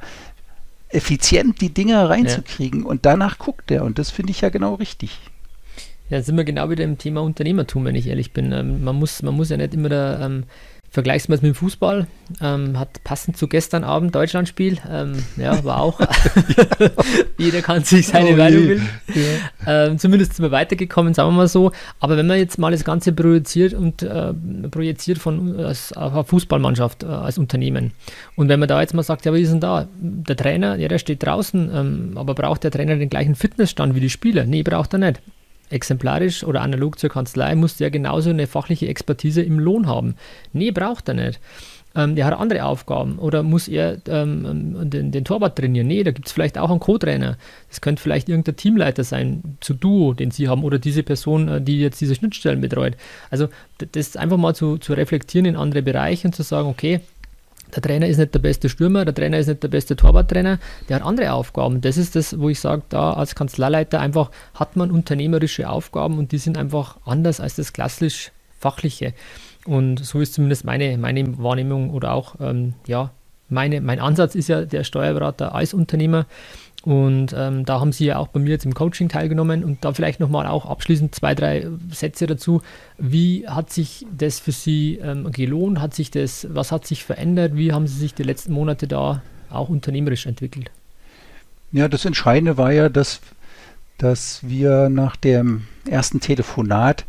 effizient 0.90 1.62
die 1.62 1.74
Dinge 1.74 2.10
reinzukriegen. 2.10 2.82
Ja. 2.82 2.88
Und 2.88 3.06
danach 3.06 3.38
guckt 3.38 3.72
er. 3.72 3.84
Und 3.84 4.00
das 4.00 4.12
finde 4.12 4.32
ich 4.32 4.42
ja 4.42 4.50
genau 4.50 4.76
richtig. 4.76 5.20
Ja, 6.10 6.22
sind 6.22 6.38
wir 6.38 6.46
genau 6.46 6.70
wieder 6.70 6.86
im 6.86 6.98
Thema 6.98 7.22
Unternehmertum, 7.22 7.84
wenn 7.84 7.96
ich 7.96 8.08
ehrlich 8.08 8.32
bin. 8.32 8.52
Ähm, 8.54 8.84
man, 8.84 8.96
muss, 8.96 9.22
man 9.24 9.36
muss 9.36 9.50
ja 9.50 9.58
nicht 9.58 9.74
immer 9.74 9.90
da 9.90 10.26
ähm, 10.26 10.44
Vergleichst 10.90 11.28
mit 11.28 11.44
dem 11.44 11.54
Fußball, 11.54 12.08
ähm, 12.42 12.80
hat 12.80 13.04
passend 13.04 13.38
zu 13.38 13.48
gestern 13.48 13.84
Abend 13.84 14.16
Deutschlandspiel, 14.16 14.78
ähm, 14.90 15.22
ja, 15.36 15.64
war 15.66 15.82
auch, 15.82 16.00
jeder 17.38 17.62
kann 17.62 17.84
sich 17.84 18.08
seine 18.08 18.32
oh 18.32 18.38
Meinung 18.38 18.68
will. 18.68 18.82
Ja. 19.14 19.86
Ähm, 19.86 20.00
zumindest 20.00 20.36
sind 20.36 20.44
wir 20.44 20.52
weitergekommen, 20.52 21.14
sagen 21.14 21.30
wir 21.30 21.36
mal 21.36 21.48
so. 21.48 21.72
Aber 22.00 22.16
wenn 22.16 22.26
man 22.26 22.38
jetzt 22.38 22.58
mal 22.58 22.72
das 22.72 22.86
Ganze 22.86 23.12
projiziert 23.12 23.74
und 23.74 24.02
äh, 24.02 24.34
projiziert 24.72 25.18
von 25.18 25.60
als, 25.60 25.92
eine 25.94 26.24
Fußballmannschaft 26.24 27.04
äh, 27.04 27.08
als 27.08 27.38
Unternehmen 27.38 27.92
und 28.36 28.48
wenn 28.48 28.60
man 28.60 28.70
da 28.70 28.80
jetzt 28.80 28.94
mal 28.94 29.04
sagt, 29.04 29.26
ja, 29.26 29.34
wie 29.34 29.42
ist 29.42 29.52
denn 29.52 29.60
da? 29.60 29.88
Der 30.00 30.38
Trainer, 30.38 30.78
ja, 30.78 30.88
der 30.88 31.00
steht 31.00 31.24
draußen, 31.24 31.70
ähm, 31.74 32.12
aber 32.16 32.34
braucht 32.34 32.64
der 32.64 32.72
Trainer 32.72 32.96
den 32.96 33.10
gleichen 33.10 33.36
Fitnessstand 33.36 33.94
wie 33.94 34.00
die 34.00 34.10
Spieler? 34.10 34.46
Nee, 34.46 34.64
braucht 34.64 34.94
er 34.94 35.00
nicht 35.00 35.22
exemplarisch 35.70 36.44
oder 36.44 36.62
analog 36.62 37.00
zur 37.00 37.10
Kanzlei 37.10 37.56
muss 37.56 37.78
der 37.78 37.92
genauso 37.92 38.30
eine 38.30 38.48
fachliche 38.48 38.88
Expertise 38.88 39.42
im 39.42 39.60
Lohn 39.60 39.88
haben. 39.88 40.16
Nee, 40.54 40.72
braucht 40.72 41.08
er 41.10 41.16
nicht. 41.16 41.40
Ähm, 41.98 42.16
der 42.16 42.26
hat 42.26 42.40
andere 42.40 42.64
Aufgaben. 42.64 43.18
Oder 43.18 43.42
muss 43.42 43.68
er 43.68 43.98
ähm, 44.08 44.90
den, 44.90 45.12
den, 45.12 45.26
Torwart 45.26 45.58
trainieren? 45.58 45.88
Nee, 45.88 46.04
da 46.04 46.12
gibt 46.12 46.28
es 46.28 46.34
vielleicht 46.34 46.58
auch 46.58 46.70
einen 46.70 46.80
Co-Trainer. 46.80 47.38
Das 47.70 47.82
könnte 47.82 48.02
vielleicht 48.02 48.30
irgendein 48.30 48.56
Teamleiter 48.56 49.04
sein, 49.04 49.58
zu 49.62 49.74
Duo, 49.74 50.14
den 50.14 50.30
Sie 50.30 50.48
haben, 50.48 50.64
oder 50.64 50.78
diese 50.78 51.02
Person, 51.02 51.48
äh, 51.48 51.62
die 51.62 51.80
jetzt 51.80 52.00
diese 52.00 52.14
Schnittstellen 52.14 52.62
betreut. 52.62 52.96
Also 53.32 53.48
das 53.94 54.16
einfach 54.16 54.38
mal 54.38 54.54
zu, 54.54 54.78
zu 54.78 54.94
reflektieren 54.94 55.46
in 55.46 55.56
andere 55.56 55.82
Bereiche 55.82 56.28
und 56.28 56.34
zu 56.34 56.44
sagen, 56.44 56.68
okay, 56.68 57.02
der 57.76 57.82
Trainer 57.82 58.08
ist 58.08 58.18
nicht 58.18 58.34
der 58.34 58.40
beste 58.40 58.70
Stürmer, 58.70 59.06
der 59.06 59.14
Trainer 59.14 59.38
ist 59.38 59.48
nicht 59.48 59.64
der 59.64 59.68
beste 59.68 59.96
Torwarttrainer, 59.96 60.60
der 60.90 60.98
hat 60.98 61.04
andere 61.04 61.34
Aufgaben. 61.34 61.82
Das 61.82 61.98
ist 61.98 62.16
das, 62.16 62.40
wo 62.40 62.50
ich 62.50 62.60
sage, 62.60 62.84
da 62.90 63.14
als 63.14 63.36
Kanzleileiter 63.36 64.00
einfach 64.00 64.32
hat 64.54 64.76
man 64.76 64.92
unternehmerische 64.92 65.70
Aufgaben 65.70 66.18
und 66.18 66.32
die 66.32 66.38
sind 66.38 66.58
einfach 66.58 66.98
anders 67.06 67.40
als 67.40 67.56
das 67.56 67.74
klassisch 67.74 68.32
fachliche. 68.60 69.14
Und 69.66 70.04
so 70.04 70.22
ist 70.22 70.34
zumindest 70.34 70.64
meine, 70.64 70.98
meine 70.98 71.38
Wahrnehmung 71.38 71.90
oder 71.92 72.14
auch, 72.14 72.36
ähm, 72.40 72.74
ja, 72.88 73.12
meine, 73.50 73.82
mein 73.82 74.00
Ansatz 74.00 74.36
ist 74.36 74.50
ja 74.50 74.66
der 74.66 74.84
Steuerberater 74.84 75.54
als 75.56 75.74
Unternehmer 75.74 76.26
und 76.84 77.34
ähm, 77.36 77.66
da 77.66 77.80
haben 77.80 77.92
Sie 77.92 78.06
ja 78.06 78.18
auch 78.18 78.28
bei 78.28 78.40
mir 78.40 78.52
jetzt 78.52 78.66
im 78.66 78.74
Coaching 78.74 79.10
teilgenommen 79.10 79.64
und 79.64 79.84
da 79.84 79.94
vielleicht 79.94 80.20
nochmal 80.20 80.48
auch 80.48 80.66
abschließend 80.66 81.14
zwei, 81.14 81.36
drei 81.36 81.68
Sätze 81.92 82.28
dazu. 82.28 82.62
Wie 82.98 83.48
hat 83.48 83.72
sich 83.72 84.06
das 84.16 84.40
für 84.40 84.52
Sie 84.52 84.98
ähm, 84.98 85.32
gelohnt? 85.32 85.82
Hat 85.82 85.94
sich 85.94 86.12
das, 86.12 86.48
was 86.50 86.72
hat 86.72 86.86
sich 86.88 87.04
verändert? 87.04 87.56
Wie 87.56 87.74
haben 87.74 87.88
Sie 87.88 87.98
sich 87.98 88.14
die 88.14 88.24
letzten 88.24 88.54
Monate 88.54 88.88
da 88.88 89.22
auch 89.50 89.70
unternehmerisch 89.70 90.28
entwickelt? 90.28 90.72
Ja, 91.72 91.88
das 91.88 92.06
Entscheidende 92.06 92.58
war 92.58 92.72
ja, 92.72 92.90
dass, 92.90 93.20
dass 93.98 94.40
wir 94.44 94.90
nach 94.90 95.16
dem 95.16 95.68
ersten 95.90 96.20
Telefonat 96.22 97.06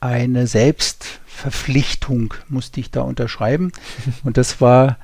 eine 0.00 0.48
Selbstverpflichtung 0.48 2.34
musste 2.48 2.80
ich 2.80 2.90
da 2.90 3.02
unterschreiben. 3.02 3.70
Und 4.24 4.36
das 4.36 4.60
war, 4.60 4.98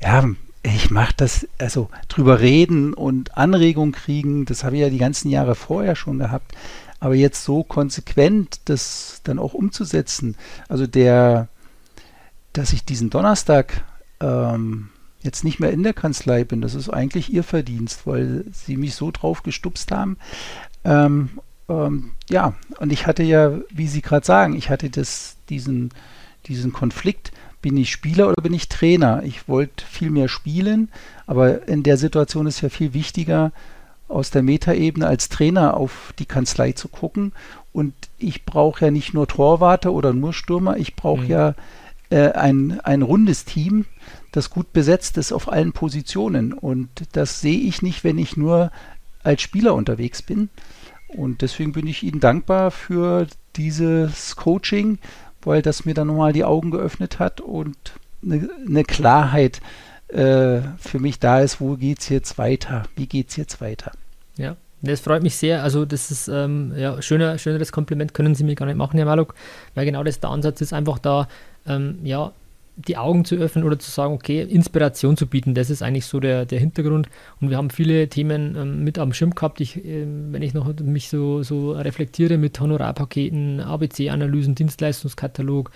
ja, 0.00 0.24
ich 0.62 0.90
mache 0.90 1.14
das, 1.16 1.48
also 1.58 1.88
drüber 2.08 2.40
reden 2.40 2.92
und 2.92 3.36
Anregung 3.36 3.92
kriegen, 3.92 4.44
das 4.44 4.62
habe 4.62 4.76
ich 4.76 4.82
ja 4.82 4.90
die 4.90 4.98
ganzen 4.98 5.30
Jahre 5.30 5.54
vorher 5.54 5.96
schon 5.96 6.18
gehabt. 6.18 6.52
Aber 6.98 7.14
jetzt 7.14 7.44
so 7.44 7.64
konsequent 7.64 8.60
das 8.66 9.22
dann 9.24 9.38
auch 9.38 9.54
umzusetzen, 9.54 10.36
also 10.68 10.86
der, 10.86 11.48
dass 12.52 12.74
ich 12.74 12.84
diesen 12.84 13.08
Donnerstag 13.08 13.84
ähm, 14.20 14.90
jetzt 15.22 15.44
nicht 15.44 15.60
mehr 15.60 15.70
in 15.70 15.82
der 15.82 15.94
Kanzlei 15.94 16.44
bin, 16.44 16.60
das 16.60 16.74
ist 16.74 16.90
eigentlich 16.90 17.32
ihr 17.32 17.42
Verdienst, 17.42 18.06
weil 18.06 18.44
sie 18.52 18.76
mich 18.76 18.94
so 18.94 19.10
drauf 19.10 19.42
gestupst 19.42 19.90
haben. 19.92 20.18
Ähm, 20.84 21.30
ähm, 21.70 22.12
ja, 22.28 22.54
und 22.78 22.92
ich 22.92 23.06
hatte 23.06 23.22
ja, 23.22 23.58
wie 23.70 23.86
Sie 23.86 24.02
gerade 24.02 24.26
sagen, 24.26 24.54
ich 24.54 24.68
hatte 24.68 24.90
das, 24.90 25.36
diesen, 25.48 25.90
diesen 26.46 26.72
Konflikt 26.72 27.32
bin 27.62 27.76
ich 27.76 27.90
Spieler 27.90 28.28
oder 28.28 28.42
bin 28.42 28.54
ich 28.54 28.68
Trainer? 28.68 29.22
Ich 29.24 29.48
wollte 29.48 29.84
viel 29.84 30.10
mehr 30.10 30.28
spielen, 30.28 30.90
aber 31.26 31.68
in 31.68 31.82
der 31.82 31.96
Situation 31.96 32.46
ist 32.46 32.60
ja 32.60 32.68
viel 32.68 32.94
wichtiger, 32.94 33.52
aus 34.10 34.30
der 34.30 34.42
Metaebene 34.42 35.06
als 35.06 35.28
Trainer 35.28 35.76
auf 35.76 36.12
die 36.18 36.26
Kanzlei 36.26 36.72
zu 36.72 36.88
gucken. 36.88 37.32
Und 37.72 37.94
ich 38.18 38.44
brauche 38.44 38.86
ja 38.86 38.90
nicht 38.90 39.14
nur 39.14 39.28
Torwarte 39.28 39.92
oder 39.92 40.12
nur 40.12 40.32
Stürmer, 40.32 40.76
ich 40.76 40.96
brauche 40.96 41.22
mhm. 41.22 41.30
ja 41.30 41.54
äh, 42.10 42.32
ein, 42.32 42.80
ein 42.80 43.02
rundes 43.02 43.44
Team, 43.44 43.86
das 44.32 44.50
gut 44.50 44.72
besetzt 44.72 45.16
ist 45.16 45.32
auf 45.32 45.50
allen 45.50 45.72
Positionen. 45.72 46.52
Und 46.52 46.88
das 47.12 47.40
sehe 47.40 47.60
ich 47.60 47.82
nicht, 47.82 48.02
wenn 48.04 48.18
ich 48.18 48.36
nur 48.36 48.72
als 49.22 49.42
Spieler 49.42 49.74
unterwegs 49.74 50.22
bin. 50.22 50.50
Und 51.08 51.42
deswegen 51.42 51.72
bin 51.72 51.86
ich 51.86 52.02
Ihnen 52.02 52.20
dankbar 52.20 52.70
für 52.70 53.26
dieses 53.56 54.36
Coaching 54.36 54.98
weil 55.42 55.62
das 55.62 55.84
mir 55.84 55.94
dann 55.94 56.08
nochmal 56.08 56.32
die 56.32 56.44
Augen 56.44 56.70
geöffnet 56.70 57.18
hat 57.18 57.40
und 57.40 57.76
eine, 58.22 58.48
eine 58.66 58.84
Klarheit 58.84 59.60
äh, 60.08 60.60
für 60.78 60.98
mich 60.98 61.18
da 61.18 61.40
ist, 61.40 61.60
wo 61.60 61.76
geht 61.76 62.00
es 62.00 62.08
jetzt 62.08 62.38
weiter, 62.38 62.84
wie 62.96 63.06
geht 63.06 63.30
es 63.30 63.36
jetzt 63.36 63.60
weiter. 63.60 63.92
Ja, 64.36 64.56
das 64.82 65.00
freut 65.00 65.22
mich 65.22 65.36
sehr. 65.36 65.62
Also 65.62 65.84
das 65.84 66.10
ist 66.10 66.28
ähm, 66.28 66.72
ja 66.76 67.00
schöner, 67.02 67.38
schöneres 67.38 67.72
Kompliment 67.72 68.14
können 68.14 68.34
Sie 68.34 68.44
mir 68.44 68.54
gar 68.54 68.66
nicht 68.66 68.76
machen, 68.76 68.96
Herr 68.96 69.06
Maluk, 69.06 69.34
weil 69.74 69.86
genau 69.86 70.02
das 70.02 70.20
der 70.20 70.30
Ansatz 70.30 70.60
ist, 70.60 70.72
einfach 70.72 70.98
da 70.98 71.28
ähm, 71.66 71.98
ja 72.02 72.32
die 72.76 72.96
Augen 72.96 73.24
zu 73.24 73.36
öffnen 73.36 73.64
oder 73.64 73.78
zu 73.78 73.90
sagen, 73.90 74.14
okay, 74.14 74.42
Inspiration 74.42 75.16
zu 75.16 75.26
bieten, 75.26 75.54
das 75.54 75.70
ist 75.70 75.82
eigentlich 75.82 76.06
so 76.06 76.20
der, 76.20 76.46
der 76.46 76.58
Hintergrund. 76.58 77.08
Und 77.40 77.50
wir 77.50 77.56
haben 77.56 77.70
viele 77.70 78.08
Themen 78.08 78.56
ähm, 78.56 78.84
mit 78.84 78.98
am 78.98 79.12
Schirm 79.12 79.34
gehabt. 79.34 79.60
Ich, 79.60 79.84
äh, 79.84 80.06
wenn 80.06 80.42
ich 80.42 80.54
noch 80.54 80.72
mich 80.80 81.08
so, 81.08 81.42
so 81.42 81.72
reflektiere 81.72 82.38
mit 82.38 82.58
Honorarpaketen, 82.60 83.60
ABC-Analysen, 83.60 84.54
Dienstleistungskatalog, 84.54 85.70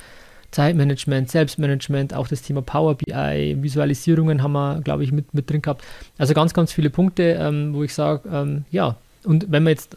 Zeitmanagement, 0.50 1.30
Selbstmanagement, 1.30 2.14
auch 2.14 2.28
das 2.28 2.42
Thema 2.42 2.62
Power 2.62 2.94
BI, 2.94 3.56
Visualisierungen 3.60 4.42
haben 4.42 4.52
wir, 4.52 4.80
glaube 4.82 5.02
ich, 5.02 5.10
mit, 5.10 5.34
mit 5.34 5.50
drin 5.50 5.62
gehabt. 5.62 5.82
Also 6.16 6.32
ganz, 6.32 6.54
ganz 6.54 6.72
viele 6.72 6.90
Punkte, 6.90 7.36
ähm, 7.40 7.74
wo 7.74 7.82
ich 7.82 7.92
sage, 7.92 8.28
ähm, 8.32 8.64
ja, 8.70 8.96
und 9.24 9.50
wenn 9.50 9.64
man 9.64 9.72
jetzt 9.72 9.96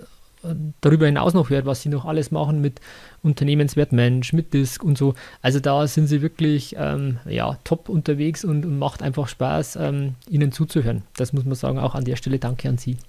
darüber 0.82 1.06
hinaus 1.06 1.34
noch 1.34 1.50
hört, 1.50 1.66
was 1.66 1.82
sie 1.82 1.90
noch 1.90 2.06
alles 2.06 2.32
machen 2.32 2.62
mit 2.62 2.80
Unternehmenswert 3.28 3.92
Mensch, 3.92 4.34
mit 4.34 4.54
Disk 4.54 4.84
und 4.84 4.98
so. 4.98 5.14
Also 5.42 5.60
da 5.60 5.86
sind 5.86 6.08
sie 6.08 6.22
wirklich 6.22 6.76
ähm, 6.80 7.20
ja, 7.26 7.58
top 7.64 7.90
unterwegs 7.90 8.44
und, 8.44 8.66
und 8.66 8.80
macht 8.80 9.04
einfach 9.04 9.28
Spaß, 9.28 9.76
ähm, 9.76 10.16
ihnen 10.30 10.52
zuzuhören. 10.52 11.04
Das 11.16 11.34
muss 11.34 11.46
man 11.46 11.56
sagen, 11.56 11.78
auch 11.78 11.94
an 11.94 12.06
der 12.06 12.16
Stelle 12.16 12.40
danke 12.40 12.70
an 12.70 12.78
Sie. 12.78 12.98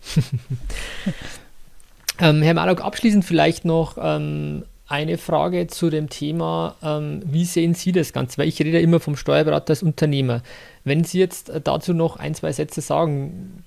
Ähm, 2.20 2.42
Herr 2.42 2.54
Malok, 2.54 2.84
abschließend 2.84 3.24
vielleicht 3.24 3.64
noch 3.64 3.96
ähm, 4.00 4.64
eine 4.88 5.18
Frage 5.18 5.66
zu 5.66 5.90
dem 5.90 6.08
Thema, 6.08 6.74
ähm, 6.82 7.22
wie 7.24 7.44
sehen 7.44 7.74
Sie 7.74 7.92
das 7.92 8.12
Ganze? 8.12 8.38
Weil 8.38 8.48
ich 8.48 8.58
rede 8.60 8.80
immer 8.80 9.00
vom 9.00 9.16
Steuerberater 9.16 9.72
als 9.72 9.82
Unternehmer. 9.82 10.42
Wenn 10.88 11.04
Sie 11.04 11.18
jetzt 11.18 11.52
dazu 11.64 11.94
noch 11.94 12.16
ein, 12.16 12.34
zwei 12.34 12.52
Sätze 12.52 12.80
sagen, 12.80 13.62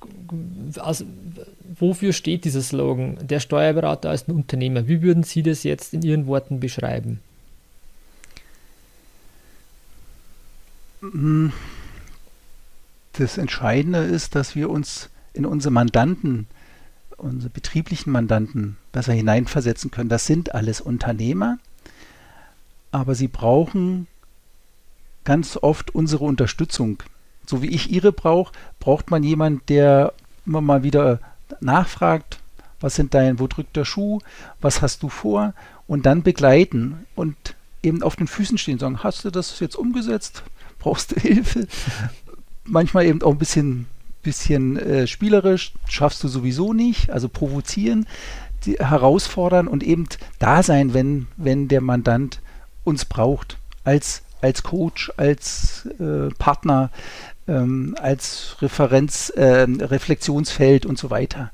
also, 0.77 1.05
wofür 1.79 2.13
steht 2.13 2.45
dieser 2.45 2.61
Slogan, 2.61 3.17
der 3.21 3.39
Steuerberater 3.39 4.09
als 4.09 4.27
ein 4.27 4.31
Unternehmer? 4.31 4.87
Wie 4.87 5.01
würden 5.01 5.23
Sie 5.23 5.43
das 5.43 5.63
jetzt 5.63 5.93
in 5.93 6.01
Ihren 6.01 6.27
Worten 6.27 6.59
beschreiben? 6.59 7.19
Das 13.13 13.37
Entscheidende 13.37 13.99
ist, 13.99 14.35
dass 14.35 14.55
wir 14.55 14.69
uns 14.69 15.09
in 15.33 15.45
unsere 15.45 15.71
Mandanten 15.71 16.47
unsere 17.21 17.49
betrieblichen 17.49 18.11
Mandanten 18.11 18.77
besser 18.91 19.13
hineinversetzen 19.13 19.91
können. 19.91 20.09
Das 20.09 20.25
sind 20.25 20.53
alles 20.53 20.81
Unternehmer, 20.81 21.59
aber 22.91 23.15
sie 23.15 23.27
brauchen 23.27 24.07
ganz 25.23 25.57
oft 25.61 25.93
unsere 25.93 26.25
Unterstützung. 26.25 27.03
So 27.51 27.61
wie 27.61 27.67
ich 27.67 27.91
ihre 27.91 28.13
brauche, 28.13 28.53
braucht 28.79 29.11
man 29.11 29.23
jemanden, 29.23 29.61
der 29.67 30.13
immer 30.45 30.61
mal 30.61 30.83
wieder 30.83 31.19
nachfragt, 31.59 32.39
was 32.79 32.95
sind 32.95 33.13
dein, 33.13 33.39
wo 33.39 33.47
drückt 33.47 33.75
der 33.75 33.83
Schuh, 33.83 34.19
was 34.61 34.81
hast 34.81 35.03
du 35.03 35.09
vor 35.09 35.53
und 35.85 36.05
dann 36.05 36.23
begleiten 36.23 37.05
und 37.13 37.35
eben 37.83 38.03
auf 38.03 38.15
den 38.15 38.27
Füßen 38.27 38.57
stehen, 38.57 38.79
sagen, 38.79 39.03
hast 39.03 39.25
du 39.25 39.31
das 39.31 39.59
jetzt 39.59 39.75
umgesetzt? 39.75 40.43
Brauchst 40.79 41.11
du 41.11 41.19
Hilfe? 41.19 41.67
Manchmal 42.63 43.05
eben 43.05 43.21
auch 43.21 43.31
ein 43.31 43.37
bisschen 43.37 43.87
bisschen 44.23 44.77
äh, 44.77 45.07
spielerisch, 45.07 45.73
schaffst 45.89 46.23
du 46.23 46.29
sowieso 46.29 46.71
nicht, 46.71 47.09
also 47.09 47.27
provozieren, 47.27 48.07
die, 48.65 48.75
herausfordern 48.75 49.67
und 49.67 49.83
eben 49.83 50.07
da 50.39 50.63
sein, 50.63 50.93
wenn, 50.93 51.27
wenn 51.35 51.67
der 51.67 51.81
Mandant 51.81 52.39
uns 52.85 53.03
braucht, 53.03 53.57
als, 53.83 54.21
als 54.41 54.63
Coach, 54.63 55.11
als 55.17 55.87
äh, 55.99 56.29
Partner, 56.37 56.91
ähm, 57.47 57.95
als 57.99 58.57
Referenz, 58.61 59.29
äh, 59.29 59.67
Reflexionsfeld 59.67 60.85
und 60.85 60.97
so 60.97 61.09
weiter. 61.09 61.51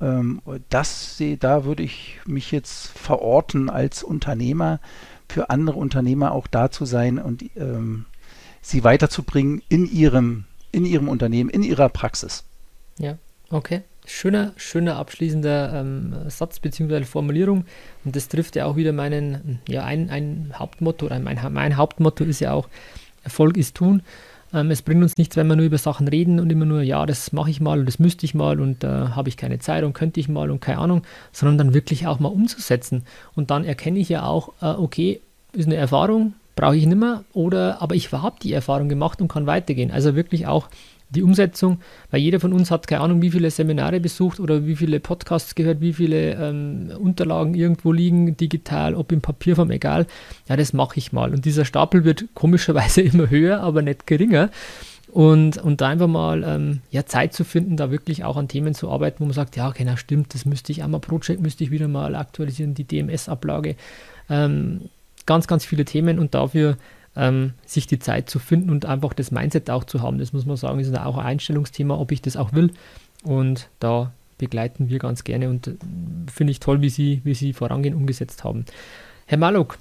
Ähm, 0.00 0.40
das, 0.68 1.22
da 1.40 1.64
würde 1.64 1.82
ich 1.82 2.20
mich 2.26 2.50
jetzt 2.52 2.88
verorten 2.88 3.70
als 3.70 4.02
Unternehmer, 4.02 4.80
für 5.28 5.50
andere 5.50 5.78
Unternehmer 5.78 6.32
auch 6.32 6.46
da 6.46 6.70
zu 6.70 6.84
sein 6.84 7.18
und 7.18 7.42
ähm, 7.56 8.04
sie 8.60 8.84
weiterzubringen 8.84 9.62
in 9.68 9.90
ihrem 9.90 10.44
in 10.72 10.86
ihrem 10.86 11.08
Unternehmen, 11.08 11.50
in 11.50 11.62
ihrer 11.62 11.88
Praxis. 11.90 12.44
Ja, 12.98 13.18
okay. 13.50 13.82
Schöner, 14.04 14.52
schöner 14.56 14.96
abschließender 14.96 15.74
ähm, 15.74 16.14
Satz 16.28 16.58
bzw. 16.58 17.04
Formulierung. 17.04 17.66
Und 18.04 18.16
das 18.16 18.26
trifft 18.26 18.56
ja 18.56 18.64
auch 18.64 18.74
wieder 18.74 18.92
meinen, 18.92 19.60
ja, 19.68 19.84
ein, 19.84 20.10
ein 20.10 20.54
Hauptmotto, 20.56 21.06
oder 21.06 21.20
mein, 21.20 21.38
mein 21.52 21.76
Hauptmotto 21.76 22.24
ist 22.24 22.40
ja 22.40 22.52
auch, 22.52 22.68
Erfolg 23.22 23.56
ist 23.56 23.76
tun. 23.76 24.02
Ähm, 24.52 24.70
es 24.70 24.82
bringt 24.82 25.02
uns 25.02 25.16
nichts, 25.16 25.36
wenn 25.36 25.46
wir 25.46 25.56
nur 25.56 25.66
über 25.66 25.78
Sachen 25.78 26.08
reden 26.08 26.40
und 26.40 26.50
immer 26.50 26.64
nur, 26.64 26.82
ja, 26.82 27.06
das 27.06 27.32
mache 27.32 27.50
ich 27.50 27.60
mal 27.60 27.78
und 27.78 27.86
das 27.86 27.98
müsste 27.98 28.26
ich 28.26 28.34
mal 28.34 28.60
und 28.60 28.84
äh, 28.84 28.88
habe 28.88 29.28
ich 29.28 29.36
keine 29.36 29.58
Zeit 29.58 29.84
und 29.84 29.92
könnte 29.92 30.20
ich 30.20 30.28
mal 30.28 30.50
und 30.50 30.60
keine 30.60 30.78
Ahnung, 30.78 31.02
sondern 31.32 31.58
dann 31.58 31.74
wirklich 31.74 32.06
auch 32.06 32.18
mal 32.20 32.28
umzusetzen. 32.28 33.04
Und 33.34 33.50
dann 33.50 33.64
erkenne 33.64 33.98
ich 33.98 34.08
ja 34.08 34.24
auch, 34.24 34.52
äh, 34.60 34.66
okay, 34.66 35.20
ist 35.52 35.66
eine 35.66 35.76
Erfahrung, 35.76 36.34
brauche 36.56 36.76
ich 36.76 36.86
nicht 36.86 36.98
mehr 36.98 37.24
oder 37.32 37.80
aber 37.80 37.94
ich 37.94 38.12
habe 38.12 38.36
die 38.42 38.52
Erfahrung 38.52 38.88
gemacht 38.88 39.20
und 39.20 39.28
kann 39.28 39.46
weitergehen. 39.46 39.90
Also 39.90 40.14
wirklich 40.14 40.46
auch 40.46 40.68
die 41.14 41.22
Umsetzung, 41.22 41.78
weil 42.10 42.20
jeder 42.20 42.40
von 42.40 42.52
uns 42.52 42.70
hat 42.70 42.86
keine 42.86 43.02
Ahnung, 43.02 43.22
wie 43.22 43.30
viele 43.30 43.50
Seminare 43.50 44.00
besucht 44.00 44.40
oder 44.40 44.66
wie 44.66 44.76
viele 44.76 45.00
Podcasts 45.00 45.54
gehört, 45.54 45.80
wie 45.80 45.92
viele 45.92 46.34
ähm, 46.34 46.92
Unterlagen 46.98 47.54
irgendwo 47.54 47.92
liegen, 47.92 48.36
digital, 48.36 48.94
ob 48.94 49.12
in 49.12 49.20
Papierform, 49.20 49.70
egal. 49.70 50.06
Ja, 50.48 50.56
das 50.56 50.72
mache 50.72 50.98
ich 50.98 51.12
mal. 51.12 51.32
Und 51.32 51.44
dieser 51.44 51.64
Stapel 51.64 52.04
wird 52.04 52.26
komischerweise 52.34 53.00
immer 53.02 53.30
höher, 53.30 53.60
aber 53.60 53.82
nicht 53.82 54.06
geringer. 54.06 54.50
Und, 55.12 55.58
und 55.58 55.82
da 55.82 55.88
einfach 55.88 56.06
mal 56.08 56.42
ähm, 56.42 56.80
ja, 56.90 57.04
Zeit 57.04 57.34
zu 57.34 57.44
finden, 57.44 57.76
da 57.76 57.90
wirklich 57.90 58.24
auch 58.24 58.38
an 58.38 58.48
Themen 58.48 58.74
zu 58.74 58.90
arbeiten, 58.90 59.20
wo 59.20 59.24
man 59.26 59.34
sagt, 59.34 59.56
ja, 59.56 59.70
genau, 59.70 59.96
stimmt, 59.96 60.32
das 60.32 60.46
müsste 60.46 60.72
ich 60.72 60.82
einmal 60.82 61.00
Projekt, 61.00 61.42
müsste 61.42 61.64
ich 61.64 61.70
wieder 61.70 61.86
mal 61.86 62.14
aktualisieren, 62.16 62.72
die 62.72 62.84
DMS-Ablage. 62.84 63.76
Ähm, 64.30 64.88
ganz, 65.26 65.46
ganz 65.46 65.66
viele 65.66 65.84
Themen 65.84 66.18
und 66.18 66.34
dafür 66.34 66.78
ähm, 67.16 67.52
sich 67.66 67.86
die 67.86 67.98
Zeit 67.98 68.30
zu 68.30 68.38
finden 68.38 68.70
und 68.70 68.86
einfach 68.86 69.12
das 69.12 69.30
Mindset 69.30 69.70
auch 69.70 69.84
zu 69.84 70.02
haben. 70.02 70.18
Das 70.18 70.32
muss 70.32 70.46
man 70.46 70.56
sagen, 70.56 70.80
ist 70.80 70.96
auch 70.96 71.18
ein 71.18 71.26
Einstellungsthema, 71.26 71.98
ob 71.98 72.12
ich 72.12 72.22
das 72.22 72.36
auch 72.36 72.52
will. 72.52 72.72
Und 73.22 73.68
da 73.80 74.12
begleiten 74.38 74.88
wir 74.88 74.98
ganz 74.98 75.24
gerne 75.24 75.48
und 75.48 75.68
äh, 75.68 75.74
finde 76.32 76.50
ich 76.50 76.60
toll, 76.60 76.80
wie 76.80 76.88
Sie, 76.88 77.20
wie 77.24 77.34
Sie 77.34 77.52
vorangehen 77.52 77.94
umgesetzt 77.94 78.44
haben. 78.44 78.64
Herr 79.26 79.38
Maluk, 79.38 79.78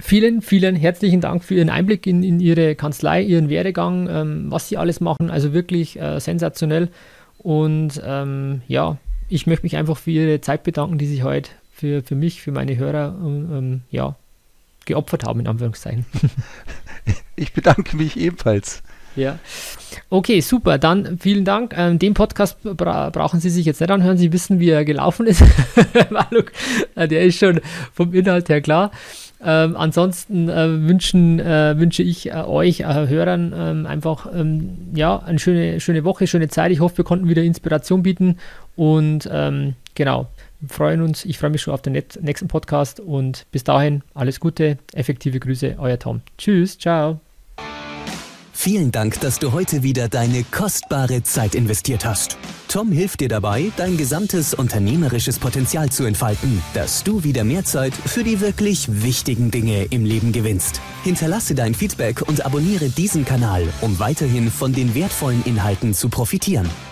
vielen, 0.00 0.42
vielen 0.42 0.76
herzlichen 0.76 1.20
Dank 1.20 1.44
für 1.44 1.54
Ihren 1.54 1.70
Einblick 1.70 2.06
in, 2.06 2.22
in 2.22 2.40
Ihre 2.40 2.74
Kanzlei, 2.74 3.22
Ihren 3.22 3.48
Werdegang, 3.48 4.08
ähm, 4.08 4.46
was 4.48 4.68
Sie 4.68 4.78
alles 4.78 5.00
machen. 5.00 5.30
Also 5.30 5.52
wirklich 5.52 6.00
äh, 6.00 6.18
sensationell. 6.18 6.88
Und 7.38 8.00
ähm, 8.04 8.62
ja, 8.68 8.96
ich 9.28 9.46
möchte 9.46 9.64
mich 9.64 9.76
einfach 9.76 9.96
für 9.96 10.10
Ihre 10.10 10.40
Zeit 10.40 10.62
bedanken, 10.62 10.98
die 10.98 11.06
Sie 11.06 11.22
heute 11.22 11.50
für, 11.72 12.02
für 12.02 12.14
mich, 12.14 12.42
für 12.42 12.52
meine 12.52 12.76
Hörer 12.76 13.16
ähm, 13.22 13.82
ja, 13.90 14.16
geopfert 14.90 15.24
haben, 15.24 15.40
in 15.40 15.48
Anführungszeichen. 15.48 16.04
Ich 17.34 17.54
bedanke 17.54 17.96
mich 17.96 18.18
ebenfalls. 18.18 18.82
Ja. 19.16 19.38
Okay, 20.08 20.40
super. 20.40 20.78
Dann 20.78 21.18
vielen 21.18 21.44
Dank. 21.44 21.74
Ähm, 21.76 21.98
den 21.98 22.14
Podcast 22.14 22.58
bra 22.62 23.10
brauchen 23.10 23.40
Sie 23.40 23.50
sich 23.50 23.66
jetzt 23.66 23.80
nicht 23.80 23.90
anhören. 23.90 24.18
Sie 24.18 24.32
wissen, 24.32 24.60
wie 24.60 24.70
er 24.70 24.84
gelaufen 24.84 25.26
ist. 25.26 25.42
Äh, 26.94 27.08
der 27.08 27.22
ist 27.22 27.38
schon 27.38 27.60
vom 27.92 28.12
Inhalt 28.12 28.48
her 28.48 28.60
klar. 28.60 28.90
Ähm, 29.42 29.76
ansonsten 29.76 30.48
äh, 30.48 30.86
wünschen, 30.86 31.40
äh, 31.40 31.78
wünsche 31.78 32.02
ich 32.02 32.30
äh, 32.30 32.34
euch 32.34 32.80
äh, 32.80 33.08
Hörern 33.08 33.54
ähm, 33.56 33.86
einfach 33.86 34.26
ähm, 34.32 34.76
ja, 34.94 35.18
eine 35.18 35.38
schöne, 35.38 35.80
schöne 35.80 36.04
Woche, 36.04 36.26
schöne 36.26 36.48
Zeit. 36.48 36.72
Ich 36.72 36.80
hoffe, 36.80 36.98
wir 36.98 37.04
konnten 37.04 37.28
wieder 37.28 37.42
Inspiration 37.42 38.02
bieten. 38.02 38.36
Und 38.76 39.28
ähm, 39.32 39.74
genau, 39.94 40.28
freuen 40.68 41.02
uns. 41.02 41.24
Ich 41.24 41.38
freue 41.38 41.50
mich 41.50 41.62
schon 41.62 41.74
auf 41.74 41.82
den 41.82 41.92
nächsten 41.92 42.48
Podcast 42.48 43.00
und 43.00 43.46
bis 43.50 43.64
dahin 43.64 44.02
alles 44.14 44.40
Gute, 44.40 44.78
effektive 44.92 45.40
Grüße, 45.40 45.76
euer 45.78 45.98
Tom. 45.98 46.22
Tschüss, 46.38 46.78
ciao. 46.78 47.20
Vielen 48.62 48.92
Dank, 48.92 49.18
dass 49.20 49.38
du 49.38 49.52
heute 49.52 49.82
wieder 49.82 50.08
deine 50.10 50.44
kostbare 50.44 51.22
Zeit 51.22 51.54
investiert 51.54 52.04
hast. 52.04 52.36
Tom 52.68 52.92
hilft 52.92 53.20
dir 53.20 53.28
dabei, 53.30 53.72
dein 53.78 53.96
gesamtes 53.96 54.52
unternehmerisches 54.52 55.38
Potenzial 55.38 55.88
zu 55.88 56.04
entfalten, 56.04 56.62
dass 56.74 57.02
du 57.02 57.24
wieder 57.24 57.42
mehr 57.42 57.64
Zeit 57.64 57.94
für 57.94 58.22
die 58.22 58.42
wirklich 58.42 59.02
wichtigen 59.02 59.50
Dinge 59.50 59.84
im 59.84 60.04
Leben 60.04 60.30
gewinnst. 60.30 60.82
Hinterlasse 61.04 61.54
dein 61.54 61.72
Feedback 61.72 62.20
und 62.28 62.44
abonniere 62.44 62.90
diesen 62.90 63.24
Kanal, 63.24 63.66
um 63.80 63.98
weiterhin 63.98 64.50
von 64.50 64.74
den 64.74 64.94
wertvollen 64.94 65.42
Inhalten 65.46 65.94
zu 65.94 66.10
profitieren. 66.10 66.68